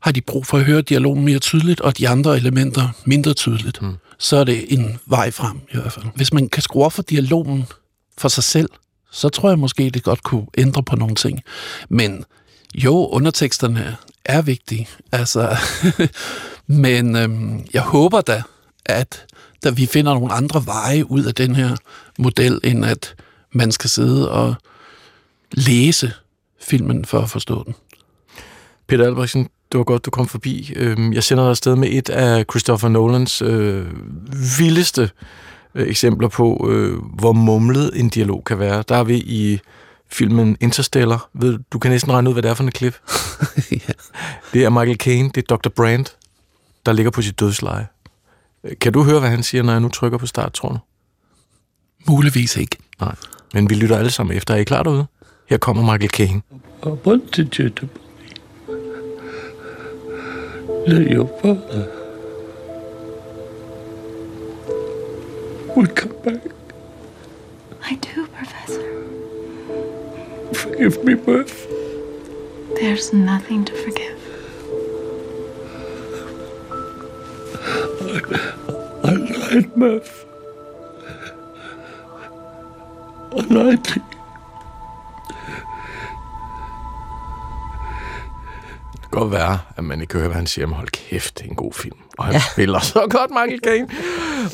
Har 0.00 0.12
de 0.12 0.20
brug 0.20 0.46
for 0.46 0.58
at 0.58 0.64
høre 0.64 0.82
dialogen 0.82 1.24
mere 1.24 1.38
tydeligt, 1.38 1.80
og 1.80 1.98
de 1.98 2.08
andre 2.08 2.36
elementer 2.36 2.88
mindre 3.04 3.34
tydeligt, 3.34 3.82
mm 3.82 3.96
så 4.20 4.36
er 4.36 4.44
det 4.44 4.72
en 4.72 4.98
vej 5.06 5.30
frem 5.30 5.60
i 5.72 5.76
hvert 5.76 5.92
fald. 5.92 6.06
Hvis 6.14 6.32
man 6.32 6.48
kan 6.48 6.62
skrue 6.62 6.84
op 6.84 6.92
for 6.92 7.02
dialogen 7.02 7.66
for 8.18 8.28
sig 8.28 8.44
selv, 8.44 8.68
så 9.10 9.28
tror 9.28 9.48
jeg 9.48 9.58
måske, 9.58 9.90
det 9.90 10.02
godt 10.02 10.22
kunne 10.22 10.46
ændre 10.58 10.82
på 10.82 10.96
nogle 10.96 11.14
ting. 11.14 11.40
Men 11.88 12.24
jo, 12.74 13.06
underteksterne 13.06 13.96
er 14.24 14.42
vigtige. 14.42 14.88
Altså, 15.12 15.56
men 16.66 17.16
øhm, 17.16 17.66
jeg 17.74 17.82
håber 17.82 18.20
da, 18.20 18.42
at 18.86 19.26
da 19.64 19.70
vi 19.70 19.86
finder 19.86 20.14
nogle 20.14 20.32
andre 20.32 20.66
veje 20.66 21.10
ud 21.10 21.24
af 21.24 21.34
den 21.34 21.54
her 21.54 21.76
model, 22.18 22.60
end 22.64 22.84
at 22.84 23.14
man 23.52 23.72
skal 23.72 23.90
sidde 23.90 24.30
og 24.30 24.54
læse 25.52 26.12
filmen 26.60 27.04
for 27.04 27.20
at 27.20 27.30
forstå 27.30 27.64
den. 27.64 27.74
Peter 28.86 29.06
Albrechtsen, 29.06 29.48
det 29.72 29.78
var 29.78 29.84
godt, 29.84 30.04
du 30.06 30.10
kom 30.10 30.28
forbi. 30.28 30.72
Øhm, 30.76 31.12
Jeg 31.12 31.24
sender 31.24 31.44
dig 31.44 31.50
afsted 31.50 31.76
med 31.76 31.88
et 31.92 32.10
af 32.10 32.44
Christopher 32.50 32.88
Nolans 32.88 33.42
øh, 33.42 33.86
vildeste 34.58 35.10
øh, 35.74 35.88
eksempler 35.88 36.28
på, 36.28 36.68
øh, 36.72 36.98
hvor 37.02 37.32
mumlet 37.32 37.90
en 38.00 38.08
dialog 38.08 38.44
kan 38.44 38.58
være. 38.58 38.84
Der 38.88 38.96
er 38.96 39.04
vi 39.04 39.16
i 39.16 39.60
filmen 40.08 40.56
Interstellar. 40.60 41.28
Ved, 41.34 41.58
du 41.72 41.78
kan 41.78 41.90
næsten 41.90 42.12
regne 42.12 42.28
ud, 42.28 42.34
hvad 42.34 42.42
det 42.42 42.50
er 42.50 42.54
for 42.54 42.64
en 42.64 42.70
klip. 42.70 42.96
ja. 43.72 43.92
Det 44.52 44.64
er 44.64 44.70
Michael 44.70 44.96
Caine, 44.96 45.30
det 45.34 45.50
er 45.50 45.56
Dr. 45.56 45.68
Brandt. 45.68 46.16
der 46.86 46.92
ligger 46.92 47.10
på 47.10 47.22
sit 47.22 47.40
dødsleje. 47.40 47.86
Kan 48.80 48.92
du 48.92 49.02
høre, 49.02 49.20
hvad 49.20 49.30
han 49.30 49.42
siger, 49.42 49.62
når 49.62 49.72
jeg 49.72 49.80
nu 49.80 49.88
trykker 49.88 50.18
på 50.18 50.26
start, 50.26 50.52
tror 50.52 50.68
du? 50.68 50.78
Muligvis 52.08 52.56
ikke. 52.56 52.76
Nej, 53.00 53.14
men 53.54 53.70
vi 53.70 53.74
lytter 53.74 53.98
alle 53.98 54.10
sammen 54.10 54.36
efter. 54.36 54.54
Er 54.54 54.58
I 54.58 54.64
klar 54.64 54.82
derude? 54.82 55.06
Her 55.48 55.56
kommer 55.56 55.92
Michael 55.92 56.10
Caine. 56.10 56.42
I 56.86 56.88
wanted 57.06 57.58
you 57.58 57.68
to 57.68 57.86
believe 57.86 58.09
that 60.90 61.08
your 61.08 61.26
father 61.40 61.86
would 65.76 65.94
come 65.94 66.16
back. 66.22 66.42
I 67.84 67.94
do, 67.96 68.26
Professor. 68.26 69.04
Forgive 70.52 71.04
me, 71.04 71.14
Murph. 71.14 71.66
There's 72.74 73.12
nothing 73.12 73.64
to 73.66 73.74
forgive. 73.84 74.18
I 78.02 78.20
I 79.04 79.12
lied, 79.14 79.76
Murph. 79.76 80.26
I 83.32 83.40
lied 83.54 83.84
to 83.84 84.00
you. 84.00 84.06
Det 89.10 89.16
kan 89.18 89.22
godt 89.22 89.32
være, 89.32 89.58
at 89.76 89.84
man 89.84 90.00
ikke 90.00 90.10
kan 90.10 90.20
høre, 90.20 90.28
hvad 90.28 90.36
han 90.36 90.46
siger, 90.46 90.66
men 90.66 90.76
hold 90.76 90.88
kæft, 90.88 91.38
det 91.38 91.46
er 91.46 91.50
en 91.50 91.56
god 91.56 91.72
film. 91.72 91.96
Og 92.18 92.24
han 92.24 92.34
ja. 92.34 92.42
spiller 92.52 92.80
så 92.80 93.06
godt, 93.10 93.30
Michael 93.30 93.60
Caine. 93.64 93.88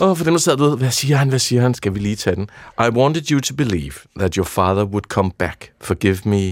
Og 0.01 0.17
for 0.17 0.25
dem, 0.25 0.35
der 0.35 0.39
sad 0.39 0.57
ved, 0.57 0.77
hvad 0.79 0.91
siger 0.91 1.17
han, 1.17 1.29
hvad 1.29 1.39
siger 1.39 1.63
han, 1.63 1.75
skal 1.75 1.95
vi 1.95 1.99
lige 1.99 2.17
tage 2.17 2.37
den. 2.37 2.49
I 2.81 2.89
wanted 2.89 3.31
you 3.31 3.41
to 3.41 3.55
believe 3.55 3.93
that 4.19 4.35
your 4.35 4.45
father 4.45 4.85
would 4.85 5.05
come 5.05 5.31
back. 5.39 5.73
Forgive 5.81 6.19
me, 6.25 6.47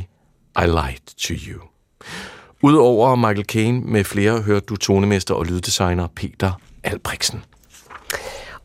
I 0.62 0.66
lied 0.66 1.16
to 1.28 1.34
you. 1.48 1.60
Udover 2.62 3.16
Michael 3.16 3.44
Caine 3.44 3.80
med 3.80 4.04
flere, 4.04 4.40
hørte 4.42 4.66
du 4.66 4.76
tonemester 4.76 5.34
og 5.34 5.46
lyddesigner 5.46 6.06
Peter 6.16 6.52
Albrechtsen. 6.82 7.44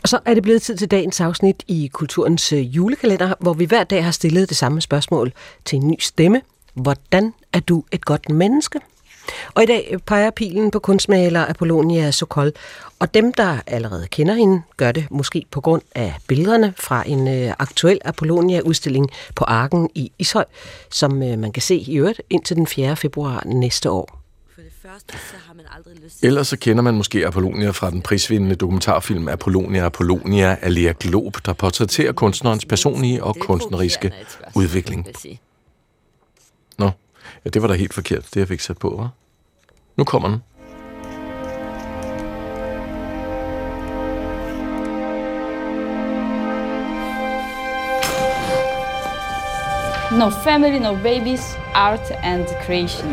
Og 0.03 0.09
så 0.09 0.19
er 0.25 0.33
det 0.33 0.43
blevet 0.43 0.61
tid 0.61 0.77
til 0.77 0.91
dagens 0.91 1.21
afsnit 1.21 1.63
i 1.67 1.89
Kulturens 1.93 2.53
øh, 2.53 2.75
julekalender, 2.75 3.33
hvor 3.39 3.53
vi 3.53 3.65
hver 3.65 3.83
dag 3.83 4.03
har 4.03 4.11
stillet 4.11 4.49
det 4.49 4.57
samme 4.57 4.81
spørgsmål 4.81 5.31
til 5.65 5.75
en 5.75 5.87
ny 5.87 5.95
stemme. 5.99 6.41
Hvordan 6.73 7.33
er 7.53 7.59
du 7.59 7.83
et 7.91 8.05
godt 8.05 8.29
menneske? 8.29 8.79
Og 9.53 9.63
i 9.63 9.65
dag 9.65 9.97
peger 10.05 10.29
pilen 10.29 10.71
på 10.71 10.79
kunstmaler 10.79 11.45
Apollonia 11.45 12.11
Sokol, 12.11 12.51
og 12.99 13.13
dem, 13.13 13.33
der 13.33 13.57
allerede 13.67 14.07
kender 14.07 14.33
hende, 14.33 14.61
gør 14.77 14.91
det 14.91 15.07
måske 15.11 15.45
på 15.51 15.61
grund 15.61 15.81
af 15.95 16.15
billederne 16.27 16.73
fra 16.77 17.03
en 17.07 17.27
øh, 17.27 17.53
aktuel 17.59 17.99
Apollonia-udstilling 18.05 19.09
på 19.35 19.43
Arken 19.43 19.89
i 19.95 20.11
Ishøj, 20.19 20.45
som 20.89 21.23
øh, 21.23 21.39
man 21.39 21.51
kan 21.51 21.61
se 21.61 21.75
i 21.75 21.97
øvrigt 21.97 22.21
indtil 22.29 22.55
den 22.55 22.67
4. 22.67 22.95
februar 22.95 23.43
næste 23.45 23.91
år. 23.91 24.19
Ellers 26.23 26.47
så 26.47 26.57
kender 26.57 26.83
man 26.83 26.93
måske 26.93 27.27
Apollonia 27.27 27.69
fra 27.69 27.91
den 27.91 28.01
prisvindende 28.01 28.55
dokumentarfilm 28.55 29.27
Apollonia 29.27 29.85
Apollonia 29.85 30.57
af 30.61 30.73
Lea 30.75 30.93
Glob, 30.99 31.37
der 31.45 31.53
portrætterer 31.53 32.11
kunstnerens 32.11 32.65
personlige 32.65 33.23
og 33.23 33.35
kunstneriske 33.35 34.11
udvikling. 34.55 35.07
Ja, 37.45 37.49
det 37.49 37.61
var 37.61 37.67
da 37.67 37.73
helt 37.73 37.93
forkert, 37.93 38.25
det 38.33 38.39
jeg 38.39 38.47
fik 38.47 38.59
sat 38.59 38.77
på, 38.77 38.89
var. 38.89 39.09
Nu 39.97 40.03
kommer 40.03 40.29
den. 40.29 40.43
No 50.11 50.29
family, 50.29 50.79
no 50.79 50.95
babies, 50.95 51.57
art 51.73 52.11
and 52.23 52.45
creation. 52.65 53.11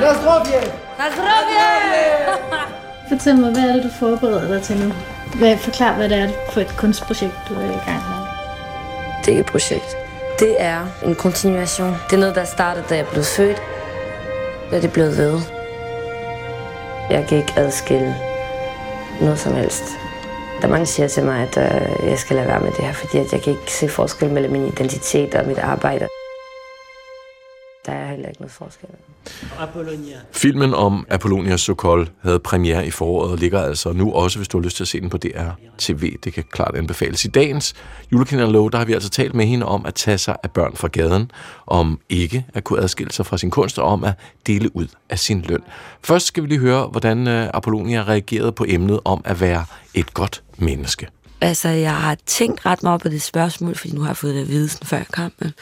Na 0.00 0.14
zdrowie! 0.14 0.60
Na 0.98 1.10
zdrowie! 1.14 2.66
Fortæl 3.08 3.36
mig, 3.36 3.52
hvad 3.52 3.62
er 3.62 3.72
det, 3.72 3.82
du 3.84 3.88
forbereder 3.98 4.48
dig 4.48 4.62
til 4.62 4.76
nu? 4.76 4.92
Hvad, 5.38 5.58
forklar, 5.58 5.96
hvad 5.96 6.08
det 6.08 6.18
er 6.18 6.28
for 6.52 6.60
et 6.60 6.76
kunstprojekt, 6.78 7.34
du 7.48 7.54
er 7.54 7.64
i 7.64 7.90
gang 7.90 8.02
med. 8.10 8.26
Det 9.24 9.34
er 9.34 9.40
et 9.40 9.46
projekt. 9.46 10.05
Det 10.38 10.56
er 10.58 10.86
en 11.04 11.14
kontinuation. 11.14 11.94
Det 12.10 12.16
er 12.16 12.20
noget, 12.20 12.34
der 12.34 12.44
startede, 12.44 12.84
da 12.90 12.96
jeg 12.96 13.06
blev 13.12 13.24
født. 13.24 13.62
Da 14.70 14.80
det 14.80 14.92
blev 14.92 15.04
ved. 15.04 15.40
Jeg 17.10 17.26
kan 17.28 17.38
ikke 17.38 17.52
adskille 17.56 18.14
noget 19.20 19.38
som 19.38 19.54
helst. 19.54 19.84
Der 20.60 20.66
er 20.66 20.70
mange, 20.70 20.84
der 20.84 20.90
siger 20.90 21.08
til 21.08 21.24
mig, 21.24 21.42
at 21.42 21.56
øh, 21.56 22.08
jeg 22.10 22.18
skal 22.18 22.36
lade 22.36 22.48
være 22.48 22.60
med 22.60 22.70
det 22.70 22.84
her, 22.84 22.92
fordi 22.92 23.18
at 23.18 23.32
jeg 23.32 23.42
kan 23.42 23.52
ikke 23.52 23.72
se 23.72 23.88
forskel 23.88 24.30
mellem 24.30 24.52
min 24.52 24.66
identitet 24.66 25.34
og 25.34 25.46
mit 25.46 25.58
arbejde. 25.58 26.08
Der 27.86 27.92
er 27.92 28.10
heller 28.10 28.28
ikke 28.28 28.40
noget 28.40 28.52
forskel. 28.52 28.88
Apollonia. 29.58 30.16
Filmen 30.32 30.74
om 30.74 31.06
Apollonia 31.10 31.56
Sokol 31.56 32.08
havde 32.22 32.38
premiere 32.38 32.86
i 32.86 32.90
foråret 32.90 33.30
og 33.30 33.38
ligger 33.38 33.62
altså 33.62 33.92
nu 33.92 34.12
også, 34.12 34.38
hvis 34.38 34.48
du 34.48 34.58
har 34.58 34.64
lyst 34.64 34.76
til 34.76 34.84
at 34.84 34.88
se 34.88 35.00
den 35.00 35.10
på 35.10 35.18
DR 35.18 35.50
TV. 35.78 36.16
Det 36.24 36.32
kan 36.32 36.44
klart 36.52 36.76
anbefales. 36.76 37.24
I 37.24 37.28
dagens 37.28 37.74
julekalender 38.12 38.68
der 38.68 38.78
har 38.78 38.84
vi 38.84 38.92
altså 38.92 39.10
talt 39.10 39.34
med 39.34 39.46
hende 39.46 39.66
om 39.66 39.86
at 39.86 39.94
tage 39.94 40.18
sig 40.18 40.36
af 40.42 40.50
børn 40.50 40.76
fra 40.76 40.88
gaden, 40.88 41.30
om 41.66 42.00
ikke 42.08 42.46
at 42.54 42.64
kunne 42.64 42.82
adskille 42.82 43.12
sig 43.12 43.26
fra 43.26 43.38
sin 43.38 43.50
kunst 43.50 43.78
og 43.78 43.88
om 43.88 44.04
at 44.04 44.14
dele 44.46 44.76
ud 44.76 44.86
af 45.10 45.18
sin 45.18 45.44
løn. 45.48 45.62
Først 46.02 46.26
skal 46.26 46.42
vi 46.42 46.48
lige 46.48 46.60
høre, 46.60 46.86
hvordan 46.86 47.28
øh, 47.28 47.50
Apollonia 47.54 48.02
reagerede 48.02 48.52
på 48.52 48.64
emnet 48.68 49.00
om 49.04 49.20
at 49.24 49.40
være 49.40 49.64
et 49.94 50.14
godt 50.14 50.42
menneske. 50.58 51.08
Altså, 51.40 51.68
jeg 51.68 51.94
har 51.96 52.16
tænkt 52.26 52.66
ret 52.66 52.82
meget 52.82 53.00
på 53.00 53.08
det 53.08 53.22
spørgsmål, 53.22 53.74
fordi 53.74 53.94
nu 53.94 54.00
har 54.00 54.08
jeg 54.08 54.16
fået 54.16 54.34
det 54.34 54.40
at 54.40 54.48
vide 54.48 54.68
sådan 54.68 54.86
før 54.86 55.02
kampen. 55.12 55.52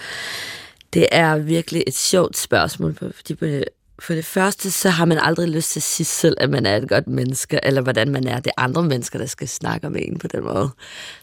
Det 0.94 1.07
er 1.12 1.37
virkelig 1.37 1.85
et 1.87 1.96
sjovt 1.96 2.38
spørgsmål, 2.38 2.94
fordi 3.14 3.35
på 3.35 3.44
det, 3.44 3.64
for 3.98 4.14
det 4.14 4.24
første, 4.24 4.70
så 4.70 4.90
har 4.90 5.04
man 5.04 5.18
aldrig 5.18 5.48
lyst 5.48 5.70
til 5.70 5.78
at 5.78 5.83
sige 5.83 6.07
selv, 6.07 6.37
at 6.40 6.50
man 6.50 6.66
er 6.66 6.76
et 6.76 6.88
godt 6.88 7.07
menneske, 7.07 7.61
eller 7.62 7.80
hvordan 7.80 8.11
man 8.11 8.26
er. 8.26 8.40
Det 8.40 8.52
er 8.57 8.62
andre 8.62 8.83
mennesker, 8.83 9.18
der 9.18 9.26
skal 9.26 9.48
snakke 9.48 9.87
om 9.87 9.96
en 9.96 10.18
på 10.18 10.28
den 10.28 10.44
måde. 10.44 10.70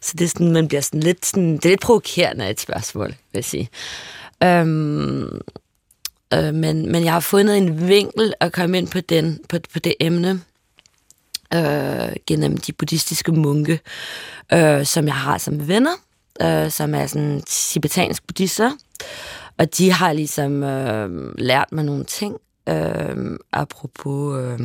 Så 0.01 0.13
det 0.17 0.25
er 0.25 0.29
sådan, 0.29 0.51
man 0.51 0.67
bliver 0.67 0.81
sådan 0.81 0.99
lidt, 0.99 1.25
sådan, 1.25 1.53
det 1.53 1.65
er 1.65 1.69
lidt 1.69 1.81
provokerende 1.81 2.49
et 2.49 2.60
spørgsmål, 2.60 3.07
vil 3.07 3.15
jeg 3.34 3.45
sige. 3.45 3.69
Øhm, 4.43 5.39
øh, 6.34 6.53
men, 6.53 6.91
men 6.91 7.03
jeg 7.03 7.13
har 7.13 7.19
fundet 7.19 7.57
en 7.57 7.88
vinkel 7.88 8.34
at 8.39 8.51
komme 8.51 8.77
ind 8.77 8.88
på, 8.88 8.99
den, 8.99 9.39
på, 9.49 9.57
på 9.73 9.79
det 9.79 9.93
emne, 9.99 10.41
øh, 11.53 12.13
gennem 12.27 12.57
de 12.57 12.73
buddhistiske 12.73 13.31
munke, 13.31 13.79
øh, 14.53 14.86
som 14.86 15.05
jeg 15.05 15.15
har 15.15 15.38
som 15.38 15.67
venner, 15.67 15.95
øh, 16.41 16.71
som 16.71 16.95
er 16.95 17.07
sådan 17.07 17.41
tibetansk 17.41 18.27
buddhister. 18.27 18.71
Og 19.62 19.78
de 19.78 19.91
har 19.91 20.13
ligesom 20.13 20.63
øh, 20.63 21.38
lært 21.38 21.71
mig 21.71 21.86
nogle 21.86 22.04
ting, 22.04 22.38
øh, 22.69 23.38
apropos 23.52 24.41
øh, 24.41 24.60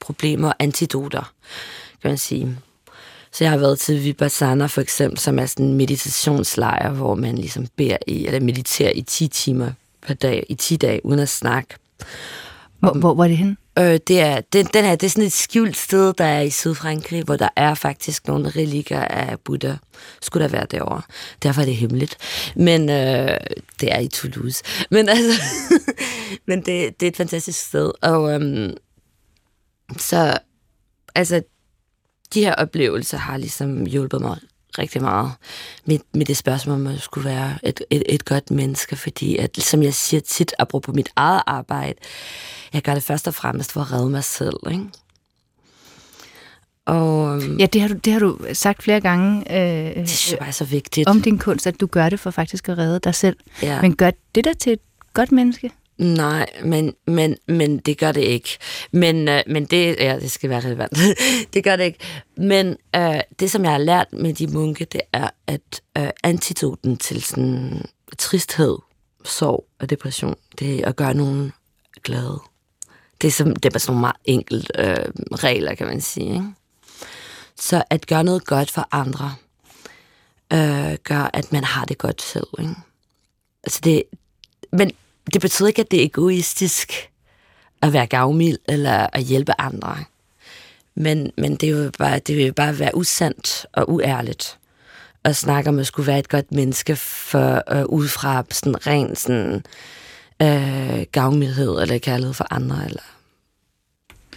problemer 0.00 0.48
og 0.48 0.54
antidoter, 0.58 1.32
kan 2.02 2.10
man 2.10 2.18
sige. 2.18 2.58
Så 3.32 3.44
jeg 3.44 3.50
har 3.50 3.58
været 3.58 3.78
til 3.78 4.04
Vipassana 4.04 4.66
for 4.66 4.80
eksempel, 4.80 5.18
som 5.18 5.38
er 5.38 5.46
sådan 5.46 5.66
en 5.66 5.76
meditationslejr, 5.76 6.90
hvor 6.90 7.14
man 7.14 7.38
ligesom 7.38 7.66
beder 7.76 7.96
i, 8.06 8.26
eller 8.26 8.40
mediterer 8.40 8.92
i 8.94 9.02
10 9.02 9.28
timer 9.28 9.70
per 10.06 10.14
dag, 10.14 10.46
i 10.48 10.54
10 10.54 10.76
dage, 10.76 11.06
uden 11.06 11.20
at 11.20 11.28
snakke. 11.28 11.74
Hvor, 12.78 12.92
hvor, 12.92 13.14
hvor 13.14 13.24
er 13.24 13.28
det 13.28 13.36
henne? 13.36 13.56
Øh, 13.78 13.98
det, 14.08 14.20
er, 14.20 14.40
den, 14.40 14.66
den 14.66 14.84
her, 14.84 14.96
det 14.96 15.06
er 15.06 15.10
sådan 15.10 15.24
et 15.24 15.32
skjult 15.32 15.76
sted, 15.76 16.12
der 16.12 16.24
er 16.24 16.40
i 16.40 16.50
Sydfrankrig, 16.50 17.22
hvor 17.22 17.36
der 17.36 17.48
er 17.56 17.74
faktisk 17.74 18.26
nogle 18.26 18.50
relikker 18.50 19.00
af 19.00 19.40
Buddha. 19.40 19.74
Skulle 20.22 20.44
der 20.44 20.50
være 20.50 20.66
derovre. 20.70 21.02
Derfor 21.42 21.60
er 21.60 21.64
det 21.64 21.76
hemmeligt. 21.76 22.16
Men 22.56 22.88
øh, 22.88 23.36
det 23.80 23.92
er 23.92 23.98
i 23.98 24.08
Toulouse. 24.08 24.64
Men 24.90 25.08
altså, 25.08 25.42
men 26.48 26.58
det, 26.58 27.00
det 27.00 27.06
er 27.06 27.10
et 27.10 27.16
fantastisk 27.16 27.66
sted. 27.66 27.92
Og 28.02 28.34
øhm, 28.34 28.76
så, 29.98 30.38
altså, 31.14 31.42
de 32.34 32.44
her 32.44 32.54
oplevelser 32.54 33.18
har 33.18 33.36
ligesom 33.36 33.86
hjulpet 33.86 34.20
mig 34.20 34.38
rigtig 34.78 35.02
meget 35.02 35.32
med, 35.84 35.98
med 36.14 36.26
det 36.26 36.36
spørgsmål, 36.36 36.74
om 36.74 36.80
man 36.80 36.98
skulle 36.98 37.28
være 37.28 37.58
et, 37.62 37.82
et, 37.90 38.02
et 38.08 38.24
godt 38.24 38.50
menneske, 38.50 38.96
fordi 38.96 39.36
at, 39.36 39.56
som 39.56 39.82
jeg 39.82 39.94
siger 39.94 40.20
tit, 40.20 40.54
apropos 40.58 40.94
mit 40.94 41.08
eget 41.16 41.42
arbejde, 41.46 41.98
jeg 42.72 42.82
gør 42.82 42.94
det 42.94 43.02
først 43.02 43.28
og 43.28 43.34
fremmest 43.34 43.72
for 43.72 43.80
at 43.80 43.92
redde 43.92 44.10
mig 44.10 44.24
selv, 44.24 44.56
ikke? 44.70 44.84
Og, 46.86 47.42
øhm, 47.42 47.56
ja, 47.58 47.66
det 47.66 47.80
har, 47.80 47.88
du, 47.88 47.94
det 47.94 48.12
har 48.12 48.20
du 48.20 48.38
sagt 48.52 48.82
flere 48.82 49.00
gange. 49.00 49.52
Øh, 49.52 49.94
det 49.94 50.08
synes 50.08 50.32
jeg 50.40 50.48
er 50.48 50.50
så 50.50 50.64
vigtigt. 50.64 51.08
Om 51.08 51.22
din 51.22 51.38
kunst, 51.38 51.66
at 51.66 51.80
du 51.80 51.86
gør 51.86 52.08
det 52.08 52.20
for 52.20 52.30
faktisk 52.30 52.68
at 52.68 52.78
redde 52.78 53.00
dig 53.04 53.14
selv. 53.14 53.36
Ja. 53.62 53.82
Men 53.82 53.96
gør 53.96 54.10
det 54.34 54.44
der 54.44 54.52
til 54.52 54.72
et 54.72 54.80
godt 55.14 55.32
menneske? 55.32 55.70
Nej, 56.00 56.46
men, 56.64 56.94
men, 57.06 57.36
men 57.48 57.78
det 57.78 57.98
gør 57.98 58.12
det 58.12 58.20
ikke. 58.20 58.58
Men, 58.92 59.28
øh, 59.28 59.42
men 59.46 59.64
det, 59.64 59.96
ja, 59.98 60.18
det 60.20 60.30
skal 60.30 60.50
være 60.50 60.60
relevant. 60.60 60.98
det 61.54 61.64
gør 61.64 61.76
det 61.76 61.84
ikke. 61.84 61.98
Men 62.36 62.76
øh, 62.96 63.20
det, 63.40 63.50
som 63.50 63.64
jeg 63.64 63.70
har 63.70 63.78
lært 63.78 64.12
med 64.12 64.34
de 64.34 64.46
munke, 64.46 64.84
det 64.84 65.00
er, 65.12 65.30
at 65.46 65.82
øh, 65.98 66.08
antidoten 66.22 66.96
til 66.96 67.22
sådan 67.22 67.84
tristhed, 68.18 68.78
sorg 69.24 69.66
og 69.80 69.90
depression, 69.90 70.36
det 70.58 70.80
er 70.80 70.88
at 70.88 70.96
gøre 70.96 71.14
nogen 71.14 71.52
glade. 72.02 72.40
Det 73.22 73.28
er, 73.28 73.32
som, 73.32 73.56
det 73.56 73.74
er 73.74 73.78
sådan 73.78 73.92
nogle 73.92 74.00
meget 74.00 74.16
enkelt 74.24 74.72
øh, 74.78 74.96
regler, 75.32 75.74
kan 75.74 75.86
man 75.86 76.00
sige. 76.00 76.34
Ikke? 76.34 76.46
Så 77.56 77.82
at 77.90 78.06
gøre 78.06 78.24
noget 78.24 78.46
godt 78.46 78.70
for 78.70 78.88
andre, 78.92 79.34
øh, 80.52 80.98
gør, 81.04 81.30
at 81.32 81.52
man 81.52 81.64
har 81.64 81.84
det 81.84 81.98
godt 81.98 82.22
selv. 82.22 82.46
Ikke? 82.58 82.74
Altså 83.64 83.80
det, 83.84 84.02
men 84.72 84.90
det 85.34 85.40
betyder 85.40 85.68
ikke, 85.68 85.82
at 85.82 85.90
det 85.90 86.00
er 86.00 86.04
egoistisk 86.04 86.92
at 87.82 87.92
være 87.92 88.06
gavmild 88.06 88.58
eller 88.68 89.06
at 89.12 89.22
hjælpe 89.22 89.52
andre. 89.60 89.96
Men, 90.94 91.32
men 91.38 91.56
det, 91.56 91.76
vil 91.76 91.92
bare, 91.98 92.18
det 92.18 92.36
vil 92.36 92.52
bare 92.52 92.78
være 92.78 92.96
usandt 92.96 93.66
og 93.72 93.90
uærligt 93.90 94.58
at 95.24 95.36
snakke 95.36 95.70
om 95.70 95.78
at 95.78 95.86
skulle 95.86 96.06
være 96.06 96.18
et 96.18 96.28
godt 96.28 96.52
menneske 96.52 96.96
for, 96.96 97.74
øh, 97.76 97.84
ud 97.84 98.08
fra 98.08 98.44
sådan 98.50 98.86
ren 98.86 99.16
sådan, 99.16 99.64
øh, 100.42 101.06
gavmildhed 101.12 101.82
eller 101.82 101.98
kærlighed 101.98 102.34
for 102.34 102.46
andre. 102.50 102.84
Eller 102.84 103.02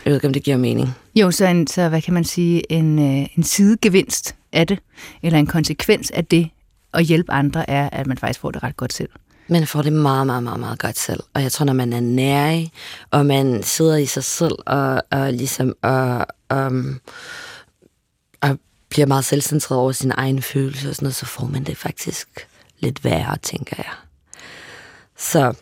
jeg 0.05 0.11
ved 0.11 0.15
ikke, 0.15 0.27
om 0.27 0.33
det 0.33 0.43
giver 0.43 0.57
mening. 0.57 0.89
Jo, 1.15 1.31
så, 1.31 1.45
en, 1.45 1.67
så 1.67 1.89
hvad 1.89 2.01
kan 2.01 2.13
man 2.13 2.23
sige, 2.23 2.71
en, 2.71 2.99
øh, 2.99 3.27
en 3.37 3.43
sidegevinst 3.43 4.35
af 4.51 4.67
det, 4.67 4.79
eller 5.21 5.39
en 5.39 5.47
konsekvens 5.47 6.11
af 6.11 6.25
det, 6.25 6.49
at 6.93 7.03
hjælpe 7.03 7.31
andre, 7.31 7.69
er, 7.69 7.89
at 7.89 8.07
man 8.07 8.17
faktisk 8.17 8.39
får 8.39 8.51
det 8.51 8.63
ret 8.63 8.77
godt 8.77 8.93
selv. 8.93 9.09
Man 9.47 9.67
får 9.67 9.81
det 9.81 9.93
meget, 9.93 10.25
meget, 10.27 10.43
meget, 10.43 10.59
meget 10.59 10.79
godt 10.79 10.97
selv. 10.97 11.23
Og 11.33 11.43
jeg 11.43 11.51
tror, 11.51 11.65
når 11.65 11.73
man 11.73 11.93
er 11.93 11.99
nærig, 11.99 12.71
og 13.11 13.25
man 13.25 13.63
sidder 13.63 13.95
i 13.97 14.05
sig 14.05 14.23
selv, 14.23 14.55
og, 14.65 15.03
og 15.11 15.33
ligesom 15.33 15.73
og, 15.81 16.27
um, 16.53 16.99
og 18.41 18.57
bliver 18.89 19.05
meget 19.05 19.25
selvcentreret 19.25 19.81
over 19.81 19.91
sine 19.91 20.13
egne 20.13 20.41
følelser 20.41 20.89
og 20.89 20.95
sådan 20.95 21.05
noget, 21.05 21.15
så 21.15 21.25
får 21.25 21.45
man 21.45 21.63
det 21.63 21.77
faktisk 21.77 22.47
lidt 22.79 23.03
værre, 23.03 23.37
tænker 23.37 23.75
jeg. 23.77 23.91
Så 25.17 25.53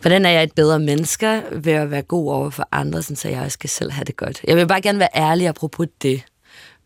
hvordan 0.00 0.26
er 0.26 0.30
jeg 0.30 0.42
et 0.42 0.52
bedre 0.52 0.78
menneske 0.78 1.42
ved 1.52 1.72
at 1.72 1.90
være 1.90 2.02
god 2.02 2.32
over 2.32 2.50
for 2.50 2.68
andre, 2.72 3.02
så 3.02 3.28
jeg 3.28 3.40
også 3.40 3.54
skal 3.54 3.70
selv 3.70 3.90
have 3.90 4.04
det 4.04 4.16
godt. 4.16 4.40
Jeg 4.44 4.56
vil 4.56 4.66
bare 4.66 4.80
gerne 4.80 4.98
være 4.98 5.08
ærlig 5.16 5.48
apropos 5.48 5.86
det. 6.02 6.22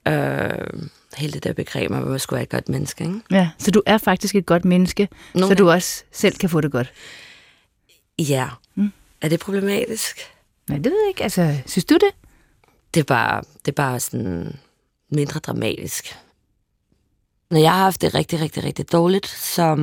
Øh, 0.09 0.89
hele 1.17 1.33
det 1.33 1.45
der 1.45 1.53
begreb 1.53 1.91
om, 1.91 2.03
at 2.03 2.09
man 2.09 2.19
skulle 2.19 2.37
være 2.37 2.43
et 2.43 2.49
godt 2.49 2.69
menneske. 2.69 3.05
Ikke? 3.05 3.21
Ja, 3.31 3.51
så 3.59 3.71
du 3.71 3.83
er 3.87 3.99
faktisk 3.99 4.35
et 4.35 4.47
godt 4.47 4.65
menneske, 4.65 5.09
Nogle 5.35 5.49
så 5.49 5.55
du 5.55 5.71
også 5.71 6.05
selv 6.13 6.37
kan 6.37 6.51
få 6.51 6.61
det 6.61 6.73
godt. 6.73 6.93
Ja. 8.19 8.49
Mm. 8.75 8.93
Er 9.21 9.29
det 9.29 9.41
problematisk? 9.41 10.19
Nej, 10.69 10.79
det 10.79 10.93
ved 10.93 11.01
jeg 11.03 11.09
ikke. 11.09 11.23
Altså, 11.23 11.57
synes 11.67 11.85
du 11.85 11.95
det? 11.95 12.11
Det 12.95 13.01
er 13.01 13.05
bare, 13.05 13.43
det 13.65 13.69
er 13.69 13.77
bare 13.77 14.01
sådan 14.01 14.59
mindre 15.11 15.41
dramatisk. 15.41 16.17
Når 17.51 17.59
jeg 17.59 17.73
har 17.73 17.83
haft 17.83 18.03
det 18.03 18.15
rigtig, 18.15 18.41
rigtig, 18.41 18.65
rigtig 18.65 18.93
dårligt, 18.93 19.27
så, 19.27 19.77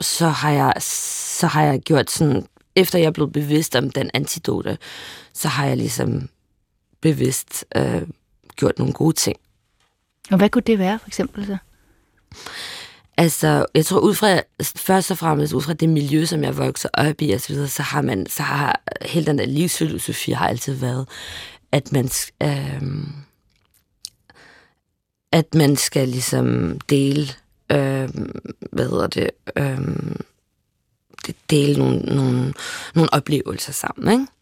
så, 0.00 0.28
har, 0.28 0.50
jeg, 0.50 0.74
så 0.80 1.46
har 1.46 1.62
jeg 1.62 1.80
gjort 1.80 2.10
sådan, 2.10 2.46
efter 2.76 2.98
jeg 2.98 3.06
er 3.06 3.10
blevet 3.10 3.32
bevidst 3.32 3.76
om 3.76 3.90
den 3.90 4.10
antidote, 4.14 4.78
så 5.32 5.48
har 5.48 5.66
jeg 5.66 5.76
ligesom 5.76 6.28
bevidst 7.00 7.64
øh, 7.76 8.02
gjort 8.56 8.78
nogle 8.78 8.92
gode 8.92 9.16
ting. 9.16 9.36
Og 10.32 10.38
hvad 10.38 10.50
kunne 10.50 10.62
det 10.66 10.78
være, 10.78 10.98
for 10.98 11.08
eksempel 11.08 11.46
så? 11.46 11.56
Altså, 13.16 13.66
jeg 13.74 13.86
tror 13.86 14.00
ud 14.00 14.14
fra, 14.14 14.40
først 14.62 15.10
og 15.10 15.18
fremmest 15.18 15.52
ud 15.52 15.62
fra 15.62 15.72
det 15.72 15.88
miljø, 15.88 16.24
som 16.24 16.44
jeg 16.44 16.56
vokser 16.56 16.88
op 16.94 17.22
i, 17.22 17.30
og 17.30 17.40
så, 17.40 17.48
videre, 17.52 17.68
så 17.68 17.82
har 17.82 18.02
man, 18.02 18.26
så 18.26 18.42
har 18.42 18.80
hele 19.02 19.26
den 19.26 19.38
der 19.38 19.46
livsfilosofi 19.46 20.32
har 20.32 20.48
altid 20.48 20.74
været, 20.74 21.08
at 21.72 21.92
man, 21.92 22.10
øh, 22.42 22.82
at 25.32 25.54
man 25.54 25.76
skal 25.76 26.08
ligesom 26.08 26.78
dele, 26.80 27.26
øh, 27.72 28.08
hvad 28.72 28.88
hedder 28.88 29.06
det, 29.06 29.30
øh, 29.56 29.78
dele 31.50 31.78
nogle, 31.78 31.98
nogle, 31.98 32.54
nogle 32.94 33.14
oplevelser 33.14 33.72
sammen, 33.72 34.12
ikke? 34.12 34.32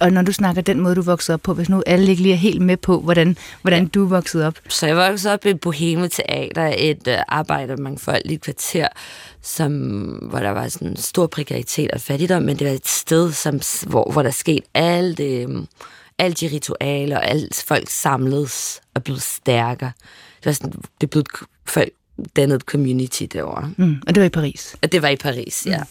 Og 0.00 0.12
når 0.12 0.22
du 0.22 0.32
snakker 0.32 0.62
den 0.62 0.80
måde, 0.80 0.94
du 0.94 1.02
voksede 1.02 1.34
op 1.34 1.42
på, 1.42 1.54
hvis 1.54 1.68
nu 1.68 1.82
alle 1.86 2.10
ikke 2.10 2.22
lige 2.22 2.32
er 2.32 2.38
helt 2.38 2.62
med 2.62 2.76
på, 2.76 3.00
hvordan, 3.00 3.36
hvordan 3.62 3.82
ja. 3.82 3.88
du 3.88 4.06
voksede 4.06 4.46
op? 4.46 4.54
Så 4.68 4.86
jeg 4.86 4.96
voksede 4.96 5.34
op 5.34 5.46
i 5.46 5.54
Boheme 5.54 6.08
Teater, 6.08 6.74
et 6.78 7.06
uh, 7.06 7.14
arbejdermangfoldigt 7.28 8.42
kvarter, 8.42 8.88
som, 9.42 9.72
hvor 10.30 10.38
der 10.38 10.50
var 10.50 10.68
sådan 10.68 10.96
stor 10.96 11.26
prekaritet 11.26 11.90
og 11.90 12.00
fattigdom, 12.00 12.42
men 12.42 12.58
det 12.58 12.66
var 12.66 12.72
et 12.72 12.88
sted, 12.88 13.32
som, 13.32 13.60
hvor, 13.86 14.12
hvor 14.12 14.22
der 14.22 14.30
skete 14.30 14.66
alt 14.74 15.18
det, 15.18 15.66
alle 16.18 16.34
de 16.34 16.48
ritualer, 16.52 17.16
og 17.16 17.28
alt 17.28 17.64
folk 17.66 17.88
samledes 17.88 18.80
og 18.94 19.04
blev 19.04 19.18
stærkere. 19.18 19.92
Det 20.38 20.46
var 20.46 20.52
sådan, 20.52 20.72
det 21.00 21.10
blev 21.10 21.24
folk 21.66 21.90
dannet 22.36 22.62
community 22.62 23.24
derovre. 23.32 23.72
Mm, 23.76 24.02
og 24.06 24.14
det 24.14 24.20
var 24.20 24.26
i 24.26 24.30
Paris? 24.30 24.76
Og 24.82 24.92
det 24.92 25.02
var 25.02 25.08
i 25.08 25.16
Paris, 25.16 25.66
ja. 25.66 25.78
Mm. 25.78 25.84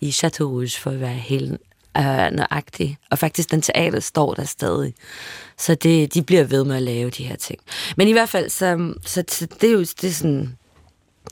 I 0.00 0.12
Chateau 0.12 0.48
Rouge, 0.48 0.80
for 0.80 0.90
at 0.90 1.00
være 1.00 1.14
helt 1.14 1.60
øh, 1.98 2.30
nøjagtig. 2.32 2.98
Og 3.10 3.18
faktisk, 3.18 3.50
den 3.50 3.62
teater 3.62 4.00
står 4.00 4.34
der 4.34 4.44
stadig. 4.44 4.94
Så 5.58 5.74
det, 5.74 6.14
de 6.14 6.22
bliver 6.22 6.44
ved 6.44 6.64
med 6.64 6.76
at 6.76 6.82
lave 6.82 7.10
de 7.10 7.24
her 7.24 7.36
ting. 7.36 7.60
Men 7.96 8.08
i 8.08 8.12
hvert 8.12 8.28
fald, 8.28 8.50
så, 8.50 8.94
så, 9.06 9.24
så 9.28 9.46
det 9.60 9.68
er 9.68 9.72
jo 9.72 9.80
det 9.80 10.04
er 10.04 10.10
sådan... 10.10 10.56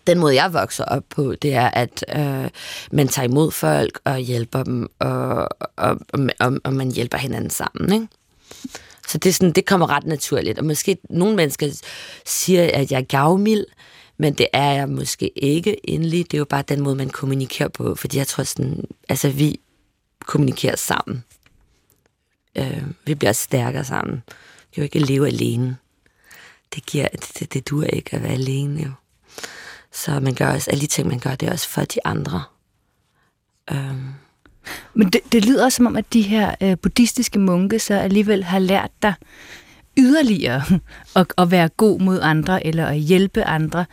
Den 0.06 0.18
måde, 0.18 0.34
jeg 0.34 0.52
vokser 0.52 0.84
op 0.84 1.02
på, 1.10 1.34
det 1.34 1.54
er, 1.54 1.70
at 1.70 2.04
øh, 2.16 2.50
man 2.92 3.08
tager 3.08 3.28
imod 3.28 3.50
folk 3.50 4.00
og 4.04 4.18
hjælper 4.18 4.62
dem, 4.62 4.88
og, 4.98 5.48
og, 5.76 5.98
og, 6.40 6.52
og 6.64 6.72
man 6.72 6.90
hjælper 6.90 7.18
hinanden 7.18 7.50
sammen, 7.50 7.92
ikke? 7.92 8.06
Så 9.08 9.18
det, 9.18 9.30
er 9.30 9.32
sådan, 9.32 9.52
det 9.52 9.66
kommer 9.66 9.90
ret 9.90 10.06
naturligt. 10.06 10.58
Og 10.58 10.64
måske 10.64 10.96
nogle 11.10 11.36
mennesker 11.36 11.82
siger, 12.26 12.70
at 12.74 12.92
jeg 12.92 12.98
er 12.98 13.04
gavmild, 13.04 13.64
men 14.18 14.34
det 14.34 14.46
er 14.52 14.72
jeg 14.72 14.88
måske 14.88 15.38
ikke 15.38 15.90
endelig. 15.90 16.30
Det 16.30 16.34
er 16.34 16.38
jo 16.38 16.44
bare 16.44 16.64
den 16.68 16.80
måde, 16.80 16.94
man 16.94 17.10
kommunikerer 17.10 17.68
på. 17.68 17.94
Fordi 17.94 18.18
jeg 18.18 18.26
tror 18.26 18.44
sådan, 18.44 18.84
altså 19.08 19.28
vi 19.28 19.60
kommunikerer 20.26 20.76
sammen. 20.76 21.24
Øh, 22.58 22.82
vi 23.06 23.14
bliver 23.14 23.32
stærkere 23.32 23.84
sammen. 23.84 24.22
Vi 24.26 24.74
kan 24.74 24.82
jo 24.82 24.82
ikke 24.82 24.98
leve 24.98 25.26
alene. 25.26 25.76
Det, 26.74 26.86
giver, 26.86 27.08
det, 27.08 27.32
det, 27.38 27.54
det 27.54 27.70
duer 27.70 27.86
ikke 27.86 28.16
at 28.16 28.22
være 28.22 28.32
alene, 28.32 28.82
jo. 28.82 28.90
Så 29.92 30.20
man 30.20 30.34
gør 30.34 30.52
også, 30.52 30.70
alle 30.70 30.80
de 30.80 30.86
ting, 30.86 31.08
man 31.08 31.18
gør, 31.18 31.34
det 31.34 31.48
er 31.48 31.52
også 31.52 31.68
for 31.68 31.84
de 31.84 32.06
andre. 32.06 32.42
Øh. 33.70 33.96
Men 34.94 35.08
det, 35.10 35.20
det 35.32 35.44
lyder 35.44 35.64
også 35.64 35.76
som 35.76 35.86
om, 35.86 35.96
at 35.96 36.12
de 36.12 36.22
her 36.22 36.54
øh, 36.60 36.78
buddhistiske 36.78 37.38
munke 37.38 37.78
så 37.78 37.94
alligevel 37.94 38.44
har 38.44 38.58
lært 38.58 38.90
dig 39.02 39.14
yderligere 39.98 40.62
at, 41.16 41.32
at 41.38 41.50
være 41.50 41.68
god 41.68 42.00
mod 42.00 42.20
andre, 42.22 42.66
eller 42.66 42.86
at 42.86 42.98
hjælpe 42.98 43.44
andre. 43.44 43.84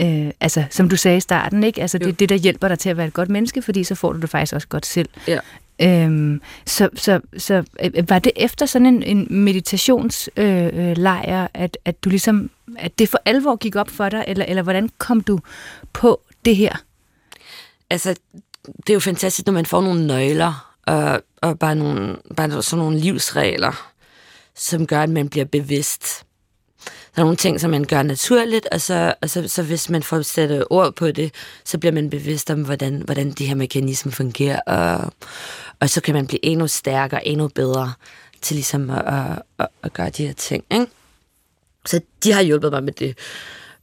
Øh, 0.00 0.30
altså, 0.40 0.64
som 0.70 0.88
du 0.88 0.96
sagde 0.96 1.16
i 1.16 1.20
starten, 1.20 1.64
ikke? 1.64 1.80
Altså, 1.80 1.98
det 1.98 2.08
er 2.08 2.12
det, 2.12 2.28
der 2.28 2.34
hjælper 2.34 2.68
dig 2.68 2.78
til 2.78 2.88
at 2.88 2.96
være 2.96 3.06
et 3.06 3.12
godt 3.12 3.28
menneske, 3.28 3.62
fordi 3.62 3.84
så 3.84 3.94
får 3.94 4.12
du 4.12 4.20
det 4.20 4.30
faktisk 4.30 4.54
også 4.54 4.68
godt 4.68 4.86
selv. 4.86 5.08
Ja. 5.28 5.38
Øhm, 5.82 6.40
så, 6.66 6.88
så, 6.94 7.20
så 7.36 7.64
øh, 7.84 8.10
var 8.10 8.18
det 8.18 8.32
efter 8.36 8.66
sådan 8.66 8.86
en, 8.86 9.02
en 9.02 9.26
meditationslejr, 9.30 11.42
øh, 11.42 11.48
at, 11.54 11.78
at 11.84 12.04
du 12.04 12.08
ligesom, 12.08 12.50
at 12.78 12.98
det 12.98 13.08
for 13.08 13.20
alvor 13.24 13.56
gik 13.56 13.76
op 13.76 13.90
for 13.90 14.08
dig, 14.08 14.24
eller, 14.26 14.44
eller 14.44 14.62
hvordan 14.62 14.90
kom 14.98 15.20
du 15.20 15.40
på 15.92 16.20
det 16.44 16.56
her? 16.56 16.76
Altså, 17.90 18.14
det 18.66 18.90
er 18.90 18.94
jo 18.94 19.00
fantastisk, 19.00 19.46
når 19.46 19.52
man 19.52 19.66
får 19.66 19.80
nogle 19.80 20.06
nøgler, 20.06 20.76
og, 20.86 21.22
og 21.42 21.58
bare, 21.58 21.74
nogle, 21.74 22.16
bare 22.36 22.62
sådan 22.62 22.84
nogle 22.84 22.98
livsregler, 22.98 23.92
som 24.54 24.86
gør, 24.86 25.02
at 25.02 25.10
man 25.10 25.28
bliver 25.28 25.44
bevidst. 25.44 26.25
Der 27.16 27.22
er 27.22 27.24
nogle 27.24 27.36
ting, 27.36 27.60
som 27.60 27.70
man 27.70 27.84
gør 27.84 28.02
naturligt, 28.02 28.66
og 28.72 28.80
så, 28.80 29.14
og 29.22 29.30
så, 29.30 29.48
så 29.48 29.62
hvis 29.62 29.90
man 29.90 30.02
får 30.02 30.22
sat 30.22 30.64
ord 30.70 30.94
på 30.94 31.10
det, 31.10 31.34
så 31.64 31.78
bliver 31.78 31.92
man 31.92 32.10
bevidst 32.10 32.50
om, 32.50 32.62
hvordan, 32.62 33.02
hvordan 33.04 33.30
de 33.30 33.46
her 33.46 33.54
mekanismer 33.54 34.12
fungerer, 34.12 34.60
og, 34.60 35.12
og 35.80 35.90
så 35.90 36.00
kan 36.00 36.14
man 36.14 36.26
blive 36.26 36.44
endnu 36.44 36.68
stærkere, 36.68 37.26
endnu 37.26 37.48
bedre 37.48 37.92
til 38.42 38.54
ligesom 38.54 38.90
at, 38.90 39.02
at, 39.06 39.42
at, 39.58 39.68
at 39.82 39.92
gøre 39.92 40.10
de 40.10 40.26
her 40.26 40.32
ting. 40.32 40.64
Ikke? 40.72 40.86
Så 41.86 42.00
de 42.24 42.32
har 42.32 42.42
hjulpet 42.42 42.72
mig 42.72 42.84
med 42.84 42.92
det. 42.92 43.18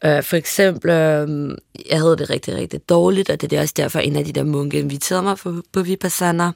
Øh, 0.06 0.24
for 0.24 0.36
eksempel, 0.36 0.92
øh, 0.92 1.58
jeg 1.90 2.00
havde 2.00 2.18
det 2.18 2.30
rigtig, 2.30 2.56
rigtig 2.56 2.90
dårligt, 2.90 3.30
og 3.30 3.42
det 3.42 3.54
er 3.54 3.62
også 3.62 3.74
derfor, 3.78 4.00
en 4.00 4.16
af 4.16 4.26
de 4.26 4.34
der 4.34 4.44
munke 4.44 4.80
inviterede 4.80 5.24
mig 5.24 5.38
på, 5.38 5.62
på 5.72 5.82
Vipassana. 5.82 6.52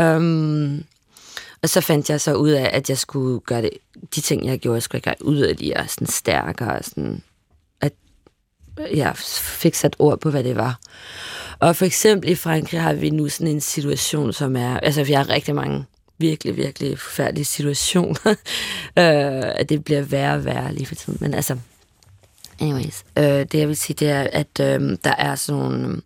Um, 0.00 0.84
og 1.62 1.68
så 1.68 1.80
fandt 1.80 2.10
jeg 2.10 2.20
så 2.20 2.34
ud 2.34 2.50
af, 2.50 2.70
at 2.72 2.90
jeg 2.90 2.98
skulle 2.98 3.40
gøre 3.40 3.62
det, 3.62 3.70
de 4.14 4.20
ting, 4.20 4.46
jeg 4.46 4.58
gjorde, 4.58 4.74
jeg 4.74 4.82
skulle 4.82 5.02
gøre 5.02 5.14
yderligere 5.24 5.88
sådan 5.88 6.06
stærkere, 6.06 6.82
sådan, 6.82 7.22
at 7.80 7.92
jeg 8.94 9.16
fik 9.16 9.74
sat 9.74 9.96
ord 9.98 10.20
på, 10.20 10.30
hvad 10.30 10.44
det 10.44 10.56
var. 10.56 10.80
Og 11.58 11.76
for 11.76 11.84
eksempel 11.84 12.30
i 12.30 12.34
Frankrig 12.34 12.80
har 12.80 12.92
vi 12.92 13.10
nu 13.10 13.28
sådan 13.28 13.54
en 13.54 13.60
situation, 13.60 14.32
som 14.32 14.56
er, 14.56 14.80
altså 14.80 15.04
vi 15.04 15.12
har 15.12 15.28
rigtig 15.28 15.54
mange 15.54 15.84
virkelig, 16.18 16.56
virkelig 16.56 16.98
forfærdelige 16.98 17.44
situationer, 17.44 18.20
øh, 18.98 19.52
at 19.54 19.68
det 19.68 19.84
bliver 19.84 20.02
værre 20.02 20.34
og 20.34 20.44
værre 20.44 20.74
lige 20.74 20.86
for 20.86 20.94
tiden. 20.94 21.18
Men 21.20 21.34
altså, 21.34 21.58
anyways, 22.60 23.04
øh, 23.18 23.24
det 23.24 23.54
jeg 23.54 23.68
vil 23.68 23.76
sige, 23.76 23.96
det 24.00 24.10
er, 24.10 24.28
at 24.32 24.60
øh, 24.60 24.98
der 25.04 25.14
er 25.18 25.34
sådan 25.34 25.62
nogle 25.62 26.00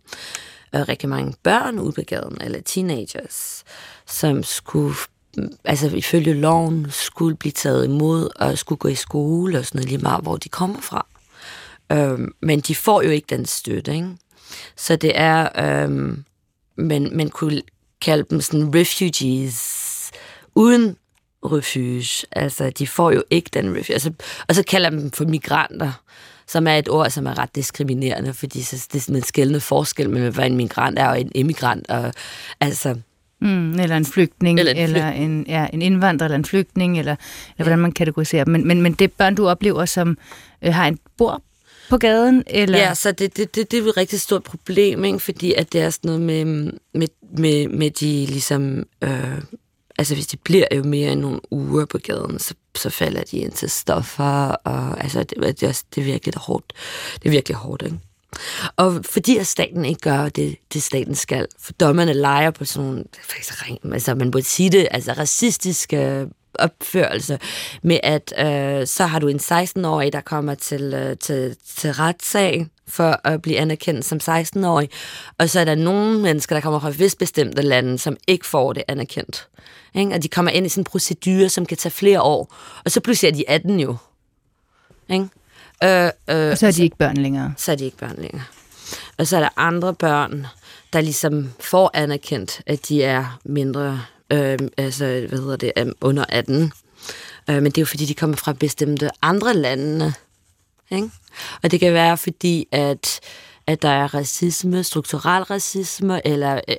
øh, 0.75 0.81
rigtig 0.81 1.09
mange 1.09 1.33
børn 1.43 1.79
ude 1.79 1.91
på 1.91 2.01
gaden, 2.07 2.37
eller 2.41 2.61
teenagers, 2.61 3.63
som 4.07 4.43
skulle 4.43 4.95
altså 5.63 5.95
ifølge 5.95 6.33
loven 6.33 6.87
skulle 6.89 7.35
blive 7.35 7.51
taget 7.51 7.85
imod 7.85 8.29
og 8.35 8.57
skulle 8.57 8.79
gå 8.79 8.87
i 8.87 8.95
skole 8.95 9.59
og 9.59 9.65
sådan 9.65 9.79
noget 9.79 9.89
lige 9.89 10.01
meget, 10.01 10.23
hvor 10.23 10.37
de 10.37 10.49
kommer 10.49 10.81
fra. 10.81 11.05
Øhm, 11.91 12.33
men 12.41 12.59
de 12.59 12.75
får 12.75 13.01
jo 13.01 13.09
ikke 13.09 13.35
den 13.35 13.45
støtte, 13.45 13.95
ikke? 13.95 14.09
Så 14.75 14.95
det 14.95 15.11
er, 15.15 15.49
øhm, 15.83 16.23
men 16.75 17.17
man 17.17 17.29
kunne 17.29 17.61
kalde 18.01 18.25
dem 18.29 18.41
sådan 18.41 18.75
refugees 18.75 20.11
uden 20.55 20.97
refuge. 21.43 22.27
Altså, 22.31 22.69
de 22.69 22.87
får 22.87 23.11
jo 23.11 23.23
ikke 23.29 23.49
den 23.53 23.75
refuge. 23.75 23.93
Altså, 23.93 24.11
og 24.47 24.55
så 24.55 24.63
kalder 24.63 24.89
man 24.89 25.01
dem 25.01 25.11
for 25.11 25.25
migranter, 25.25 25.91
som 26.47 26.67
er 26.67 26.77
et 26.77 26.89
ord, 26.89 27.09
som 27.09 27.27
er 27.27 27.37
ret 27.37 27.55
diskriminerende, 27.55 28.33
fordi 28.33 28.61
så, 28.61 28.87
det 28.91 28.99
er 28.99 29.01
sådan 29.01 29.15
en 29.15 29.23
skældende 29.23 29.59
forskel 29.59 30.09
mellem, 30.09 30.33
hvad 30.33 30.45
en 30.45 30.57
migrant 30.57 30.99
er 30.99 31.07
og 31.07 31.21
en 31.21 31.31
emigrant. 31.35 31.89
Og, 31.89 32.13
altså, 32.59 32.95
Mm, 33.41 33.79
eller 33.79 33.97
en 33.97 34.05
flygtning, 34.05 34.59
Eller 34.59 34.71
en 34.71 34.77
eller 34.77 35.07
en, 35.11 35.45
ja, 35.47 35.67
en 35.73 35.81
indvandrer, 35.81 36.25
eller 36.25 36.35
en 36.35 36.45
flygtning, 36.45 36.99
eller, 36.99 37.15
eller 37.57 37.63
hvordan 37.63 37.79
man 37.79 37.91
kategoriserer 37.91 38.43
dem. 38.43 38.51
Men, 38.51 38.67
men, 38.67 38.81
men 38.81 38.93
det 38.93 39.11
børn, 39.11 39.35
du 39.35 39.47
oplever, 39.47 39.85
som 39.85 40.17
øh, 40.61 40.73
har 40.73 40.87
en 40.87 40.99
bord 41.17 41.41
på 41.89 41.97
gaden, 41.97 42.43
eller... 42.47 42.77
Ja, 42.77 42.93
så 42.93 43.11
det, 43.11 43.37
det, 43.37 43.55
det, 43.55 43.71
det 43.71 43.77
er 43.77 43.81
jo 43.81 43.89
et 43.89 43.97
rigtig 43.97 44.21
stort 44.21 44.43
problem, 44.43 45.05
ikke? 45.05 45.19
fordi 45.19 45.53
at 45.53 45.73
det 45.73 45.81
er 45.81 45.89
sådan 45.89 46.07
noget 46.07 46.21
med, 46.21 46.71
med, 46.93 47.07
med, 47.37 47.67
med 47.67 47.91
de 47.91 48.25
ligesom... 48.25 48.85
Øh, 49.01 49.41
altså 49.97 50.13
hvis 50.13 50.27
de 50.27 50.37
bliver 50.37 50.67
jo 50.75 50.83
mere 50.83 51.11
end 51.11 51.21
nogle 51.21 51.39
uger 51.51 51.85
på 51.85 51.97
gaden, 51.97 52.39
så, 52.39 52.53
så 52.75 52.89
falder 52.89 53.23
de 53.31 53.37
ind 53.37 53.51
til 53.51 53.69
stoffer, 53.69 54.49
og 54.49 55.03
altså 55.03 55.19
det, 55.23 55.61
det, 55.61 55.63
er, 55.63 55.81
det 55.95 56.01
er 56.01 56.05
virkelig 56.05 56.33
hårdt. 56.37 56.73
Det 57.23 57.25
er 57.25 57.31
virkelig 57.31 57.55
hårdt, 57.55 57.81
ikke? 57.81 57.97
Og 58.75 59.05
fordi 59.05 59.37
at 59.37 59.47
staten 59.47 59.85
ikke 59.85 60.01
gør 60.01 60.29
det, 60.29 60.55
det 60.73 60.83
staten 60.83 61.15
skal, 61.15 61.47
for 61.59 61.73
dommerne 61.73 62.13
leger 62.13 62.51
på 62.51 62.65
sådan 62.65 62.87
nogle, 62.87 63.03
faktisk, 63.23 63.71
altså 63.93 64.15
man 64.15 64.31
burde 64.31 64.45
sige 64.45 64.69
det, 64.69 64.87
altså 64.91 65.13
racistiske 65.13 66.27
opførelse 66.59 67.39
med, 67.83 67.99
at 68.03 68.33
øh, 68.39 68.87
så 68.87 69.05
har 69.05 69.19
du 69.19 69.27
en 69.27 69.39
16-årig, 69.39 70.13
der 70.13 70.21
kommer 70.21 70.55
til, 70.55 70.93
øh, 70.93 71.17
til, 71.17 71.55
til 71.77 71.93
retssag 71.93 72.67
for 72.87 73.21
at 73.23 73.41
blive 73.41 73.57
anerkendt 73.57 74.05
som 74.05 74.19
16-årig, 74.23 74.89
og 75.37 75.49
så 75.49 75.59
er 75.59 75.65
der 75.65 75.75
nogle 75.75 76.19
mennesker, 76.19 76.55
der 76.55 76.61
kommer 76.61 76.79
fra 76.79 76.89
vist 76.89 77.17
bestemte 77.17 77.61
lande, 77.61 77.97
som 77.97 78.17
ikke 78.27 78.45
får 78.45 78.73
det 78.73 78.83
anerkendt. 78.87 79.47
Ikke? 79.95 80.13
Og 80.13 80.23
de 80.23 80.27
kommer 80.27 80.51
ind 80.51 80.65
i 80.65 80.69
sådan 80.69 80.81
en 80.81 80.85
procedure, 80.85 81.49
som 81.49 81.65
kan 81.65 81.77
tage 81.77 81.91
flere 81.91 82.21
år, 82.21 82.55
og 82.85 82.91
så 82.91 82.99
pludselig 82.99 83.29
er 83.29 83.35
de 83.35 83.49
18 83.49 83.79
jo. 83.79 83.95
Ikke? 85.09 85.27
Øh, 85.83 86.05
øh, 86.05 86.51
og 86.51 86.57
så 86.57 86.67
er 86.67 86.71
de 86.71 86.83
ikke 86.83 86.97
børn 86.97 87.17
længere. 87.17 87.53
Så 87.57 87.71
er 87.71 87.75
de 87.75 87.85
ikke 87.85 87.97
børn 87.97 88.15
længere. 88.17 88.43
Og 89.17 89.27
så 89.27 89.35
er 89.35 89.39
der 89.39 89.49
andre 89.57 89.93
børn, 89.93 90.47
der 90.93 91.01
ligesom 91.01 91.51
får 91.59 91.91
anerkendt, 91.93 92.61
at 92.65 92.89
de 92.89 93.03
er 93.03 93.39
mindre, 93.45 94.01
øh, 94.31 94.59
altså, 94.77 95.05
hvad 95.29 95.39
hedder 95.39 95.55
det, 95.55 95.71
um, 95.81 95.93
under 96.01 96.25
18. 96.29 96.71
Øh, 97.49 97.55
men 97.55 97.65
det 97.65 97.77
er 97.77 97.81
jo 97.81 97.85
fordi, 97.85 98.05
de 98.05 98.13
kommer 98.13 98.35
fra 98.37 98.53
bestemte 98.53 99.09
andre 99.21 99.53
lande. 99.53 100.13
Ikke? 100.91 101.09
Og 101.63 101.71
det 101.71 101.79
kan 101.79 101.93
være 101.93 102.17
fordi, 102.17 102.67
at, 102.71 103.19
at 103.67 103.81
der 103.81 103.89
er 103.89 104.13
racisme, 104.13 104.83
strukturel 104.83 105.43
racisme, 105.43 106.27
eller 106.27 106.61
øh, 106.67 106.75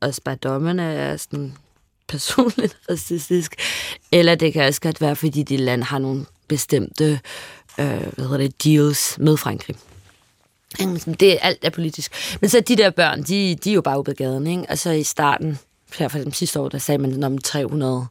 også 0.00 0.20
bare 0.24 0.34
dommerne 0.34 0.82
er 0.82 1.16
sådan 1.16 1.56
personligt 2.08 2.76
racistisk, 2.90 3.54
eller 4.12 4.34
det 4.34 4.52
kan 4.52 4.66
også 4.66 4.80
godt 4.80 5.00
være, 5.00 5.16
fordi 5.16 5.42
de 5.42 5.56
lande 5.56 5.84
har 5.84 5.98
nogle 5.98 6.26
bestemte 6.48 7.20
øh, 7.78 7.86
hvad 7.86 8.24
hedder 8.24 8.36
det, 8.36 8.64
deals 8.64 9.18
med 9.18 9.36
Frankrig. 9.36 9.76
Det 11.20 11.32
er 11.32 11.38
alt 11.42 11.58
er 11.62 11.70
politisk. 11.70 12.36
Men 12.40 12.50
så 12.50 12.60
de 12.60 12.76
der 12.76 12.90
børn, 12.90 13.22
de, 13.22 13.54
de 13.64 13.70
er 13.70 13.74
jo 13.74 13.80
bare 13.80 13.98
ude 13.98 14.04
på 14.04 14.12
gaden, 14.12 14.46
ikke? 14.46 14.64
Og 14.68 14.78
så 14.78 14.90
i 14.90 15.02
starten, 15.02 15.58
her 15.98 16.08
for 16.08 16.18
dem 16.18 16.32
sidste 16.32 16.60
år, 16.60 16.68
der 16.68 16.78
sagde 16.78 16.98
man 16.98 17.24
om 17.24 17.38
300, 17.38 18.06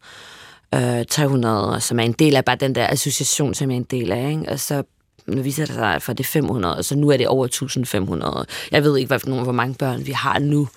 øh, 0.75 1.05
300, 1.09 1.81
som 1.81 1.99
er 1.99 2.03
en 2.03 2.11
del 2.11 2.35
af 2.35 2.45
bare 2.45 2.55
den 2.55 2.75
der 2.75 2.87
association, 2.87 3.53
som 3.53 3.71
er 3.71 3.75
en 3.75 3.83
del 3.83 4.11
af, 4.11 4.29
ikke? 4.29 4.49
Og 4.49 4.59
så 4.59 4.83
nu 5.27 5.41
viser 5.41 5.65
det 5.65 5.75
sig, 5.75 5.95
at 5.95 6.07
det 6.07 6.19
er 6.19 6.23
500, 6.23 6.77
og 6.77 6.85
så 6.85 6.95
nu 6.95 7.09
er 7.09 7.17
det 7.17 7.27
over 7.27 7.45
1500. 7.45 8.45
Jeg 8.71 8.83
ved 8.83 8.97
ikke, 8.97 9.07
hvad, 9.07 9.43
hvor 9.43 9.51
mange 9.51 9.75
børn 9.75 10.05
vi 10.05 10.11
har 10.11 10.39
nu, 10.39 10.67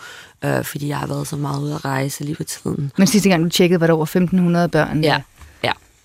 øh, 0.45 0.65
fordi 0.65 0.89
jeg 0.89 0.99
har 0.99 1.07
været 1.07 1.27
så 1.27 1.37
meget 1.37 1.63
ude 1.63 1.75
at 1.75 1.85
rejse 1.85 2.25
lige 2.25 2.37
på 2.37 2.45
tiden. 2.45 2.93
Men 2.99 3.07
sidste 3.07 3.29
gang 3.29 3.45
du 3.45 3.49
tjekkede, 3.49 3.81
var 3.81 3.87
der 3.87 3.95
over 3.95 4.03
1500 4.03 4.69
børn? 4.69 5.05
Ja. 5.05 5.21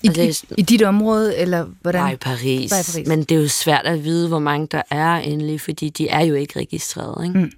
I, 0.04 0.08
altså, 0.08 0.46
i, 0.50 0.54
I 0.58 0.62
dit 0.62 0.82
område, 0.82 1.38
eller 1.38 1.66
hvordan? 1.82 2.02
Bare 2.02 2.14
i 2.14 2.16
Paris. 2.16 2.72
Bare 2.72 2.80
i 2.80 2.92
Paris. 2.94 3.08
Men 3.08 3.24
det 3.24 3.38
er 3.38 3.42
jo 3.42 3.48
svært 3.48 3.86
at 3.86 4.04
vide, 4.04 4.28
hvor 4.28 4.40
mange 4.40 4.68
der 4.72 4.82
er 4.90 5.16
endelig, 5.16 5.62
fordi 5.62 5.90
de 5.90 6.10
er 6.10 6.22
jo 6.22 6.36
ikke 6.36 6.60
registreret. 6.60 7.26
Ikke? 7.28 7.40
Mm. 7.40 7.52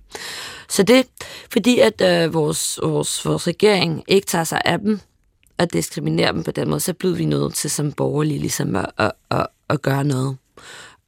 Så 0.69 0.83
det, 0.83 1.05
fordi 1.51 1.79
at 1.79 2.01
øh, 2.01 2.33
vores, 2.33 2.79
vores, 2.83 3.25
vores 3.25 3.47
regering 3.47 4.03
ikke 4.07 4.27
tager 4.27 4.43
sig 4.43 4.61
af 4.65 4.79
dem, 4.79 4.99
og 5.57 5.73
diskriminerer 5.73 6.31
dem 6.31 6.43
på 6.43 6.51
den 6.51 6.69
måde, 6.69 6.79
så 6.79 6.93
bliver 6.93 7.15
vi 7.15 7.25
nødt 7.25 7.53
til 7.53 7.69
som 7.69 7.91
borgerlige 7.91 8.39
ligesom 8.39 8.75
at, 8.75 8.85
at, 8.97 9.11
at, 9.31 9.47
at 9.69 9.81
gøre 9.81 10.03
noget. 10.03 10.37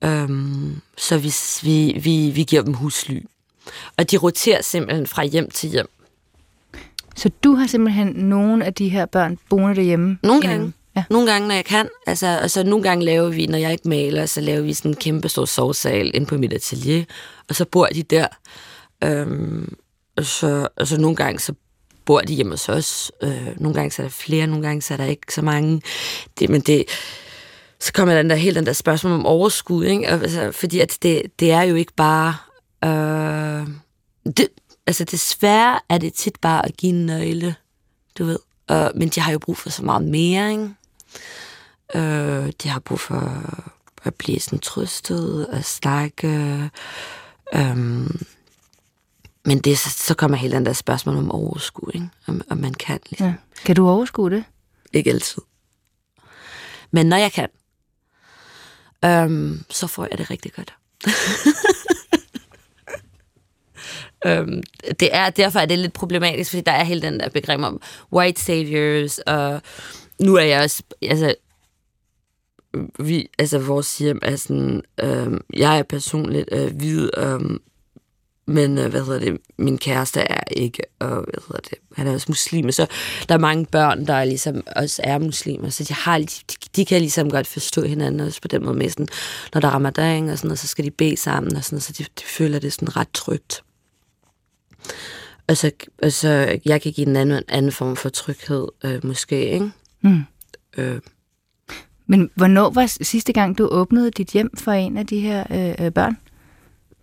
Um, 0.05 0.81
så 0.97 1.17
hvis 1.17 1.59
vi, 1.63 1.99
vi, 2.03 2.31
vi 2.35 2.43
giver 2.43 2.61
dem 2.61 2.73
husly. 2.73 3.19
Og 3.97 4.11
de 4.11 4.17
roterer 4.17 4.61
simpelthen 4.61 5.07
fra 5.07 5.23
hjem 5.23 5.49
til 5.49 5.69
hjem. 5.69 5.89
Så 7.15 7.29
du 7.43 7.55
har 7.55 7.67
simpelthen 7.67 8.07
nogle 8.07 8.65
af 8.65 8.73
de 8.73 8.89
her 8.89 9.05
børn 9.05 9.37
boende 9.49 9.75
derhjemme? 9.75 10.17
Nogle 10.23 10.41
gange. 10.41 10.73
Ja. 10.95 11.03
Nogle 11.09 11.31
gange, 11.31 11.47
når 11.47 11.55
jeg 11.55 11.65
kan. 11.65 11.89
Altså, 12.07 12.27
altså, 12.27 12.63
nogle 12.63 12.83
gange 12.83 13.05
laver 13.05 13.29
vi, 13.29 13.45
når 13.45 13.57
jeg 13.57 13.71
ikke 13.71 13.89
maler, 13.89 14.25
så 14.25 14.41
laver 14.41 14.61
vi 14.61 14.73
sådan 14.73 14.91
en 14.91 14.95
kæmpe 14.95 15.29
stor 15.29 15.45
sovsal 15.45 16.11
ind 16.13 16.27
på 16.27 16.37
mit 16.37 16.53
atelier, 16.53 17.03
og 17.49 17.55
så 17.55 17.65
bor 17.65 17.85
de 17.85 18.03
der. 18.03 18.27
Øhm, 19.03 19.75
og 20.17 20.25
så, 20.25 20.67
og 20.77 20.87
så 20.87 21.01
nogle 21.01 21.15
gange, 21.15 21.39
så 21.39 21.53
bor 22.05 22.19
de 22.19 22.33
hjemme 22.33 22.51
hos 22.53 22.69
os. 22.69 23.11
Øh, 23.23 23.47
nogle 23.57 23.75
gange 23.75 23.91
så 23.91 24.01
er 24.01 24.03
der 24.03 24.11
flere, 24.11 24.47
nogle 24.47 24.67
gange 24.67 24.81
så 24.81 24.93
er 24.93 24.97
der 24.97 25.05
ikke 25.05 25.33
så 25.33 25.41
mange. 25.41 25.81
Det, 26.39 26.49
men 26.49 26.61
det, 26.61 26.85
så 27.79 27.93
kommer 27.93 28.15
den 28.15 28.29
der 28.29 28.35
helt 28.35 28.55
den 28.55 28.65
der 28.65 28.73
spørgsmål 28.73 29.13
om 29.13 29.25
overskud, 29.25 29.85
ikke? 29.85 30.07
Altså, 30.07 30.51
fordi 30.51 30.79
at 30.79 30.97
det, 31.01 31.21
det 31.39 31.51
er 31.51 31.61
jo 31.61 31.75
ikke 31.75 31.93
bare... 31.93 32.35
Øh, 32.83 33.67
det, 34.37 34.47
altså 34.87 35.03
desværre 35.03 35.79
er 35.89 35.97
det 35.97 36.13
tit 36.13 36.39
bare 36.41 36.65
at 36.65 36.77
give 36.77 36.93
en 36.93 37.05
nøgle, 37.05 37.55
du 38.17 38.25
ved. 38.25 38.39
Og, 38.67 38.91
men 38.95 39.09
de 39.09 39.21
har 39.21 39.31
jo 39.31 39.39
brug 39.39 39.57
for 39.57 39.69
så 39.69 39.83
meget 39.83 40.03
mere, 40.03 40.51
ikke? 40.51 40.69
Øh, 41.95 42.51
de 42.63 42.69
har 42.69 42.79
brug 42.79 42.99
for 42.99 43.43
at 44.03 44.15
blive 44.15 44.39
sådan 44.39 44.59
trøstet 44.59 45.47
og 45.47 45.63
snakke. 45.63 46.27
Øh, 47.53 48.09
men 49.45 49.59
det, 49.59 49.77
så 49.77 50.15
kommer 50.17 50.37
helt 50.37 50.53
den 50.53 50.65
der 50.65 50.73
spørgsmål 50.73 51.17
om 51.17 51.31
overskud, 51.31 51.91
ikke? 51.93 52.09
Om, 52.27 52.41
om 52.49 52.57
man 52.57 52.73
kan. 52.73 52.99
Ligesom. 53.09 53.27
Ja. 53.27 53.33
Kan 53.65 53.75
du 53.75 53.89
overskue 53.89 54.29
det? 54.29 54.43
Ikke 54.93 55.09
altid. 55.09 55.41
Men 56.91 57.05
når 57.05 57.17
jeg 57.17 57.31
kan, 57.31 57.49
øhm, 59.05 59.63
så 59.69 59.87
får 59.87 60.07
jeg 60.11 60.17
det 60.17 60.29
rigtig 60.29 60.53
godt. 60.53 60.73
øhm, 64.25 64.63
det 64.99 65.15
er, 65.15 65.29
derfor 65.29 65.59
er 65.59 65.65
det 65.65 65.79
lidt 65.79 65.93
problematisk, 65.93 66.49
fordi 66.49 66.61
der 66.61 66.71
er 66.71 66.83
hele 66.83 67.01
den 67.01 67.19
der 67.19 67.29
begreb 67.29 67.61
om 67.61 67.81
white 68.13 68.41
saviors, 68.41 69.19
og 69.19 69.61
nu 70.19 70.35
er 70.35 70.43
jeg 70.43 70.63
også, 70.63 70.83
altså, 71.01 71.35
vi, 72.99 73.29
altså 73.39 73.59
vores 73.59 73.97
hjem 73.97 74.19
er 74.21 74.35
sådan, 74.35 74.81
øh, 75.03 75.39
jeg 75.53 75.79
er 75.79 75.83
personligt 75.83 76.49
øh, 76.51 76.75
hvid, 76.75 77.09
øh, 77.17 77.59
men 78.45 78.77
øh, 78.77 78.89
hvad 78.89 79.05
hedder 79.05 79.19
det, 79.19 79.37
min 79.57 79.77
kæreste 79.77 80.19
er 80.19 80.43
ikke, 80.51 80.83
og 80.99 81.09
hvad 81.09 81.41
hedder 81.47 81.61
det, 81.69 81.77
han 81.95 82.07
er 82.07 82.13
også 82.13 82.25
muslim, 82.29 82.71
så 82.71 82.87
der 83.29 83.35
er 83.35 83.39
mange 83.39 83.65
børn, 83.65 84.07
der 84.07 84.23
ligesom 84.23 84.63
også 84.75 85.01
er 85.03 85.17
muslimer, 85.17 85.69
så 85.69 85.83
de, 85.83 85.93
har, 85.93 86.17
de, 86.17 86.27
de 86.75 86.85
kan 86.85 87.01
ligesom 87.01 87.29
godt 87.29 87.47
forstå 87.47 87.81
hinanden 87.81 88.19
også 88.19 88.41
på 88.41 88.47
den 88.47 88.65
måde 88.65 88.77
med 88.77 88.89
sådan, 88.89 89.07
når 89.53 89.61
der 89.61 89.67
er 89.67 89.71
ramadan 89.71 90.29
og 90.29 90.37
sådan 90.37 90.47
noget, 90.47 90.59
så 90.59 90.67
skal 90.67 90.85
de 90.85 90.91
bede 90.91 91.17
sammen 91.17 91.55
og 91.55 91.63
sådan 91.63 91.79
så 91.79 91.93
de, 91.97 92.03
de 92.03 92.23
føler 92.25 92.59
det 92.59 92.73
sådan 92.73 92.95
ret 92.95 93.09
trygt. 93.13 93.63
Og 95.47 95.57
så, 95.57 95.71
og 96.03 96.11
så 96.11 96.59
jeg 96.65 96.81
kan 96.81 96.91
give 96.91 97.07
en 97.07 97.15
anden, 97.15 97.43
anden 97.47 97.71
form 97.71 97.95
for 97.95 98.09
tryghed, 98.09 98.67
øh, 98.83 99.05
måske, 99.05 99.51
ikke? 99.51 99.71
Mm. 100.03 100.23
Øh, 100.77 100.99
men 102.07 102.29
hvornår 102.35 102.69
var 102.69 102.85
sidste 103.01 103.33
gang, 103.33 103.57
du 103.57 103.67
åbnede 103.67 104.11
dit 104.11 104.27
hjem 104.27 104.57
for 104.57 104.71
en 104.71 104.97
af 104.97 105.07
de 105.07 105.19
her 105.19 105.43
øh, 105.79 105.91
børn? 105.91 106.17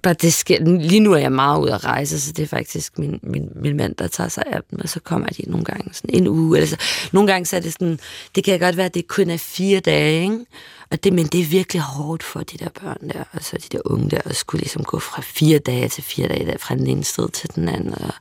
Bare 0.03 0.15
det 0.15 0.33
sker, 0.33 0.65
lige 0.65 1.01
nu 1.01 1.13
er 1.13 1.19
jeg 1.19 1.33
meget 1.33 1.61
ude 1.61 1.75
at 1.75 1.85
rejse, 1.85 2.21
så 2.21 2.33
det 2.33 2.43
er 2.43 2.47
faktisk 2.47 2.99
min, 2.99 3.21
min, 3.23 3.49
min 3.55 3.77
mand, 3.77 3.95
der 3.95 4.07
tager 4.07 4.29
sig 4.29 4.45
af 4.47 4.61
dem, 4.71 4.81
og 4.81 4.89
så 4.89 5.01
kommer 5.01 5.29
de 5.29 5.43
nogle 5.51 5.65
gange 5.65 5.91
sådan 5.93 6.15
en 6.15 6.29
uge. 6.29 6.59
Eller 6.59 6.69
så. 6.69 6.77
Nogle 7.13 7.33
gange 7.33 7.47
så 7.47 7.57
er 7.57 7.61
det 7.61 7.73
sådan, 7.73 7.99
det 8.35 8.45
kan 8.45 8.61
godt 8.61 8.77
være, 8.77 8.87
at 8.87 8.95
det 8.95 9.09
kun 9.09 9.31
er 9.31 9.37
fire 9.37 9.81
dage, 9.81 10.23
ikke? 10.23 10.47
Og 10.91 11.05
det, 11.05 11.13
men 11.13 11.27
det 11.27 11.41
er 11.41 11.45
virkelig 11.45 11.83
hårdt 11.83 12.23
for 12.23 12.41
de 12.41 12.59
der 12.59 12.69
børn 12.81 13.09
der, 13.09 13.25
altså 13.33 13.57
de 13.57 13.77
der 13.77 13.83
unge 13.85 14.11
der, 14.11 14.21
at 14.25 14.37
skulle 14.37 14.61
ligesom 14.61 14.85
gå 14.85 14.99
fra 14.99 15.23
fire 15.23 15.59
dage 15.59 15.89
til 15.89 16.03
fire 16.05 16.29
dage, 16.29 16.47
der, 16.47 16.59
fra 16.59 16.75
den 16.75 16.87
ene 16.87 17.05
sted 17.05 17.29
til 17.29 17.51
den 17.55 17.69
anden, 17.69 17.95
og 17.95 18.15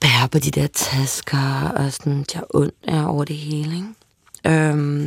bære 0.00 0.28
på 0.28 0.38
de 0.38 0.50
der 0.50 0.66
tasker, 0.66 1.68
og 1.68 1.92
sådan, 1.92 2.22
de 2.22 2.34
har 2.34 2.46
ondt 2.54 2.74
er 2.82 3.04
over 3.04 3.24
det 3.24 3.36
hele, 3.36 3.76
ikke? 3.76 3.88
Øhm, 4.46 5.02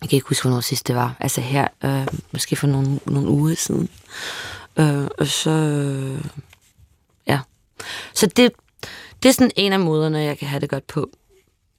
jeg 0.00 0.08
kan 0.08 0.16
ikke 0.16 0.28
huske, 0.28 0.48
hvornår 0.48 0.60
sidst 0.60 0.88
det 0.88 0.96
var. 0.96 1.16
Altså 1.20 1.40
her, 1.40 1.68
øh, 1.84 2.06
måske 2.32 2.56
for 2.56 2.66
nogle, 2.66 3.00
nogle 3.06 3.28
uger 3.28 3.54
siden. 3.54 3.88
Øh, 4.76 5.08
og 5.18 5.26
så, 5.26 5.50
øh, 5.50 6.24
ja. 7.26 7.40
Så 8.14 8.26
det, 8.26 8.52
det 9.22 9.28
er 9.28 9.32
sådan 9.32 9.50
en 9.56 9.72
af 9.72 9.80
måderne, 9.80 10.18
jeg 10.18 10.38
kan 10.38 10.48
have 10.48 10.60
det 10.60 10.70
godt 10.70 10.86
på. 10.86 11.10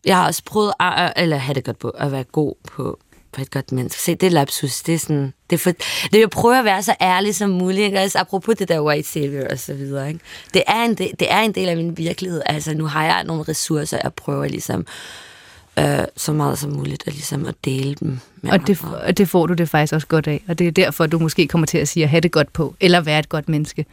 Jeg 0.05 0.17
har 0.17 0.27
også 0.27 0.43
prøvet 0.45 0.73
at, 0.79 1.13
eller 1.15 1.37
have 1.37 1.53
det 1.53 1.63
godt 1.63 1.79
på, 1.79 1.89
at 1.89 2.11
være 2.11 2.23
god 2.23 2.55
på, 2.63 2.99
på 3.31 3.41
et 3.41 3.51
godt 3.51 3.71
menneske. 3.71 4.01
Se, 4.01 4.15
det 4.15 4.27
er 4.27 4.31
lapsus. 4.31 4.81
Det 4.81 4.95
er 4.95 4.99
sådan, 4.99 5.33
det 5.49 5.55
er 5.55 5.57
for, 5.57 5.71
det 6.13 6.19
jeg 6.19 6.29
prøver 6.29 6.59
at 6.59 6.65
være 6.65 6.83
så 6.83 6.95
ærlig 7.01 7.35
som 7.35 7.49
muligt, 7.49 7.81
ikke? 7.81 7.99
Altså, 7.99 8.19
apropos 8.19 8.55
det 8.55 8.67
der 8.67 8.81
white 8.81 9.09
savior 9.09 9.47
og 9.49 9.59
så 9.59 9.73
videre, 9.73 10.07
ikke? 10.07 10.19
Det 10.53 10.63
er, 10.67 10.83
en 10.83 10.95
del, 10.95 11.11
det 11.19 11.31
er 11.31 11.39
en 11.39 11.51
del 11.51 11.69
af 11.69 11.77
min 11.77 11.97
virkelighed. 11.97 12.41
Altså, 12.45 12.73
nu 12.73 12.85
har 12.85 13.05
jeg 13.05 13.23
nogle 13.23 13.43
ressourcer, 13.43 13.99
jeg 14.03 14.13
prøver 14.13 14.47
ligesom, 14.47 14.85
øh, 15.79 15.99
så 16.17 16.33
meget 16.33 16.59
som 16.59 16.71
muligt, 16.71 17.03
at, 17.07 17.13
ligesom 17.13 17.45
at 17.45 17.55
dele 17.65 17.95
dem 17.95 18.19
med 18.41 18.51
og 18.51 18.67
det, 18.67 18.83
og 18.83 19.17
det 19.17 19.29
får 19.29 19.45
du 19.45 19.53
det 19.53 19.69
faktisk 19.69 19.93
også 19.93 20.07
godt 20.07 20.27
af, 20.27 20.43
og 20.47 20.59
det 20.59 20.67
er 20.67 20.71
derfor, 20.71 21.05
du 21.05 21.19
måske 21.19 21.47
kommer 21.47 21.65
til 21.67 21.77
at 21.77 21.87
sige 21.87 22.03
at 22.03 22.09
have 22.09 22.21
det 22.21 22.31
godt 22.31 22.53
på, 22.53 22.75
eller 22.79 23.01
være 23.01 23.19
et 23.19 23.29
godt 23.29 23.49
menneske. 23.49 23.85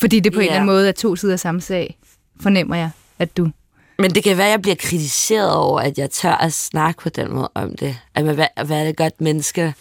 Fordi 0.00 0.20
det 0.20 0.32
på 0.32 0.40
ja. 0.40 0.42
en 0.42 0.46
eller 0.46 0.60
anden 0.60 0.66
måde 0.66 0.88
er 0.88 0.92
to 0.92 1.16
sider 1.16 1.32
af 1.32 1.40
samme 1.40 1.60
sag, 1.60 1.98
fornemmer 2.40 2.76
jeg, 2.76 2.90
at 3.18 3.36
du 3.36 3.50
Men 3.98 4.10
det 4.10 4.24
kan 4.24 4.36
være, 4.36 4.46
at 4.46 4.50
jeg 4.50 4.62
bliver 4.62 4.74
kritiseret 4.74 5.52
over, 5.52 5.80
at 5.80 5.98
jeg 5.98 6.10
tør 6.10 6.32
at 6.32 6.52
snakke 6.52 7.02
på 7.02 7.08
den 7.08 7.32
måde 7.32 7.50
om 7.54 7.76
det. 7.76 7.98
At 8.14 8.24
man, 8.24 8.34
hvad, 8.34 8.46
hvad 8.64 8.80
er 8.80 8.84
det 8.84 8.96
godt 8.96 9.20
menneske, 9.20 9.74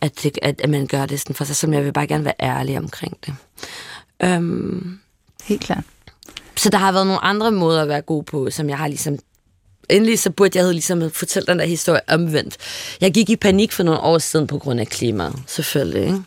at, 0.00 0.22
det, 0.22 0.38
at, 0.42 0.60
at 0.60 0.70
man 0.70 0.86
gør 0.86 1.06
det 1.06 1.20
sådan 1.20 1.36
for 1.36 1.44
sig, 1.44 1.56
som 1.56 1.72
jeg 1.72 1.84
vil 1.84 1.92
bare 1.92 2.06
gerne 2.06 2.24
være 2.24 2.34
ærlig 2.40 2.78
omkring 2.78 3.16
det. 3.26 3.34
Øhm, 4.22 4.98
Helt 5.44 5.60
klart. 5.60 5.84
Så 6.56 6.70
der 6.70 6.78
har 6.78 6.92
været 6.92 7.06
nogle 7.06 7.24
andre 7.24 7.52
måder 7.52 7.82
at 7.82 7.88
være 7.88 8.02
god 8.02 8.22
på, 8.22 8.50
som 8.50 8.68
jeg 8.68 8.78
har 8.78 8.88
ligesom... 8.88 9.18
Endelig 9.90 10.18
så 10.18 10.30
burde 10.30 10.58
jeg 10.58 10.62
havde 10.62 10.72
ligesom 10.72 11.10
fortælle 11.10 11.46
den 11.46 11.58
der 11.58 11.64
historie 11.64 12.00
omvendt. 12.08 12.56
Jeg 13.00 13.12
gik 13.14 13.30
i 13.30 13.36
panik 13.36 13.72
for 13.72 13.82
nogle 13.82 14.00
år 14.00 14.18
siden 14.18 14.46
på 14.46 14.58
grund 14.58 14.80
af 14.80 14.86
klimaet, 14.86 15.42
selvfølgelig. 15.46 16.02
Ikke? 16.02 16.22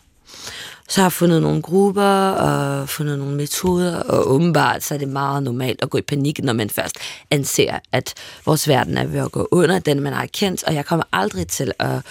Så 0.88 1.00
har 1.00 1.04
jeg 1.04 1.12
fundet 1.12 1.42
nogle 1.42 1.62
grupper 1.62 2.30
og 2.30 2.88
fundet 2.88 3.18
nogle 3.18 3.34
metoder, 3.36 4.00
og 4.00 4.30
åbenbart 4.30 4.82
så 4.82 4.94
er 4.94 4.98
det 4.98 5.08
meget 5.08 5.42
normalt 5.42 5.82
at 5.82 5.90
gå 5.90 5.98
i 5.98 6.02
panik, 6.02 6.42
når 6.42 6.52
man 6.52 6.70
først 6.70 6.96
anser, 7.30 7.78
at 7.92 8.14
vores 8.46 8.68
verden 8.68 8.98
er 8.98 9.06
ved 9.06 9.20
at 9.20 9.32
gå 9.32 9.48
under, 9.50 9.78
den 9.78 10.00
man 10.00 10.12
har 10.12 10.26
kendt, 10.26 10.64
og 10.64 10.74
jeg 10.74 10.86
kommer 10.86 11.04
aldrig 11.12 11.46
til 11.48 11.72
at, 11.78 12.02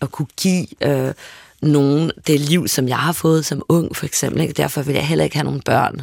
at 0.00 0.12
kunne 0.12 0.28
give 0.40 0.66
øh, 0.82 1.12
nogen 1.62 2.12
det 2.26 2.40
liv, 2.40 2.68
som 2.68 2.88
jeg 2.88 2.98
har 2.98 3.12
fået 3.12 3.44
som 3.44 3.62
ung, 3.68 3.96
for 3.96 4.06
eksempel. 4.06 4.40
Ikke? 4.40 4.54
Derfor 4.54 4.82
vil 4.82 4.94
jeg 4.94 5.06
heller 5.06 5.24
ikke 5.24 5.36
have 5.36 5.44
nogle 5.44 5.60
børn. 5.64 6.00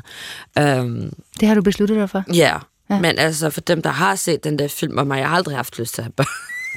Øhm, 0.57 1.13
Det 1.39 1.47
har 1.47 1.55
du 1.55 1.61
besluttet 1.61 1.97
dig 1.97 2.09
for? 2.09 2.23
Ja, 2.34 2.57
ja. 2.89 2.99
men 2.99 3.19
altså 3.19 3.49
for 3.49 3.61
dem, 3.61 3.82
der 3.82 3.89
har 3.89 4.15
set 4.15 4.43
den 4.43 4.59
der 4.59 4.67
film 4.67 4.97
om 4.97 5.07
mig, 5.07 5.19
jeg 5.19 5.30
har 5.30 5.36
aldrig 5.36 5.55
haft 5.55 5.80
lyst 5.80 5.93
til 5.93 6.01
at 6.01 6.05
have 6.05 6.11
børn. 6.11 6.28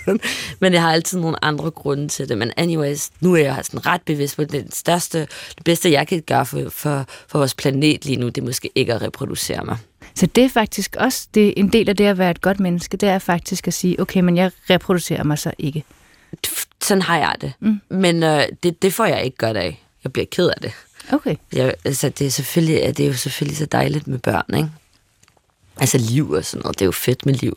men 0.61 0.73
jeg 0.73 0.83
har 0.83 0.93
altid 0.93 1.21
nogle 1.21 1.45
andre 1.45 1.71
grunde 1.71 2.09
til 2.09 2.29
det. 2.29 2.39
Men 2.39 2.53
anyways, 2.57 3.11
nu 3.21 3.35
er 3.35 3.39
jeg 3.39 3.59
sådan 3.63 3.87
ret 3.87 4.03
bevidst 4.03 4.37
på, 4.37 4.45
det 4.45 4.75
største, 4.75 5.19
det 5.57 5.65
bedste, 5.65 5.93
jeg 5.93 6.09
kan 6.09 6.23
gøre 6.27 6.47
for, 6.47 6.69
for, 6.69 7.07
for 7.29 7.39
vores 7.39 7.55
planet 7.55 8.05
lige 8.05 8.17
nu, 8.17 8.27
det 8.27 8.39
er 8.39 8.45
måske 8.45 8.71
ikke 8.75 8.95
at 8.95 9.03
reproducere 9.03 9.65
mig. 9.65 9.77
Så 10.15 10.27
det 10.27 10.45
er 10.45 10.49
faktisk 10.49 10.97
også 10.99 11.29
det 11.35 11.49
er 11.49 11.53
en 11.57 11.69
del 11.69 11.89
af 11.89 11.97
det 11.97 12.05
at 12.05 12.19
være 12.19 12.31
et 12.31 12.41
godt 12.41 12.61
menneske, 12.61 12.97
det 12.97 13.09
er 13.09 13.19
faktisk 13.19 13.69
at 13.69 13.75
sige, 13.75 14.01
okay, 14.01 14.21
men 14.21 14.37
jeg 14.37 14.51
reproducerer 14.71 15.25
mig 15.25 15.39
så 15.39 15.53
ikke. 15.59 15.85
Sådan 16.83 17.03
har 17.03 17.19
jeg 17.19 17.35
det. 17.41 17.53
Mm. 17.61 17.81
Men 17.89 18.23
øh, 18.23 18.43
det, 18.63 18.83
det 18.83 18.95
får 18.95 19.05
jeg 19.05 19.25
ikke 19.25 19.37
godt 19.37 19.57
af. 19.57 19.83
Jeg 20.05 20.13
bliver 20.13 20.27
ked 20.31 20.49
af 20.49 20.61
det. 20.63 20.73
Okay. 21.13 21.37
Jeg, 21.53 21.75
altså, 21.85 22.09
det, 22.09 22.27
er 22.27 22.31
selvfølgelig, 22.31 22.97
det 22.97 23.01
er 23.01 23.07
jo 23.07 23.15
selvfølgelig 23.15 23.57
så 23.57 23.67
dejligt 23.67 24.07
med 24.07 24.19
børn, 24.19 24.55
ikke? 24.57 24.69
Altså 25.81 25.99
liv 25.99 26.31
og 26.31 26.45
sådan 26.45 26.63
noget, 26.63 26.79
det 26.79 26.85
er 26.85 26.87
jo 26.87 26.93
fedt 26.93 27.27
med 27.27 27.35
liv. 27.35 27.55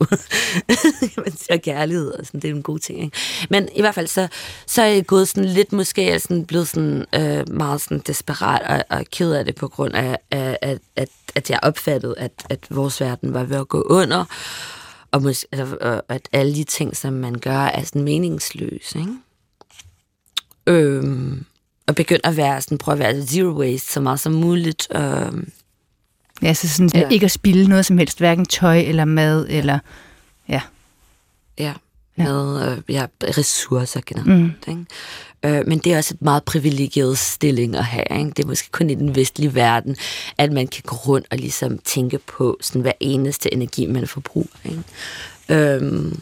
Man 1.17 1.37
siger 1.37 1.57
kærlighed 1.57 2.11
og 2.11 2.25
sådan, 2.25 2.39
det 2.39 2.49
er 2.49 2.55
en 2.55 2.63
god 2.63 2.79
ting, 2.79 3.03
ikke? 3.03 3.17
Men 3.49 3.69
i 3.75 3.81
hvert 3.81 3.95
fald, 3.95 4.07
så, 4.07 4.27
så 4.67 4.81
er 4.81 4.85
jeg 4.85 5.05
gået 5.05 5.27
sådan 5.27 5.49
lidt, 5.49 5.73
måske 5.73 6.03
er 6.03 6.11
jeg 6.11 6.21
sådan 6.21 6.45
blevet 6.45 6.67
sådan 6.67 7.05
øh, 7.15 7.53
meget 7.53 7.81
sådan 7.81 8.01
desperat 8.07 8.61
og, 8.61 8.97
og 8.97 9.05
ked 9.11 9.33
af 9.33 9.45
det 9.45 9.55
på 9.55 9.67
grund 9.67 9.93
af, 9.93 10.17
af 10.31 10.57
at, 10.61 10.79
at, 10.95 11.09
at 11.35 11.49
jeg 11.49 11.59
opfattede, 11.63 12.15
at, 12.17 12.31
at 12.49 12.59
vores 12.69 13.01
verden 13.01 13.33
var 13.33 13.43
ved 13.43 13.57
at 13.57 13.67
gå 13.67 13.81
under, 13.81 14.25
og 15.11 15.21
måske, 15.21 15.47
altså, 15.51 16.01
at 16.09 16.29
alle 16.31 16.55
de 16.55 16.63
ting, 16.63 16.97
som 16.97 17.13
man 17.13 17.39
gør, 17.39 17.57
er 17.57 17.83
sådan 17.83 18.03
meningsløse, 18.03 18.99
ikke? 18.99 19.13
Øhm, 20.67 21.45
og 21.87 21.95
begynde 21.95 22.21
at 22.23 22.37
være 22.37 22.61
sådan, 22.61 22.77
prøve 22.77 22.93
at 22.93 22.99
være 22.99 23.25
zero 23.25 23.59
waste 23.59 23.93
så 23.93 24.01
meget 24.01 24.19
som 24.19 24.33
muligt. 24.33 24.87
Øhm, 24.95 25.51
Ja, 26.43 26.53
så 26.53 26.69
sådan, 26.69 26.89
ja. 26.93 27.09
ikke 27.09 27.25
at 27.25 27.31
spille 27.31 27.67
noget 27.67 27.85
som 27.85 27.97
helst, 27.97 28.17
hverken 28.17 28.45
tøj 28.45 28.79
eller 28.79 29.05
mad, 29.05 29.45
eller 29.49 29.79
ja. 30.49 30.61
Ja, 31.57 31.73
med 32.15 32.71
øh, 32.71 32.77
ja, 32.89 33.05
ressourcer 33.37 34.01
generelt. 34.05 34.41
Mm. 34.41 34.51
Ikke? 34.67 35.57
Øh, 35.59 35.67
men 35.67 35.79
det 35.79 35.93
er 35.93 35.97
også 35.97 36.13
et 36.13 36.21
meget 36.21 36.43
privilegeret 36.43 37.17
stilling 37.17 37.75
at 37.75 37.85
have. 37.85 38.05
Ikke? 38.11 38.29
Det 38.29 38.43
er 38.43 38.47
måske 38.47 38.71
kun 38.71 38.89
i 38.89 38.95
den 38.95 39.15
vestlige 39.15 39.55
verden, 39.55 39.95
at 40.37 40.51
man 40.51 40.67
kan 40.67 40.83
gå 40.85 40.95
rundt 40.95 41.27
og 41.31 41.37
ligesom 41.37 41.77
tænke 41.77 42.17
på 42.17 42.57
sådan 42.61 42.81
hver 42.81 42.91
eneste 42.99 43.53
energi, 43.53 43.85
man 43.85 44.07
forbruger. 44.07 44.47
Ikke? 44.65 44.83
Øhm, 45.49 46.21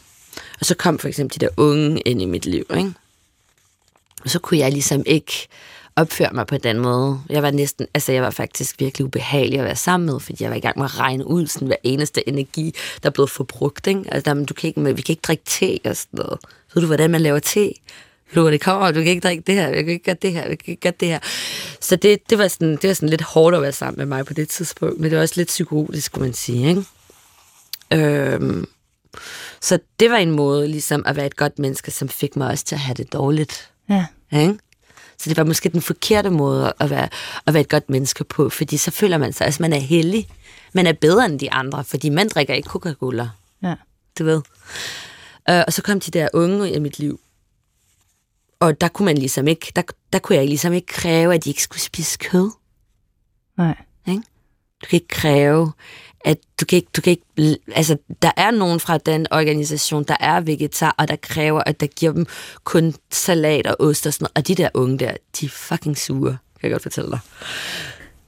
og 0.59 0.65
så 0.65 0.75
kom 0.75 0.99
for 0.99 1.07
eksempel 1.07 1.39
de 1.39 1.45
der 1.45 1.51
unge 1.57 1.99
ind 1.99 2.21
i 2.21 2.25
mit 2.25 2.45
liv. 2.45 2.65
Ikke? 2.77 2.93
Og 4.23 4.29
så 4.29 4.39
kunne 4.39 4.59
jeg 4.59 4.71
ligesom 4.71 5.03
ikke 5.05 5.47
opføre 5.95 6.29
mig 6.33 6.47
på 6.47 6.57
den 6.57 6.79
måde. 6.79 7.19
Jeg 7.29 7.43
var 7.43 7.51
næsten, 7.51 7.87
altså 7.93 8.11
jeg 8.11 8.23
var 8.23 8.29
faktisk 8.29 8.79
virkelig 8.79 9.05
ubehagelig 9.05 9.59
at 9.59 9.65
være 9.65 9.75
sammen 9.75 10.05
med, 10.05 10.19
fordi 10.19 10.43
jeg 10.43 10.49
var 10.49 10.57
i 10.57 10.59
gang 10.59 10.77
med 10.77 10.85
at 10.85 10.99
regne 10.99 11.27
ud 11.27 11.47
sådan 11.47 11.67
hver 11.67 11.77
eneste 11.83 12.29
energi, 12.29 12.75
der 13.03 13.09
blev 13.09 13.27
forbrugt. 13.27 13.87
Ikke? 13.87 14.03
Altså, 14.07 14.33
der, 14.33 14.45
du 14.45 14.53
kan 14.53 14.67
ikke, 14.67 14.95
vi 14.95 15.01
kan 15.01 15.13
ikke 15.13 15.21
drikke 15.21 15.43
te 15.45 15.79
og 15.85 15.97
sådan 15.97 16.17
noget. 16.17 16.39
Ved 16.73 16.81
du, 16.81 16.87
hvordan 16.87 17.11
man 17.11 17.21
laver 17.21 17.39
te? 17.39 17.73
Du, 18.35 18.51
det 18.51 18.61
kommer, 18.61 18.91
du 18.91 18.99
kan 18.99 19.07
ikke 19.07 19.27
drikke 19.27 19.43
det 19.47 19.55
her, 19.55 19.67
du 19.67 19.73
kan 19.73 19.89
ikke 19.89 20.05
gøre 20.05 20.15
det 20.21 20.31
her, 20.31 20.41
du 20.41 20.47
kan 20.47 20.57
ikke 20.67 20.81
gøre 20.81 20.93
det 20.99 21.07
her. 21.07 21.19
Så 21.81 21.95
det, 21.95 22.29
det, 22.29 22.37
var 22.37 22.47
sådan, 22.47 22.71
det 22.71 22.87
var 22.87 22.93
sådan 22.93 23.09
lidt 23.09 23.21
hårdt 23.21 23.55
at 23.55 23.61
være 23.61 23.71
sammen 23.71 23.97
med 23.97 24.05
mig 24.05 24.25
på 24.25 24.33
det 24.33 24.49
tidspunkt, 24.49 24.99
men 24.99 25.09
det 25.09 25.15
var 25.15 25.21
også 25.21 25.33
lidt 25.37 25.47
psykotisk, 25.47 26.05
skulle 26.05 26.25
man 26.25 26.33
sige. 26.33 26.69
Ikke? 26.69 26.85
Øhm, 27.93 28.67
så 29.61 29.79
det 29.99 30.11
var 30.11 30.17
en 30.17 30.31
måde 30.31 30.67
ligesom 30.67 31.03
at 31.05 31.15
være 31.15 31.25
et 31.25 31.35
godt 31.35 31.59
menneske, 31.59 31.91
som 31.91 32.09
fik 32.09 32.35
mig 32.35 32.47
også 32.47 32.65
til 32.65 32.75
at 32.75 32.81
have 32.81 32.95
det 32.95 33.13
dårligt. 33.13 33.71
Ja. 33.89 34.05
Ikke? 34.33 34.57
Så 35.21 35.29
det 35.29 35.37
var 35.37 35.43
måske 35.43 35.69
den 35.69 35.81
forkerte 35.81 36.29
måde 36.29 36.73
at 36.79 36.89
være, 36.89 37.09
at 37.45 37.53
være 37.53 37.61
et 37.61 37.69
godt 37.69 37.89
menneske 37.89 38.23
på, 38.23 38.49
fordi 38.49 38.77
så 38.77 38.91
føler 38.91 39.17
man 39.17 39.33
sig, 39.33 39.47
at 39.47 39.59
man 39.59 39.73
er 39.73 39.79
heldig. 39.79 40.27
Man 40.73 40.87
er 40.87 40.93
bedre 40.93 41.25
end 41.25 41.39
de 41.39 41.51
andre, 41.51 41.83
fordi 41.83 42.09
man 42.09 42.27
drikker 42.27 42.53
ikke 42.53 42.69
Coca-Cola. 42.69 43.29
Ja. 43.63 43.75
Du 44.19 44.23
ved. 44.23 44.41
Uh, 45.49 45.61
og 45.67 45.73
så 45.73 45.81
kom 45.81 45.99
de 45.99 46.11
der 46.11 46.27
unge 46.33 46.71
i 46.71 46.79
mit 46.79 46.99
liv. 46.99 47.19
Og 48.59 48.81
der 48.81 48.87
kunne 48.87 49.05
man 49.05 49.17
ligesom 49.17 49.47
ikke, 49.47 49.71
der, 49.75 49.81
der 50.13 50.19
kunne 50.19 50.35
jeg 50.37 50.47
ligesom 50.47 50.73
ikke 50.73 50.87
kræve, 50.87 51.33
at 51.33 51.43
de 51.43 51.49
ikke 51.49 51.63
skulle 51.63 51.81
spise 51.81 52.17
kød. 52.17 52.51
Nej. 53.57 53.75
Ikke? 54.07 54.21
Du 54.81 54.87
kan 54.89 54.97
ikke 54.97 55.07
kræve, 55.07 55.71
at 56.25 56.37
du 56.61 56.65
kan 56.65 56.75
ikke, 56.75 56.87
du 56.95 57.01
kan 57.01 57.11
ikke, 57.11 57.57
altså 57.75 57.97
der 58.21 58.31
er 58.37 58.51
nogen 58.51 58.79
fra 58.79 58.97
den 58.97 59.27
organisation, 59.31 60.03
der 60.03 60.15
er 60.19 60.41
vegetar, 60.41 60.95
og 60.97 61.07
der 61.07 61.15
kræver, 61.15 61.61
at 61.65 61.79
der 61.79 61.87
giver 61.87 62.13
dem 62.13 62.25
kun 62.63 62.95
salat 63.11 63.67
og 63.67 63.75
ost 63.79 64.07
og 64.07 64.13
sådan 64.13 64.23
noget. 64.23 64.31
Og 64.35 64.47
de 64.47 64.55
der 64.55 64.69
unge 64.73 64.99
der, 64.99 65.13
de 65.39 65.45
er 65.45 65.49
fucking 65.49 65.97
sure, 65.97 66.37
kan 66.59 66.69
jeg 66.69 66.71
godt 66.71 66.83
fortælle 66.83 67.11
dig. 67.11 67.19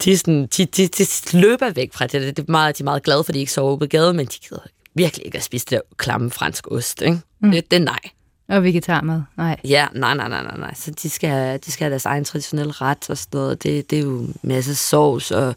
De, 0.04 0.12
er 0.12 0.18
sådan, 0.18 0.48
de, 0.58 0.66
de, 0.66 0.88
de 0.88 1.06
løber 1.34 1.70
væk 1.70 1.94
fra 1.94 2.08
det. 2.08 2.38
det 2.38 2.40
er 2.48 2.52
meget, 2.52 2.78
de 2.78 2.84
er 2.84 2.86
meget 2.86 3.04
glade 3.04 3.24
for, 3.24 3.30
at 3.30 3.36
de 3.36 3.40
ikke 3.40 3.52
sover 3.52 3.78
på 3.78 3.86
gaden, 3.86 4.18
men 4.18 4.26
de 4.26 4.38
gider 4.50 4.62
virkelig 4.96 5.26
ikke 5.26 5.38
at 5.38 5.44
spise 5.44 5.66
det 5.66 5.72
der 5.72 5.96
klamme 5.98 6.32
fransk 6.32 6.72
ost. 6.72 7.02
Ikke? 7.02 7.20
Mm. 7.40 7.52
Det, 7.52 7.72
det 7.72 7.78
er 7.78 7.84
nej. 7.84 8.00
Og 8.48 8.64
vegetarmad, 8.64 9.22
nej. 9.38 9.60
Ja, 9.64 9.88
nej, 9.94 10.16
nej, 10.16 10.30
nej, 10.30 10.44
nej, 10.44 10.58
nej. 10.58 10.74
Så 10.76 10.92
de 10.92 11.10
skal, 11.10 11.60
de 11.66 11.72
skal 11.72 11.86
have 11.86 11.90
deres 11.90 12.06
egen 12.06 12.26
traditionelle 12.26 12.72
ret 12.72 13.10
og 13.10 13.18
sådan 13.18 13.38
noget. 13.40 13.64
Det, 13.64 13.90
det 13.90 13.98
er 13.98 14.04
jo 14.04 14.20
en 14.20 14.36
masse 14.42 14.76
sovs 14.76 15.32
og 15.32 15.56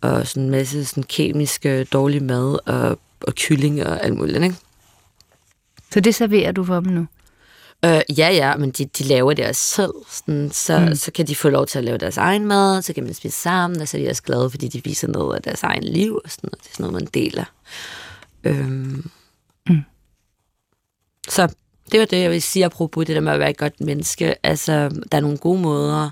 og 0.00 0.26
sådan 0.26 0.42
en 0.42 0.50
masse 0.50 0.84
sådan 0.84 1.02
kemiske 1.02 1.84
dårlig 1.84 2.22
mad 2.22 2.58
og, 2.66 2.98
og 3.20 3.34
kylling 3.34 3.86
og 3.86 4.04
alt 4.04 4.16
muligt, 4.16 4.42
ikke? 4.42 4.56
Så 5.90 6.00
det 6.00 6.14
serverer 6.14 6.52
du 6.52 6.64
for 6.64 6.80
dem 6.80 6.92
nu? 6.92 7.06
Øh, 7.84 8.00
ja, 8.18 8.28
ja, 8.30 8.56
men 8.56 8.70
de, 8.70 8.84
de 8.84 9.04
laver 9.04 9.32
det 9.32 9.46
også 9.46 9.62
selv. 9.62 9.92
Sådan, 10.10 10.50
så, 10.50 10.78
mm. 10.78 10.94
så 10.94 11.12
kan 11.12 11.26
de 11.26 11.36
få 11.36 11.48
lov 11.48 11.66
til 11.66 11.78
at 11.78 11.84
lave 11.84 11.98
deres 11.98 12.16
egen 12.16 12.46
mad, 12.46 12.82
så 12.82 12.92
kan 12.92 13.04
man 13.04 13.14
spise 13.14 13.36
sammen, 13.36 13.80
og 13.80 13.88
så 13.88 13.96
er 13.96 14.02
de 14.02 14.10
også 14.10 14.22
glade, 14.22 14.50
fordi 14.50 14.68
de 14.68 14.84
viser 14.84 15.08
noget 15.08 15.36
af 15.36 15.42
deres 15.42 15.62
egen 15.62 15.84
liv, 15.84 16.20
og 16.24 16.30
sådan 16.30 16.48
noget. 16.48 16.62
Det 16.64 16.70
er 16.70 16.74
sådan 16.74 16.90
noget, 16.90 17.02
man 17.02 17.08
deler. 17.14 17.44
Øhm. 18.44 19.10
Mm. 19.68 19.80
Så 21.28 21.48
det 21.92 22.00
var 22.00 22.06
det, 22.06 22.22
jeg 22.22 22.30
vil 22.30 22.42
sige 22.42 22.64
apropos 22.64 23.06
det 23.06 23.14
der 23.14 23.20
med 23.20 23.32
at 23.32 23.38
være 23.38 23.50
et 23.50 23.56
godt 23.56 23.80
menneske. 23.80 24.46
Altså, 24.46 24.72
der 25.12 25.16
er 25.18 25.20
nogle 25.20 25.38
gode 25.38 25.60
måder 25.60 26.10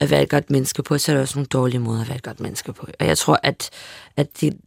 at 0.00 0.10
være 0.10 0.22
et 0.22 0.28
godt 0.28 0.50
menneske 0.50 0.82
på, 0.82 0.98
så 0.98 1.12
er 1.12 1.16
der 1.16 1.22
også 1.22 1.38
nogle 1.38 1.46
dårlige 1.46 1.80
måder 1.80 2.00
at 2.00 2.08
være 2.08 2.16
et 2.16 2.22
godt 2.22 2.40
menneske 2.40 2.72
på. 2.72 2.88
Og 3.00 3.06
jeg 3.06 3.18
tror, 3.18 3.40
at, 3.42 3.70
at, 4.16 4.40
det, 4.40 4.58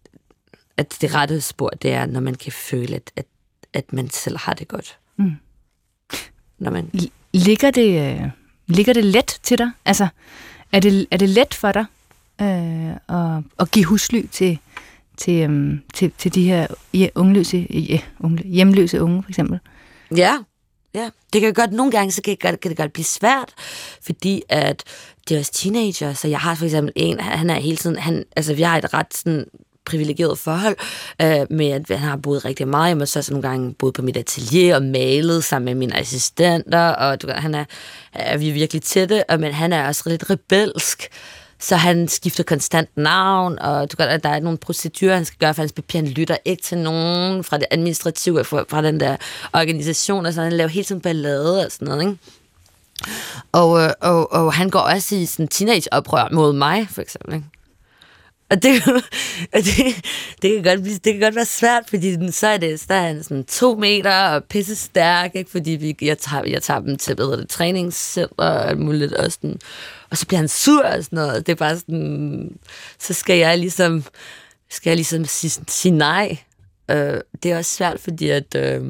at 0.77 0.97
det 1.01 1.15
rette 1.15 1.41
spor, 1.41 1.69
det 1.69 1.91
er, 1.91 2.05
når 2.05 2.19
man 2.19 2.35
kan 2.35 2.51
føle, 2.51 2.95
at, 2.95 3.11
at, 3.15 3.25
at 3.73 3.93
man 3.93 4.09
selv 4.09 4.37
har 4.37 4.53
det 4.53 4.67
godt. 4.67 4.97
Mm. 5.17 5.31
Når 6.59 6.71
man... 6.71 7.09
Ligger 7.33 7.71
det, 7.71 8.19
øh, 8.21 8.29
ligger 8.67 8.93
det 8.93 9.05
let 9.05 9.39
til 9.43 9.57
dig? 9.57 9.71
Altså, 9.85 10.07
er 10.71 10.79
det, 10.79 11.07
er 11.11 11.17
det 11.17 11.29
let 11.29 11.53
for 11.53 11.71
dig 11.71 11.85
øh, 12.41 12.91
at, 12.91 13.43
at 13.59 13.71
give 13.71 13.85
husly 13.85 14.25
til, 14.31 14.59
til, 15.17 15.45
um, 15.45 15.81
til, 15.93 16.11
til 16.17 16.35
de 16.35 16.43
her 16.43 16.67
ungløse, 17.15 17.67
ja, 17.69 17.99
unge, 18.19 18.43
hjemløse 18.43 19.01
unge, 19.01 19.23
for 19.23 19.29
eksempel? 19.29 19.59
Ja, 20.15 20.37
Ja, 20.93 21.09
det 21.33 21.41
kan 21.41 21.53
godt, 21.53 21.71
nogle 21.71 21.91
gange 21.91 22.11
så 22.11 22.21
kan 22.21 22.31
det, 22.31 22.39
godt, 22.39 22.59
kan 22.59 22.69
det 22.69 22.77
godt 22.77 22.93
blive 22.93 23.05
svært, 23.05 23.53
fordi 24.01 24.41
at 24.49 24.83
det 25.29 25.35
er 25.35 25.39
også 25.39 25.51
teenager, 25.51 26.13
så 26.13 26.27
jeg 26.27 26.39
har 26.39 26.55
for 26.55 26.65
eksempel 26.65 26.93
en, 26.95 27.19
han 27.19 27.49
er 27.49 27.59
hele 27.59 27.77
tiden, 27.77 27.95
han, 27.95 28.25
altså 28.35 28.53
vi 28.53 28.61
har 28.61 28.77
et 28.77 28.93
ret 28.93 29.13
sådan 29.13 29.45
privilegeret 29.85 30.39
forhold 30.39 30.75
øh, 31.21 31.45
med, 31.49 31.69
at 31.69 31.87
han 31.89 32.09
har 32.09 32.17
boet 32.17 32.45
rigtig 32.45 32.67
meget. 32.67 32.89
Hjemme, 32.89 33.03
og 33.03 33.07
så 33.07 33.19
også 33.19 33.33
nogle 33.33 33.47
gange 33.49 33.73
boet 33.73 33.93
på 33.93 34.01
mit 34.01 34.17
atelier 34.17 34.75
og 34.75 34.83
malet 34.83 35.43
sammen 35.43 35.65
med 35.65 35.75
mine 35.75 35.97
assistenter, 35.97 36.87
og 36.87 37.21
du, 37.21 37.27
han 37.35 37.55
er, 37.55 37.65
er 38.13 38.37
vi 38.37 38.49
er 38.49 38.53
virkelig 38.53 38.81
tætte, 38.81 39.29
og, 39.29 39.39
men 39.39 39.53
han 39.53 39.73
er 39.73 39.87
også 39.87 40.09
lidt 40.09 40.29
rebelsk, 40.29 41.09
så 41.61 41.75
han 41.75 42.07
skifter 42.07 42.43
konstant 42.43 42.89
navn, 42.97 43.59
og 43.59 43.91
du 43.91 43.97
kan, 43.97 44.21
der 44.23 44.29
er 44.29 44.39
nogle 44.39 44.57
procedurer, 44.57 45.15
han 45.15 45.25
skal 45.25 45.37
gøre, 45.39 45.53
for 45.53 45.61
hans 45.61 45.71
papir, 45.71 45.99
han 45.99 46.07
lytter 46.07 46.37
ikke 46.45 46.63
til 46.63 46.77
nogen 46.77 47.43
fra 47.43 47.57
det 47.57 47.65
administrative, 47.71 48.43
fra, 48.43 48.65
fra 48.69 48.81
den 48.81 48.99
der 48.99 49.17
organisation, 49.53 50.25
og 50.25 50.33
så 50.33 50.41
han 50.41 50.53
laver 50.53 50.67
helt 50.67 50.87
tiden 50.87 51.01
ballade 51.01 51.65
og 51.65 51.71
sådan 51.71 51.87
noget, 51.87 52.01
ikke? 52.01 52.17
Og, 53.51 53.81
øh, 53.81 53.89
og, 54.01 54.31
og 54.31 54.53
han 54.53 54.69
går 54.69 54.79
også 54.79 55.15
i 55.15 55.25
sådan 55.25 55.47
teenage-oprør 55.47 56.33
mod 56.33 56.53
mig, 56.53 56.87
for 56.89 57.01
eksempel, 57.01 57.33
ikke? 57.33 57.45
Og 58.49 58.63
det, 58.63 58.87
og 59.55 59.59
det, 59.59 60.05
det, 60.41 60.53
kan 60.53 60.63
godt 60.63 60.81
blive, 60.81 60.95
det 60.95 61.13
kan 61.13 61.21
godt 61.21 61.35
være 61.35 61.45
svært, 61.45 61.83
fordi 61.89 62.15
den, 62.15 62.31
så 62.31 62.47
er 62.47 62.57
det 62.57 62.79
så 62.79 62.93
er 62.93 63.01
han 63.01 63.23
sådan 63.23 63.43
to 63.43 63.75
meter 63.75 64.27
og 64.27 64.43
pisse 64.43 64.75
stærk, 64.75 65.31
ikke? 65.35 65.51
fordi 65.51 65.71
vi, 65.71 65.95
jeg, 66.01 66.17
tager, 66.17 66.43
jeg 66.47 66.63
tager 66.63 66.79
dem 66.79 66.97
til 66.97 67.15
bedre 67.15 67.45
træningscenter 67.45 68.35
og 68.37 68.69
alt 68.69 68.79
muligt. 68.79 69.13
Og, 69.13 69.31
sådan, 69.31 69.59
og 70.11 70.17
så 70.17 70.27
bliver 70.27 70.39
han 70.39 70.47
sur 70.47 70.83
og 70.83 71.03
sådan 71.03 71.17
noget. 71.17 71.47
Det 71.47 71.51
er 71.51 71.55
bare 71.55 71.79
sådan, 71.79 72.59
så 72.99 73.13
skal 73.13 73.37
jeg 73.37 73.57
ligesom, 73.57 74.03
skal 74.69 74.89
jeg 74.89 74.97
ligesom 74.97 75.25
sige, 75.25 75.63
sige 75.67 75.91
nej. 75.91 76.37
Øh, 76.91 77.21
det 77.43 77.51
er 77.51 77.57
også 77.57 77.75
svært, 77.75 77.99
fordi 77.99 78.29
at, 78.29 78.55
øh, 78.55 78.83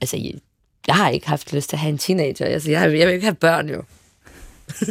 altså, 0.00 0.16
jeg, 0.16 0.32
jeg 0.86 0.96
har 0.96 1.10
ikke 1.10 1.28
haft 1.28 1.52
lyst 1.52 1.68
til 1.68 1.76
at 1.76 1.80
have 1.80 1.90
en 1.90 1.98
teenager. 1.98 2.46
Altså, 2.46 2.70
jeg, 2.70 2.98
jeg 2.98 3.06
vil 3.06 3.14
ikke 3.14 3.26
have 3.26 3.34
børn 3.34 3.68
jo. 3.68 3.82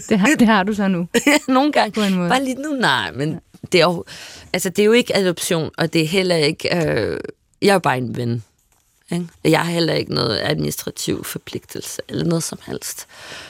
Det 0.09 0.19
har, 0.19 0.27
det 0.39 0.47
har 0.47 0.63
du 0.63 0.73
så 0.73 0.87
nu. 0.87 1.07
Nogle 1.47 1.71
gange. 1.71 1.91
På 1.91 2.01
en 2.01 2.15
måde. 2.15 2.29
Bare 2.29 2.43
lige 2.43 2.61
nu, 2.61 2.69
nej, 2.69 3.11
men 3.11 3.39
det 3.71 3.81
er 3.81 3.85
jo, 3.85 4.05
altså, 4.53 4.69
det 4.69 4.79
er 4.79 4.85
jo 4.85 4.91
ikke 4.91 5.15
adoption, 5.15 5.71
og 5.77 5.93
det 5.93 6.01
er 6.01 6.07
heller 6.07 6.35
ikke... 6.35 6.75
Øh, 6.75 7.19
jeg 7.61 7.69
er 7.69 7.73
jo 7.73 7.79
bare 7.79 7.97
en 7.97 8.17
ven. 8.17 8.43
Ikke? 9.11 9.27
Jeg 9.43 9.59
har 9.59 9.71
heller 9.71 9.93
ikke 9.93 10.13
noget 10.13 10.39
administrativ 10.43 11.23
forpligtelse, 11.23 12.01
eller 12.09 12.25
noget 12.25 12.43
som 12.43 12.59
helst. 12.65 12.99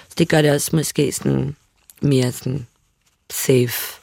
Så 0.09 0.15
det 0.18 0.30
gør 0.30 0.41
det 0.41 0.51
også 0.51 0.76
måske 0.76 1.11
sådan 1.11 1.55
mere 2.02 2.32
sådan 2.32 2.68
safe 3.30 4.02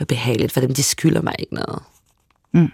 og 0.00 0.06
behageligt 0.06 0.52
for 0.52 0.60
dem. 0.60 0.74
De 0.74 0.82
skylder 0.82 1.22
mig 1.22 1.34
ikke 1.38 1.54
noget. 1.54 1.82
Mm. 2.52 2.72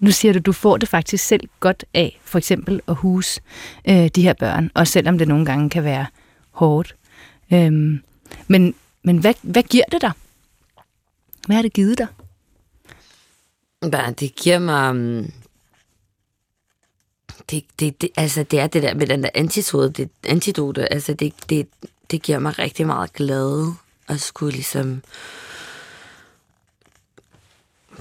Nu 0.00 0.10
siger 0.10 0.32
du, 0.32 0.38
du 0.38 0.52
får 0.52 0.76
det 0.76 0.88
faktisk 0.88 1.24
selv 1.24 1.48
godt 1.60 1.84
af, 1.94 2.20
for 2.24 2.38
eksempel 2.38 2.80
at 2.88 2.94
huse 2.94 3.40
øh, 3.88 4.08
de 4.08 4.22
her 4.22 4.32
børn, 4.32 4.70
også 4.74 4.92
selvom 4.92 5.18
det 5.18 5.28
nogle 5.28 5.46
gange 5.46 5.70
kan 5.70 5.84
være 5.84 6.06
hårdt. 6.50 6.96
Øhm, 7.52 8.02
men 8.46 8.74
men 9.02 9.18
hvad, 9.18 9.34
hvad 9.42 9.62
giver 9.62 9.84
det 9.92 10.00
dig? 10.00 10.12
Hvad 11.46 11.56
har 11.56 11.62
det 11.62 11.72
givet 11.72 11.98
dig? 11.98 12.06
Bare, 13.92 14.12
det 14.12 14.34
giver 14.34 14.58
mig... 14.58 14.90
um, 14.90 15.32
Det, 17.50 17.64
det, 17.80 18.00
det, 18.00 18.10
altså, 18.16 18.42
det 18.42 18.60
er 18.60 18.66
det 18.66 18.82
der 18.82 18.94
med 18.94 19.06
den 19.06 19.22
der 19.22 19.30
antidode, 19.34 19.92
det, 19.92 20.10
antidote, 20.24 20.92
altså 20.92 21.14
det, 21.14 21.32
det, 21.50 21.68
det 22.10 22.22
giver 22.22 22.38
mig 22.38 22.58
rigtig 22.58 22.86
meget 22.86 23.12
glæde 23.12 23.74
at 24.08 24.20
skulle 24.20 24.52
ligesom 24.52 25.02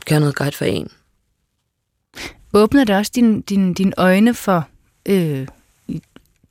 gøre 0.06 0.20
noget 0.20 0.36
godt 0.36 0.56
for 0.56 0.66
en. 0.66 0.90
Åbner 2.54 2.84
det 2.84 2.96
også 2.96 3.12
dine 3.16 3.42
din, 3.42 3.74
din 3.74 3.94
øjne 3.98 4.34
for, 4.34 4.68
øh, 5.06 5.48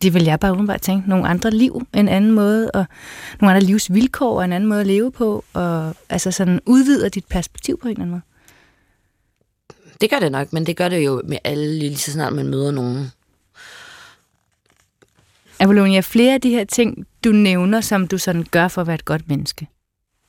det 0.03 0.15
vil 0.15 0.25
jeg 0.25 0.41
bare 0.41 0.53
umiddelbart 0.53 0.81
tænke, 0.81 1.09
nogle 1.09 1.29
andre 1.29 1.51
liv, 1.51 1.87
en 1.95 2.09
anden 2.09 2.33
måde, 2.33 2.71
og 2.71 2.87
nogle 3.41 3.55
andre 3.55 3.67
livsvilkår 3.67 4.39
og 4.39 4.45
en 4.45 4.53
anden 4.53 4.69
måde 4.69 4.81
at 4.81 4.87
leve 4.87 5.13
på, 5.13 5.45
og 5.53 5.95
altså 6.09 6.31
sådan 6.31 6.61
udvider 6.67 7.09
dit 7.09 7.25
perspektiv 7.25 7.79
på 7.79 7.89
en 7.89 7.93
eller 7.93 8.03
anden 8.03 8.11
måde? 8.11 8.23
Det 10.01 10.11
gør 10.11 10.19
det 10.19 10.33
nok, 10.33 10.53
men 10.53 10.67
det 10.67 10.77
gør 10.77 10.89
det 10.89 11.07
jo 11.07 11.23
med 11.25 11.39
alle, 11.45 11.79
lige 11.79 11.97
så 11.97 12.13
snart 12.13 12.33
man 12.33 12.47
møder 12.47 12.71
nogen. 12.71 13.13
Apollonia, 15.61 16.01
flere 16.01 16.35
af 16.35 16.41
de 16.41 16.51
her 16.51 16.65
ting, 16.65 17.07
du 17.27 17.33
nævner, 17.33 17.81
som 17.81 18.09
du 18.09 18.19
sådan 18.19 18.47
gør 18.51 18.69
for 18.69 18.81
at 18.81 18.87
være 18.87 18.95
et 18.95 19.05
godt 19.05 19.29
menneske, 19.29 19.67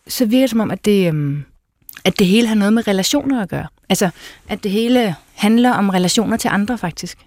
så 0.07 0.25
virker 0.25 0.43
det 0.43 0.49
som 0.49 0.59
om, 0.59 0.71
at 0.71 0.85
det, 0.85 1.07
øhm, 1.07 1.45
at 2.05 2.19
det 2.19 2.27
hele 2.27 2.47
har 2.47 2.55
noget 2.55 2.73
med 2.73 2.87
relationer 2.87 3.41
at 3.41 3.49
gøre. 3.49 3.67
Altså, 3.89 4.09
at 4.49 4.63
det 4.63 4.71
hele 4.71 5.15
handler 5.33 5.71
om 5.71 5.89
relationer 5.89 6.37
til 6.37 6.47
andre, 6.47 6.77
faktisk. 6.77 7.17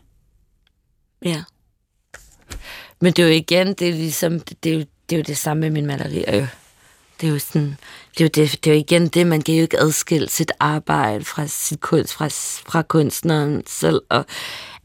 Ja. 1.24 1.42
Men 3.00 3.12
det 3.12 3.22
er 3.22 3.26
jo 3.26 3.34
igen, 3.34 3.66
det 3.66 3.88
er 3.88 3.92
ligesom, 3.92 4.40
det 4.40 4.72
er 4.72 4.74
jo 4.74 4.84
det, 5.10 5.16
er 5.16 5.16
jo 5.16 5.22
det 5.22 5.36
samme 5.36 5.60
med 5.60 5.70
min 5.70 5.86
malerier 5.86 6.36
jo. 6.36 6.46
Det 7.20 7.28
er 7.28 7.32
jo 7.32 7.38
sådan, 7.38 7.76
det 8.18 8.20
er 8.20 8.24
jo, 8.24 8.28
det, 8.34 8.64
det 8.64 8.70
er 8.70 8.74
jo 8.74 8.80
igen 8.80 9.08
det, 9.08 9.26
man 9.26 9.42
kan 9.42 9.54
jo 9.54 9.62
ikke 9.62 9.80
adskille 9.80 10.28
sit 10.28 10.52
arbejde 10.60 11.24
fra 11.24 11.46
sit 11.46 11.80
kunst, 11.80 12.12
fra, 12.12 12.28
fra 12.70 12.82
kunstneren 12.82 13.62
selv, 13.66 14.00
og 14.08 14.26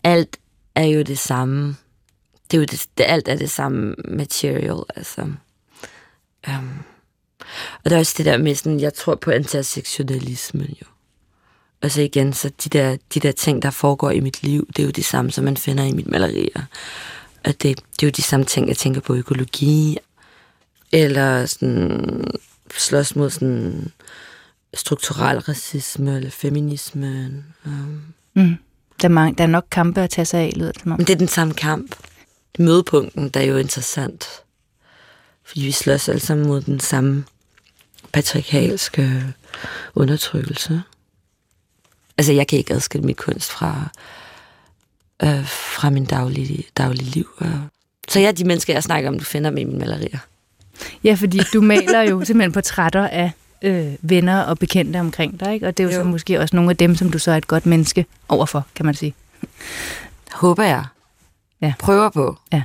alt 0.03 0.37
er 0.75 0.83
jo 0.85 1.01
det 1.01 1.19
samme. 1.19 1.75
Det 2.51 2.57
er 2.57 2.61
jo 2.61 2.65
det, 2.65 2.87
det 2.97 3.05
alt 3.07 3.27
er 3.27 3.35
det 3.35 3.51
samme 3.51 3.95
material, 4.07 4.83
altså. 4.95 5.21
Um, 6.47 6.83
og 7.83 7.89
der 7.89 7.95
er 7.95 7.99
også 7.99 8.13
det 8.17 8.25
der 8.25 8.37
med 8.37 8.55
sådan, 8.55 8.79
jeg 8.79 8.93
tror 8.93 9.15
på 9.15 9.31
intersektionalismen 9.31 10.75
jo. 10.81 10.87
Og 11.81 11.91
så 11.91 12.01
igen, 12.01 12.33
så 12.33 12.51
de 12.63 12.69
der, 12.69 12.97
de 13.13 13.19
der 13.19 13.31
ting, 13.31 13.61
der 13.61 13.69
foregår 13.69 14.11
i 14.11 14.19
mit 14.19 14.43
liv, 14.43 14.67
det 14.67 14.79
er 14.79 14.83
jo 14.83 14.91
det 14.91 15.05
samme, 15.05 15.31
som 15.31 15.43
man 15.43 15.57
finder 15.57 15.83
i 15.83 15.91
mit 15.91 16.07
malerier. 16.07 16.61
Og 17.45 17.53
det, 17.61 17.61
det 17.61 18.03
er 18.03 18.07
jo 18.07 18.09
de 18.09 18.21
samme 18.21 18.45
ting, 18.45 18.67
jeg 18.67 18.77
tænker 18.77 19.01
på 19.01 19.15
økologi, 19.15 19.97
eller 20.91 21.45
sådan, 21.45 22.31
slås 22.77 23.15
mod 23.15 23.29
sådan 23.29 23.91
strukturel 24.73 25.39
racisme, 25.39 26.15
eller 26.15 26.29
feminisme. 26.29 27.43
Um. 27.65 28.01
Mm. 28.33 28.55
Der, 29.01 29.07
er 29.07 29.13
mange, 29.13 29.35
der 29.35 29.43
er 29.43 29.47
nok 29.47 29.65
kampe 29.71 30.01
at 30.01 30.09
tage 30.09 30.25
sig 30.25 30.39
af, 30.39 30.53
lyder 30.55 30.71
det. 30.71 30.85
Men 30.85 30.99
det 30.99 31.09
er 31.09 31.15
den 31.15 31.27
samme 31.27 31.53
kamp. 31.53 31.95
Mødepunkten, 32.59 33.29
der 33.29 33.39
er 33.39 33.45
jo 33.45 33.57
interessant. 33.57 34.27
Fordi 35.43 35.61
vi 35.61 35.71
slås 35.71 36.09
alle 36.09 36.19
sammen 36.19 36.47
mod 36.47 36.61
den 36.61 36.79
samme 36.79 37.25
patriarkalske 38.13 39.23
undertrykkelse. 39.95 40.81
Altså, 42.17 42.33
jeg 42.33 42.47
kan 42.47 42.59
ikke 42.59 42.73
adskille 42.73 43.05
mit 43.05 43.17
kunst 43.17 43.51
fra, 43.51 43.89
øh, 45.23 45.47
fra 45.47 45.89
min 45.89 46.05
daglige, 46.05 46.63
daglige 46.77 47.09
liv. 47.09 47.27
Så 48.07 48.19
jeg 48.19 48.27
er 48.27 48.31
de 48.31 48.43
mennesker, 48.43 48.73
jeg 48.73 48.83
snakker 48.83 49.09
om, 49.09 49.19
du 49.19 49.25
finder 49.25 49.49
med 49.49 49.61
i 49.61 49.65
mine 49.65 49.79
malerier. 49.79 50.19
Ja, 51.03 51.13
fordi 51.13 51.39
du 51.53 51.61
maler 51.61 52.01
jo 52.01 52.25
simpelthen 52.25 52.51
portrætter 52.51 53.07
af 53.07 53.31
øh, 53.61 53.93
venner 54.01 54.41
og 54.41 54.59
bekendte 54.59 54.97
omkring 54.97 55.39
dig, 55.39 55.53
ikke? 55.53 55.67
Og 55.67 55.77
det 55.77 55.83
er 55.83 55.87
jo, 55.87 55.95
jo 55.95 56.03
så 56.03 56.07
måske 56.07 56.39
også 56.39 56.55
nogle 56.55 56.71
af 56.71 56.77
dem, 56.77 56.95
som 56.95 57.11
du 57.11 57.19
så 57.19 57.31
er 57.31 57.37
et 57.37 57.47
godt 57.47 57.65
menneske 57.65 58.05
overfor, 58.27 58.67
kan 58.75 58.85
man 58.85 58.95
sige. 58.95 59.13
Håber 60.31 60.63
jeg. 60.63 60.85
Ja. 61.65 61.73
Prøver 61.79 62.09
på. 62.09 62.37
Ja. 62.53 62.63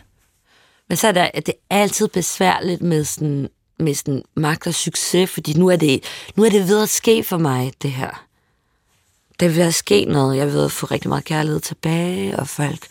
Men 0.89 0.97
så 0.97 1.09
er 1.09 1.13
det, 1.13 1.31
det 1.35 1.55
er 1.71 1.77
altid 1.77 2.09
besværligt 2.09 2.83
med 2.83 3.05
sådan, 3.05 3.49
med 3.79 3.95
sådan 3.95 4.23
magt 4.35 4.67
og 4.67 4.75
succes, 4.75 5.31
fordi 5.31 5.53
nu 5.53 5.69
er, 5.69 5.77
det, 5.77 6.05
nu 6.37 6.45
er 6.45 6.51
det 6.51 6.69
ved 6.69 6.83
at 6.83 6.89
ske 6.89 7.25
for 7.25 7.39
mig, 7.39 7.73
det 7.83 7.93
her. 7.93 8.27
Der 9.41 9.47
er 9.47 9.51
ved 9.51 9.63
at 9.63 9.75
ske 9.75 10.05
noget. 10.05 10.37
Jeg 10.37 10.47
ved 10.47 10.65
at 10.65 10.73
få 10.73 10.87
rigtig 10.87 11.09
meget 11.09 11.25
kærlighed 11.25 11.61
tilbage, 11.61 12.39
og 12.39 12.49
folk 12.49 12.87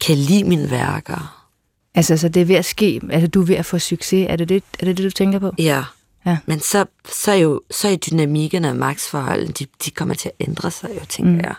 kan 0.00 0.16
lide 0.16 0.44
mine 0.44 0.70
værker. 0.70 1.46
Altså, 1.94 2.16
så 2.16 2.28
det 2.28 2.40
er 2.42 2.44
ved 2.44 2.56
at 2.56 2.64
ske, 2.64 3.00
altså 3.10 3.28
du 3.28 3.42
er 3.42 3.46
ved 3.46 3.56
at 3.56 3.66
få 3.66 3.78
succes, 3.78 4.26
er 4.28 4.36
det 4.36 4.48
det, 4.48 4.62
er 4.78 4.84
det, 4.84 4.96
det 4.96 5.04
du 5.04 5.10
tænker 5.10 5.38
på? 5.38 5.52
Ja. 5.58 5.84
ja. 6.26 6.38
Men 6.46 6.60
så, 6.60 6.84
så, 7.12 7.30
er 7.30 7.36
jo, 7.36 7.62
så 7.70 7.88
er 7.88 7.96
dynamikken 7.96 8.64
og 8.64 8.76
magtsforholdene, 8.76 9.52
de, 9.52 9.66
de 9.84 9.90
kommer 9.90 10.14
til 10.14 10.28
at 10.28 10.46
ændre 10.48 10.70
sig, 10.70 10.90
jo, 11.00 11.04
tænker 11.08 11.32
mm. 11.32 11.40
jeg. 11.40 11.54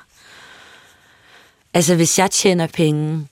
Altså, 1.76 1.96
hvis 1.96 2.20
jeg 2.20 2.32
tjener 2.32 2.68
penge 2.68 3.28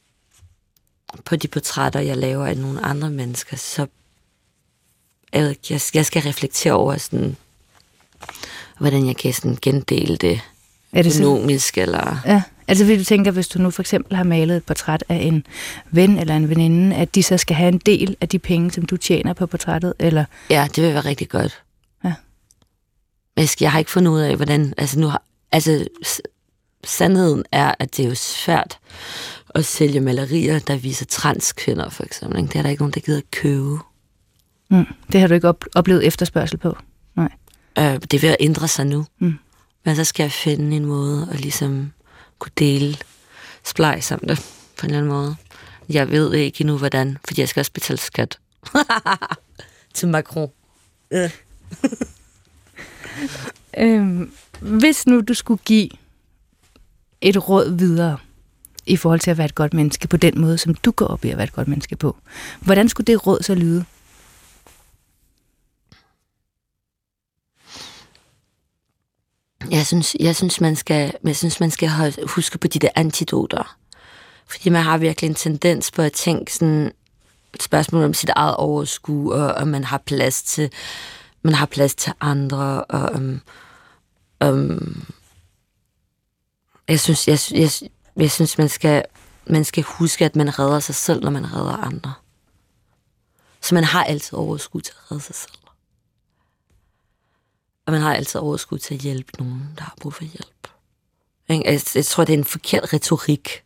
på 1.26 1.36
de 1.36 1.48
portrætter, 1.48 2.00
jeg 2.00 2.18
laver 2.18 2.46
af 2.46 2.58
nogle 2.58 2.86
andre 2.86 3.10
mennesker, 3.10 3.58
så 3.58 3.88
jeg, 5.34 5.56
jeg, 5.70 5.82
jeg 5.94 6.06
skal 6.06 6.22
reflektere 6.22 6.74
over 6.74 6.98
sådan, 6.98 7.36
hvordan 8.80 9.08
jeg 9.08 9.18
kan 9.18 9.34
sådan 9.34 9.58
gendele 9.62 10.18
det, 10.18 10.42
er 10.92 11.02
det 11.02 11.20
økonomisk, 11.20 11.78
eller... 11.78 12.22
Ja, 12.26 12.42
altså 12.68 12.86
fordi 12.86 12.98
du 12.98 13.04
tænker, 13.04 13.32
hvis 13.32 13.48
du 13.48 13.60
nu 13.60 13.72
for 13.72 13.82
eksempel 13.82 14.16
har 14.16 14.24
malet 14.24 14.58
et 14.58 14.66
portræt 14.66 15.04
af 15.10 15.16
en 15.16 15.46
ven 15.92 16.18
eller 16.20 16.36
en 16.36 16.50
veninde, 16.50 16.96
at 16.96 17.16
de 17.16 17.24
så 17.24 17.38
skal 17.38 17.56
have 17.56 17.68
en 17.68 17.78
del 17.78 18.18
af 18.22 18.30
de 18.30 18.40
penge, 18.40 18.72
som 18.72 18.86
du 18.86 18.98
tjener 18.98 19.34
på 19.34 19.46
portrættet, 19.46 19.94
eller... 20.00 20.26
Ja, 20.50 20.68
det 20.76 20.84
vil 20.84 20.94
være 20.94 21.06
rigtig 21.06 21.30
godt. 21.30 21.62
Ja. 22.04 22.14
Men 23.36 23.48
jeg 23.62 23.72
har 23.72 23.80
ikke 23.80 23.92
fundet 23.92 24.12
ud 24.12 24.20
af, 24.20 24.36
hvordan... 24.36 24.74
Altså, 24.78 25.00
nu 25.00 25.08
har, 25.08 25.24
altså 25.52 25.88
sandheden 26.84 27.44
er, 27.52 27.76
at 27.80 27.98
det 27.98 28.06
er 28.06 28.10
jo 28.10 28.16
svært 28.16 28.80
at 29.50 29.66
sælge 29.66 30.00
malerier, 30.00 30.60
der 30.60 30.76
viser 30.78 31.06
transkvinder, 31.06 31.90
for 31.90 32.04
eksempel. 32.04 32.42
Det 32.42 32.56
er 32.56 32.62
der 32.62 32.70
ikke 32.70 32.82
nogen, 32.82 32.94
der 32.94 33.00
gider 33.00 33.18
at 33.18 33.32
købe. 33.32 33.80
Mm, 34.70 34.86
det 35.12 35.22
har 35.22 35.28
du 35.28 35.34
ikke 35.34 35.50
op- 35.50 35.66
oplevet 35.76 36.08
efterspørgsel 36.08 36.58
på? 36.58 36.78
Nej. 37.16 37.30
Øh, 37.78 37.94
det 37.94 38.14
er 38.14 38.20
ved 38.20 38.30
at 38.30 38.38
ændre 38.40 38.68
sig 38.68 38.86
nu. 38.86 39.06
Mm. 39.20 39.34
Men 39.86 39.96
så 39.96 40.04
skal 40.04 40.24
jeg 40.24 40.32
finde 40.32 40.76
en 40.76 40.86
måde 40.86 41.28
at 41.32 41.40
ligesom 41.40 41.92
kunne 42.40 42.52
dele 42.60 42.98
splejs 43.64 44.12
om 44.12 44.20
det 44.20 44.40
på 44.78 44.86
en 44.86 44.90
eller 44.90 44.98
anden 44.98 45.12
måde. 45.14 45.36
Jeg 45.90 46.10
ved 46.12 46.34
ikke 46.34 46.62
endnu, 46.62 46.78
hvordan, 46.78 47.18
fordi 47.28 47.42
jeg 47.42 47.50
skal 47.50 47.60
også 47.60 47.72
betale 47.72 48.00
skat. 48.00 48.40
Til 49.94 50.08
Macron. 50.08 50.50
Øh. 51.12 51.30
øhm, 53.78 54.32
hvis 54.60 55.08
nu 55.08 55.22
du 55.22 55.34
skulle 55.34 55.62
give 55.66 55.90
et 57.24 57.50
råd 57.50 57.78
videre 57.78 58.18
i 58.86 58.98
forhold 58.98 59.20
til 59.20 59.32
at 59.32 59.38
være 59.38 59.46
et 59.46 59.56
godt 59.56 59.74
menneske 59.74 60.08
på 60.08 60.18
den 60.18 60.42
måde, 60.42 60.58
som 60.58 60.74
du 60.74 60.92
går 60.92 61.06
op 61.08 61.26
i 61.26 61.30
at 61.30 61.38
være 61.38 61.44
et 61.44 61.54
godt 61.54 61.68
menneske 61.68 61.96
på, 61.96 62.18
hvordan 62.62 62.90
skulle 62.90 63.06
det 63.06 63.28
råd 63.28 63.44
så 63.44 63.56
lyde? 63.56 63.86
Jeg 69.72 69.86
synes, 69.86 70.16
jeg 70.20 70.36
synes, 70.36 70.62
man 70.62 70.76
skal, 70.76 71.14
jeg 71.24 71.36
synes, 71.36 71.60
man 71.60 71.72
skal 71.72 71.90
huske 72.28 72.58
på 72.58 72.68
de 72.68 72.80
der 72.80 72.90
antidoter. 72.96 73.78
Fordi 74.48 74.70
man 74.70 74.84
har 74.84 74.98
virkelig 74.98 75.28
en 75.28 75.36
tendens 75.36 75.92
på 75.92 76.02
at 76.02 76.14
tænke 76.14 76.54
sådan 76.54 76.92
et 77.54 77.64
spørgsmål 77.64 78.04
om 78.04 78.14
sit 78.14 78.30
eget 78.30 78.56
overskud, 78.56 79.32
og 79.32 79.54
om 79.54 79.68
man 79.68 79.84
har 79.84 79.98
plads 80.06 80.44
til 80.44 80.70
man 81.44 81.54
har 81.54 81.66
plads 81.66 81.96
til 81.96 82.14
andre, 82.22 82.84
og 82.84 83.12
um, 83.16 83.42
um, 84.46 85.06
jeg 86.88 87.00
synes, 87.00 87.28
jeg, 87.28 87.40
jeg, 87.52 87.90
jeg 88.18 88.32
synes 88.32 88.58
man, 88.58 88.70
skal, 88.70 89.06
man 89.48 89.66
skal 89.66 89.84
huske, 89.84 90.26
at 90.26 90.36
man 90.36 90.60
redder 90.60 90.80
sig 90.80 90.96
selv, 90.96 91.24
når 91.24 91.32
man 91.32 91.54
redder 91.54 91.78
andre. 91.78 92.14
Så 93.62 93.76
man 93.76 93.84
har 93.84 94.04
altid 94.04 94.38
overskud 94.38 94.82
til 94.82 94.94
at 94.98 95.12
redde 95.12 95.24
sig 95.24 95.36
selv. 95.36 95.58
Og 97.86 97.94
man 97.94 98.02
har 98.02 98.14
altid 98.14 98.40
overskud 98.40 98.80
til 98.80 98.94
at 98.94 99.00
hjælpe 99.02 99.32
nogen, 99.40 99.74
der 99.78 99.84
har 99.84 99.96
brug 100.02 100.14
for 100.14 100.24
hjælp. 100.24 100.68
Jeg, 101.50 101.62
altså, 101.66 102.00
jeg 102.00 102.06
tror, 102.06 102.24
det 102.24 102.34
er 102.34 102.38
en 102.38 102.46
forkert 102.46 102.94
retorik, 102.94 103.64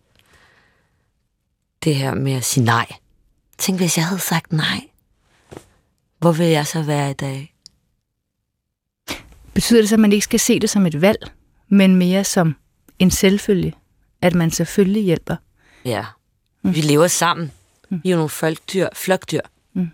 det 1.84 1.96
her 1.96 2.14
med 2.14 2.34
at 2.34 2.46
sige 2.46 2.64
nej. 2.64 2.96
Tænk, 3.58 3.80
hvis 3.80 3.98
jeg 3.98 4.06
havde 4.06 4.22
sagt 4.22 4.54
nej. 4.54 4.90
Hvor 6.20 6.32
vil 6.32 6.48
jeg 6.48 6.68
så 6.68 6.82
være 6.82 7.12
i 7.12 7.14
dag? 7.14 7.56
Betyder 9.54 9.82
det 9.82 9.90
så, 9.90 9.96
at 9.96 10.00
man 10.00 10.12
ikke 10.12 10.24
skal 10.24 10.40
se 10.40 10.60
det 10.60 10.70
som 10.70 10.86
et 10.86 11.02
valg, 11.02 11.32
men 11.68 11.96
mere 11.96 12.24
som 12.24 12.56
en 13.00 13.12
selvfølge, 13.12 13.74
at 14.22 14.36
man 14.36 14.52
selvfølgelig 14.52 15.04
hjælper? 15.04 15.36
Ja. 15.86 16.06
Mm. 16.62 16.76
Vi 16.76 16.82
lever 16.82 17.08
sammen. 17.08 17.52
Mm. 17.90 18.00
Vi 18.04 18.10
er 18.10 18.14
jo 18.14 18.18
nogle 18.18 18.30
folkdyr, 18.30 18.88
flokdyr. 18.94 19.42
Mm. 19.74 19.90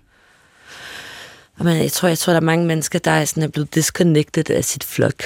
Og 1.57 1.65
man, 1.65 1.77
jeg, 1.77 1.91
tror, 1.91 2.07
jeg 2.07 2.17
tror, 2.17 2.33
der 2.33 2.39
er 2.39 2.45
mange 2.45 2.65
mennesker, 2.65 2.99
der 2.99 3.11
er, 3.11 3.25
sådan, 3.25 3.43
er 3.43 3.47
blevet 3.47 3.75
disconnected 3.75 4.49
af 4.49 4.65
sit 4.65 4.83
flok. 4.83 5.23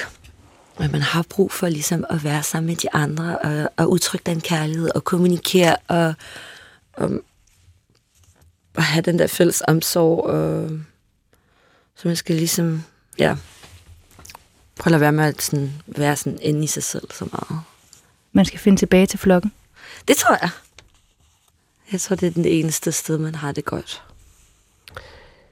Men 0.79 0.91
man 0.91 1.01
har 1.01 1.25
brug 1.29 1.51
for 1.51 1.69
ligesom 1.69 2.05
at 2.09 2.23
være 2.23 2.43
sammen 2.43 2.67
med 2.67 2.75
de 2.75 2.93
andre, 2.93 3.39
og, 3.39 3.69
og 3.77 3.91
udtrykke 3.91 4.23
den 4.23 4.41
kærlighed, 4.41 4.89
og 4.95 5.03
kommunikere, 5.03 5.75
og, 5.87 6.13
og, 6.93 7.11
og 8.75 8.83
have 8.83 9.01
den 9.01 9.19
der 9.19 9.27
fælles 9.27 9.63
omsorg. 9.67 10.23
Og, 10.23 10.69
så 11.95 12.07
man 12.07 12.15
skal 12.15 12.35
ligesom, 12.35 12.83
ja, 13.19 13.35
prøve 14.77 14.87
at 14.87 14.91
lade 14.91 15.01
være 15.01 15.11
med 15.11 15.25
at 15.25 15.41
sådan, 15.41 15.73
være 15.87 16.15
sådan 16.15 16.39
inde 16.41 16.63
i 16.63 16.67
sig 16.67 16.83
selv 16.83 17.07
så 17.11 17.27
meget. 17.31 17.61
Man 18.31 18.45
skal 18.45 18.59
finde 18.59 18.79
tilbage 18.79 19.05
til 19.05 19.19
flokken? 19.19 19.51
Det 20.07 20.17
tror 20.17 20.37
jeg. 20.41 20.49
Jeg 21.91 22.01
tror, 22.01 22.15
det 22.15 22.27
er 22.27 22.31
den 22.31 22.45
eneste 22.45 22.91
sted, 22.91 23.17
man 23.17 23.35
har 23.35 23.51
det 23.51 23.65
godt. 23.65 24.03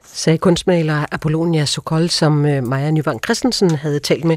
Sagde 0.04 0.38
kunstmaler 0.38 1.06
Apollonia 1.12 1.64
Sokol, 1.64 2.10
som 2.10 2.46
øh, 2.46 2.64
Maja 2.64 2.90
Nyvang 2.90 3.20
Christensen 3.24 3.70
havde 3.70 4.00
talt 4.00 4.24
med. 4.24 4.36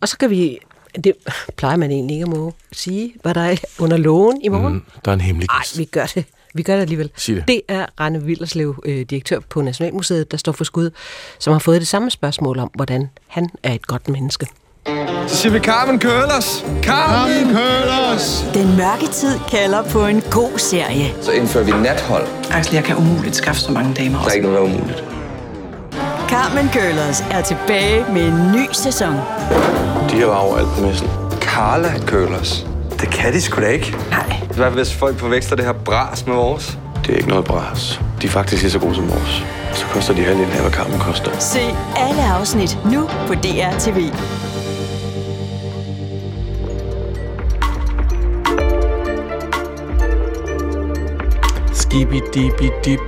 Og 0.00 0.08
så 0.08 0.18
kan 0.18 0.30
vi, 0.30 0.58
det 1.04 1.12
plejer 1.56 1.76
man 1.76 1.90
egentlig 1.90 2.14
ikke 2.14 2.22
at 2.22 2.28
må 2.28 2.54
sige, 2.72 3.14
hvad 3.22 3.34
der 3.34 3.40
er 3.40 3.56
under 3.78 3.96
loven 3.96 4.42
i 4.42 4.48
morgen. 4.48 4.72
Mm, 4.72 4.84
der 5.04 5.10
er 5.10 5.14
en 5.14 5.20
hemmelig 5.20 5.48
Nej, 5.48 5.62
vi 5.76 5.84
gør 5.84 6.06
det. 6.06 6.24
Vi 6.58 6.62
gør 6.62 6.74
det 6.74 6.82
alligevel. 6.82 7.10
Sig 7.16 7.36
det. 7.36 7.48
det 7.48 7.60
er 7.68 7.86
Rane 8.00 8.22
Villerslev, 8.22 8.82
øh, 8.84 9.00
direktør 9.10 9.38
på 9.50 9.62
Nationalmuseet, 9.62 10.30
der 10.30 10.36
står 10.36 10.52
for 10.52 10.64
skud, 10.64 10.90
som 11.38 11.52
har 11.52 11.58
fået 11.58 11.80
det 11.80 11.88
samme 11.88 12.10
spørgsmål 12.10 12.58
om, 12.58 12.70
hvordan 12.74 13.10
han 13.26 13.48
er 13.62 13.72
et 13.72 13.86
godt 13.86 14.08
menneske. 14.08 14.46
Så 15.26 15.36
siger 15.36 15.52
vi 15.52 15.58
Carmen 15.58 15.98
Køllers. 15.98 16.64
Carmen 16.82 17.44
Køllers. 17.56 18.44
Den 18.54 18.76
mørke 18.76 19.06
tid 19.12 19.38
kalder 19.50 19.82
på 19.82 20.06
en 20.06 20.22
god 20.30 20.58
serie. 20.58 21.14
Så 21.22 21.32
indfører 21.32 21.64
vi 21.64 21.72
nathold. 21.72 22.26
Axel, 22.50 22.74
jeg 22.74 22.84
kan 22.84 22.96
umuligt 22.96 23.36
skaffe 23.36 23.60
så 23.60 23.72
mange 23.72 23.94
damer. 23.94 24.18
Der 24.18 24.28
er 24.28 24.32
ikke 24.32 24.46
noget, 24.48 24.60
der 24.60 24.66
er 24.66 24.74
umuligt. 24.76 25.04
Carmen 26.28 26.68
Køllers 26.72 27.20
er 27.20 27.42
tilbage 27.42 28.04
med 28.12 28.28
en 28.28 28.52
ny 28.52 28.66
sæson. 28.72 29.14
De 30.10 30.16
har 30.20 30.26
overalt 30.26 30.68
på 30.68 30.80
messen. 30.86 31.08
Carla 31.40 31.98
Køllers. 32.06 32.66
Det 33.00 33.10
kan 33.10 33.32
de 33.32 33.40
sgu 33.40 33.60
da 33.60 33.66
ikke. 33.66 33.96
Nej. 34.10 34.40
Hvad 34.54 34.70
hvis 34.70 34.94
folk 34.94 35.18
forveksler 35.18 35.56
det 35.56 35.64
her 35.64 35.72
bras 35.72 36.26
med 36.26 36.34
vores? 36.34 36.78
Det 37.06 37.12
er 37.12 37.16
ikke 37.16 37.28
noget 37.28 37.44
bras. 37.44 38.00
De 38.22 38.26
er 38.26 38.30
faktisk 38.30 38.62
lige 38.62 38.72
så 38.72 38.78
gode 38.78 38.94
som 38.94 39.10
vores. 39.10 39.44
Så 39.72 39.86
koster 39.86 40.14
de 40.14 40.22
halvdelen 40.24 40.52
af, 40.52 40.60
hvad 40.60 40.70
Carmen 40.70 40.98
koster. 40.98 41.38
Se 41.38 41.60
alle 41.96 42.22
afsnit 42.22 42.78
nu 42.92 43.08
på 43.26 43.34
DR 43.34 43.78
TV. 43.78 44.12
Skibidi-bidi-dip. 51.72 53.00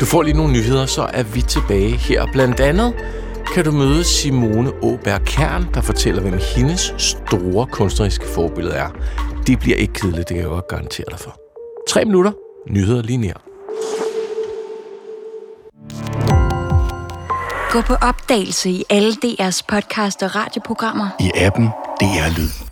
Du 0.00 0.06
får 0.06 0.22
lige 0.22 0.36
nogle 0.36 0.52
nyheder, 0.52 0.86
så 0.86 1.06
er 1.12 1.22
vi 1.22 1.42
tilbage 1.42 1.96
her. 1.96 2.26
Blandt 2.32 2.60
andet 2.60 2.94
kan 3.54 3.64
du 3.64 3.72
møde 3.72 4.04
Simone 4.04 4.70
Åberg 4.82 5.20
Kern, 5.24 5.66
der 5.74 5.80
fortæller, 5.80 6.22
hvem 6.22 6.38
hendes 6.56 6.94
store 6.98 7.66
kunstneriske 7.66 8.24
forbillede 8.34 8.74
er. 8.74 8.88
Det 9.46 9.58
bliver 9.58 9.76
ikke 9.76 9.92
kedeligt, 9.92 10.28
det 10.28 10.34
kan 10.34 10.42
jeg 10.44 10.48
godt 10.48 10.68
garantere 10.68 11.06
dig 11.10 11.18
for. 11.18 11.36
Tre 11.88 12.04
minutter. 12.04 12.32
Nyheder 12.70 13.02
lige 13.02 13.16
nær. 13.16 13.42
Gå 17.72 17.80
på 17.80 17.94
opdagelse 17.94 18.70
i 18.70 18.84
alle 18.90 19.12
DR's 19.12 19.60
podcast 19.68 20.22
og 20.22 20.36
radioprogrammer. 20.36 21.08
I 21.20 21.30
appen 21.34 21.68
DR 22.00 22.38
Lyd. 22.38 22.69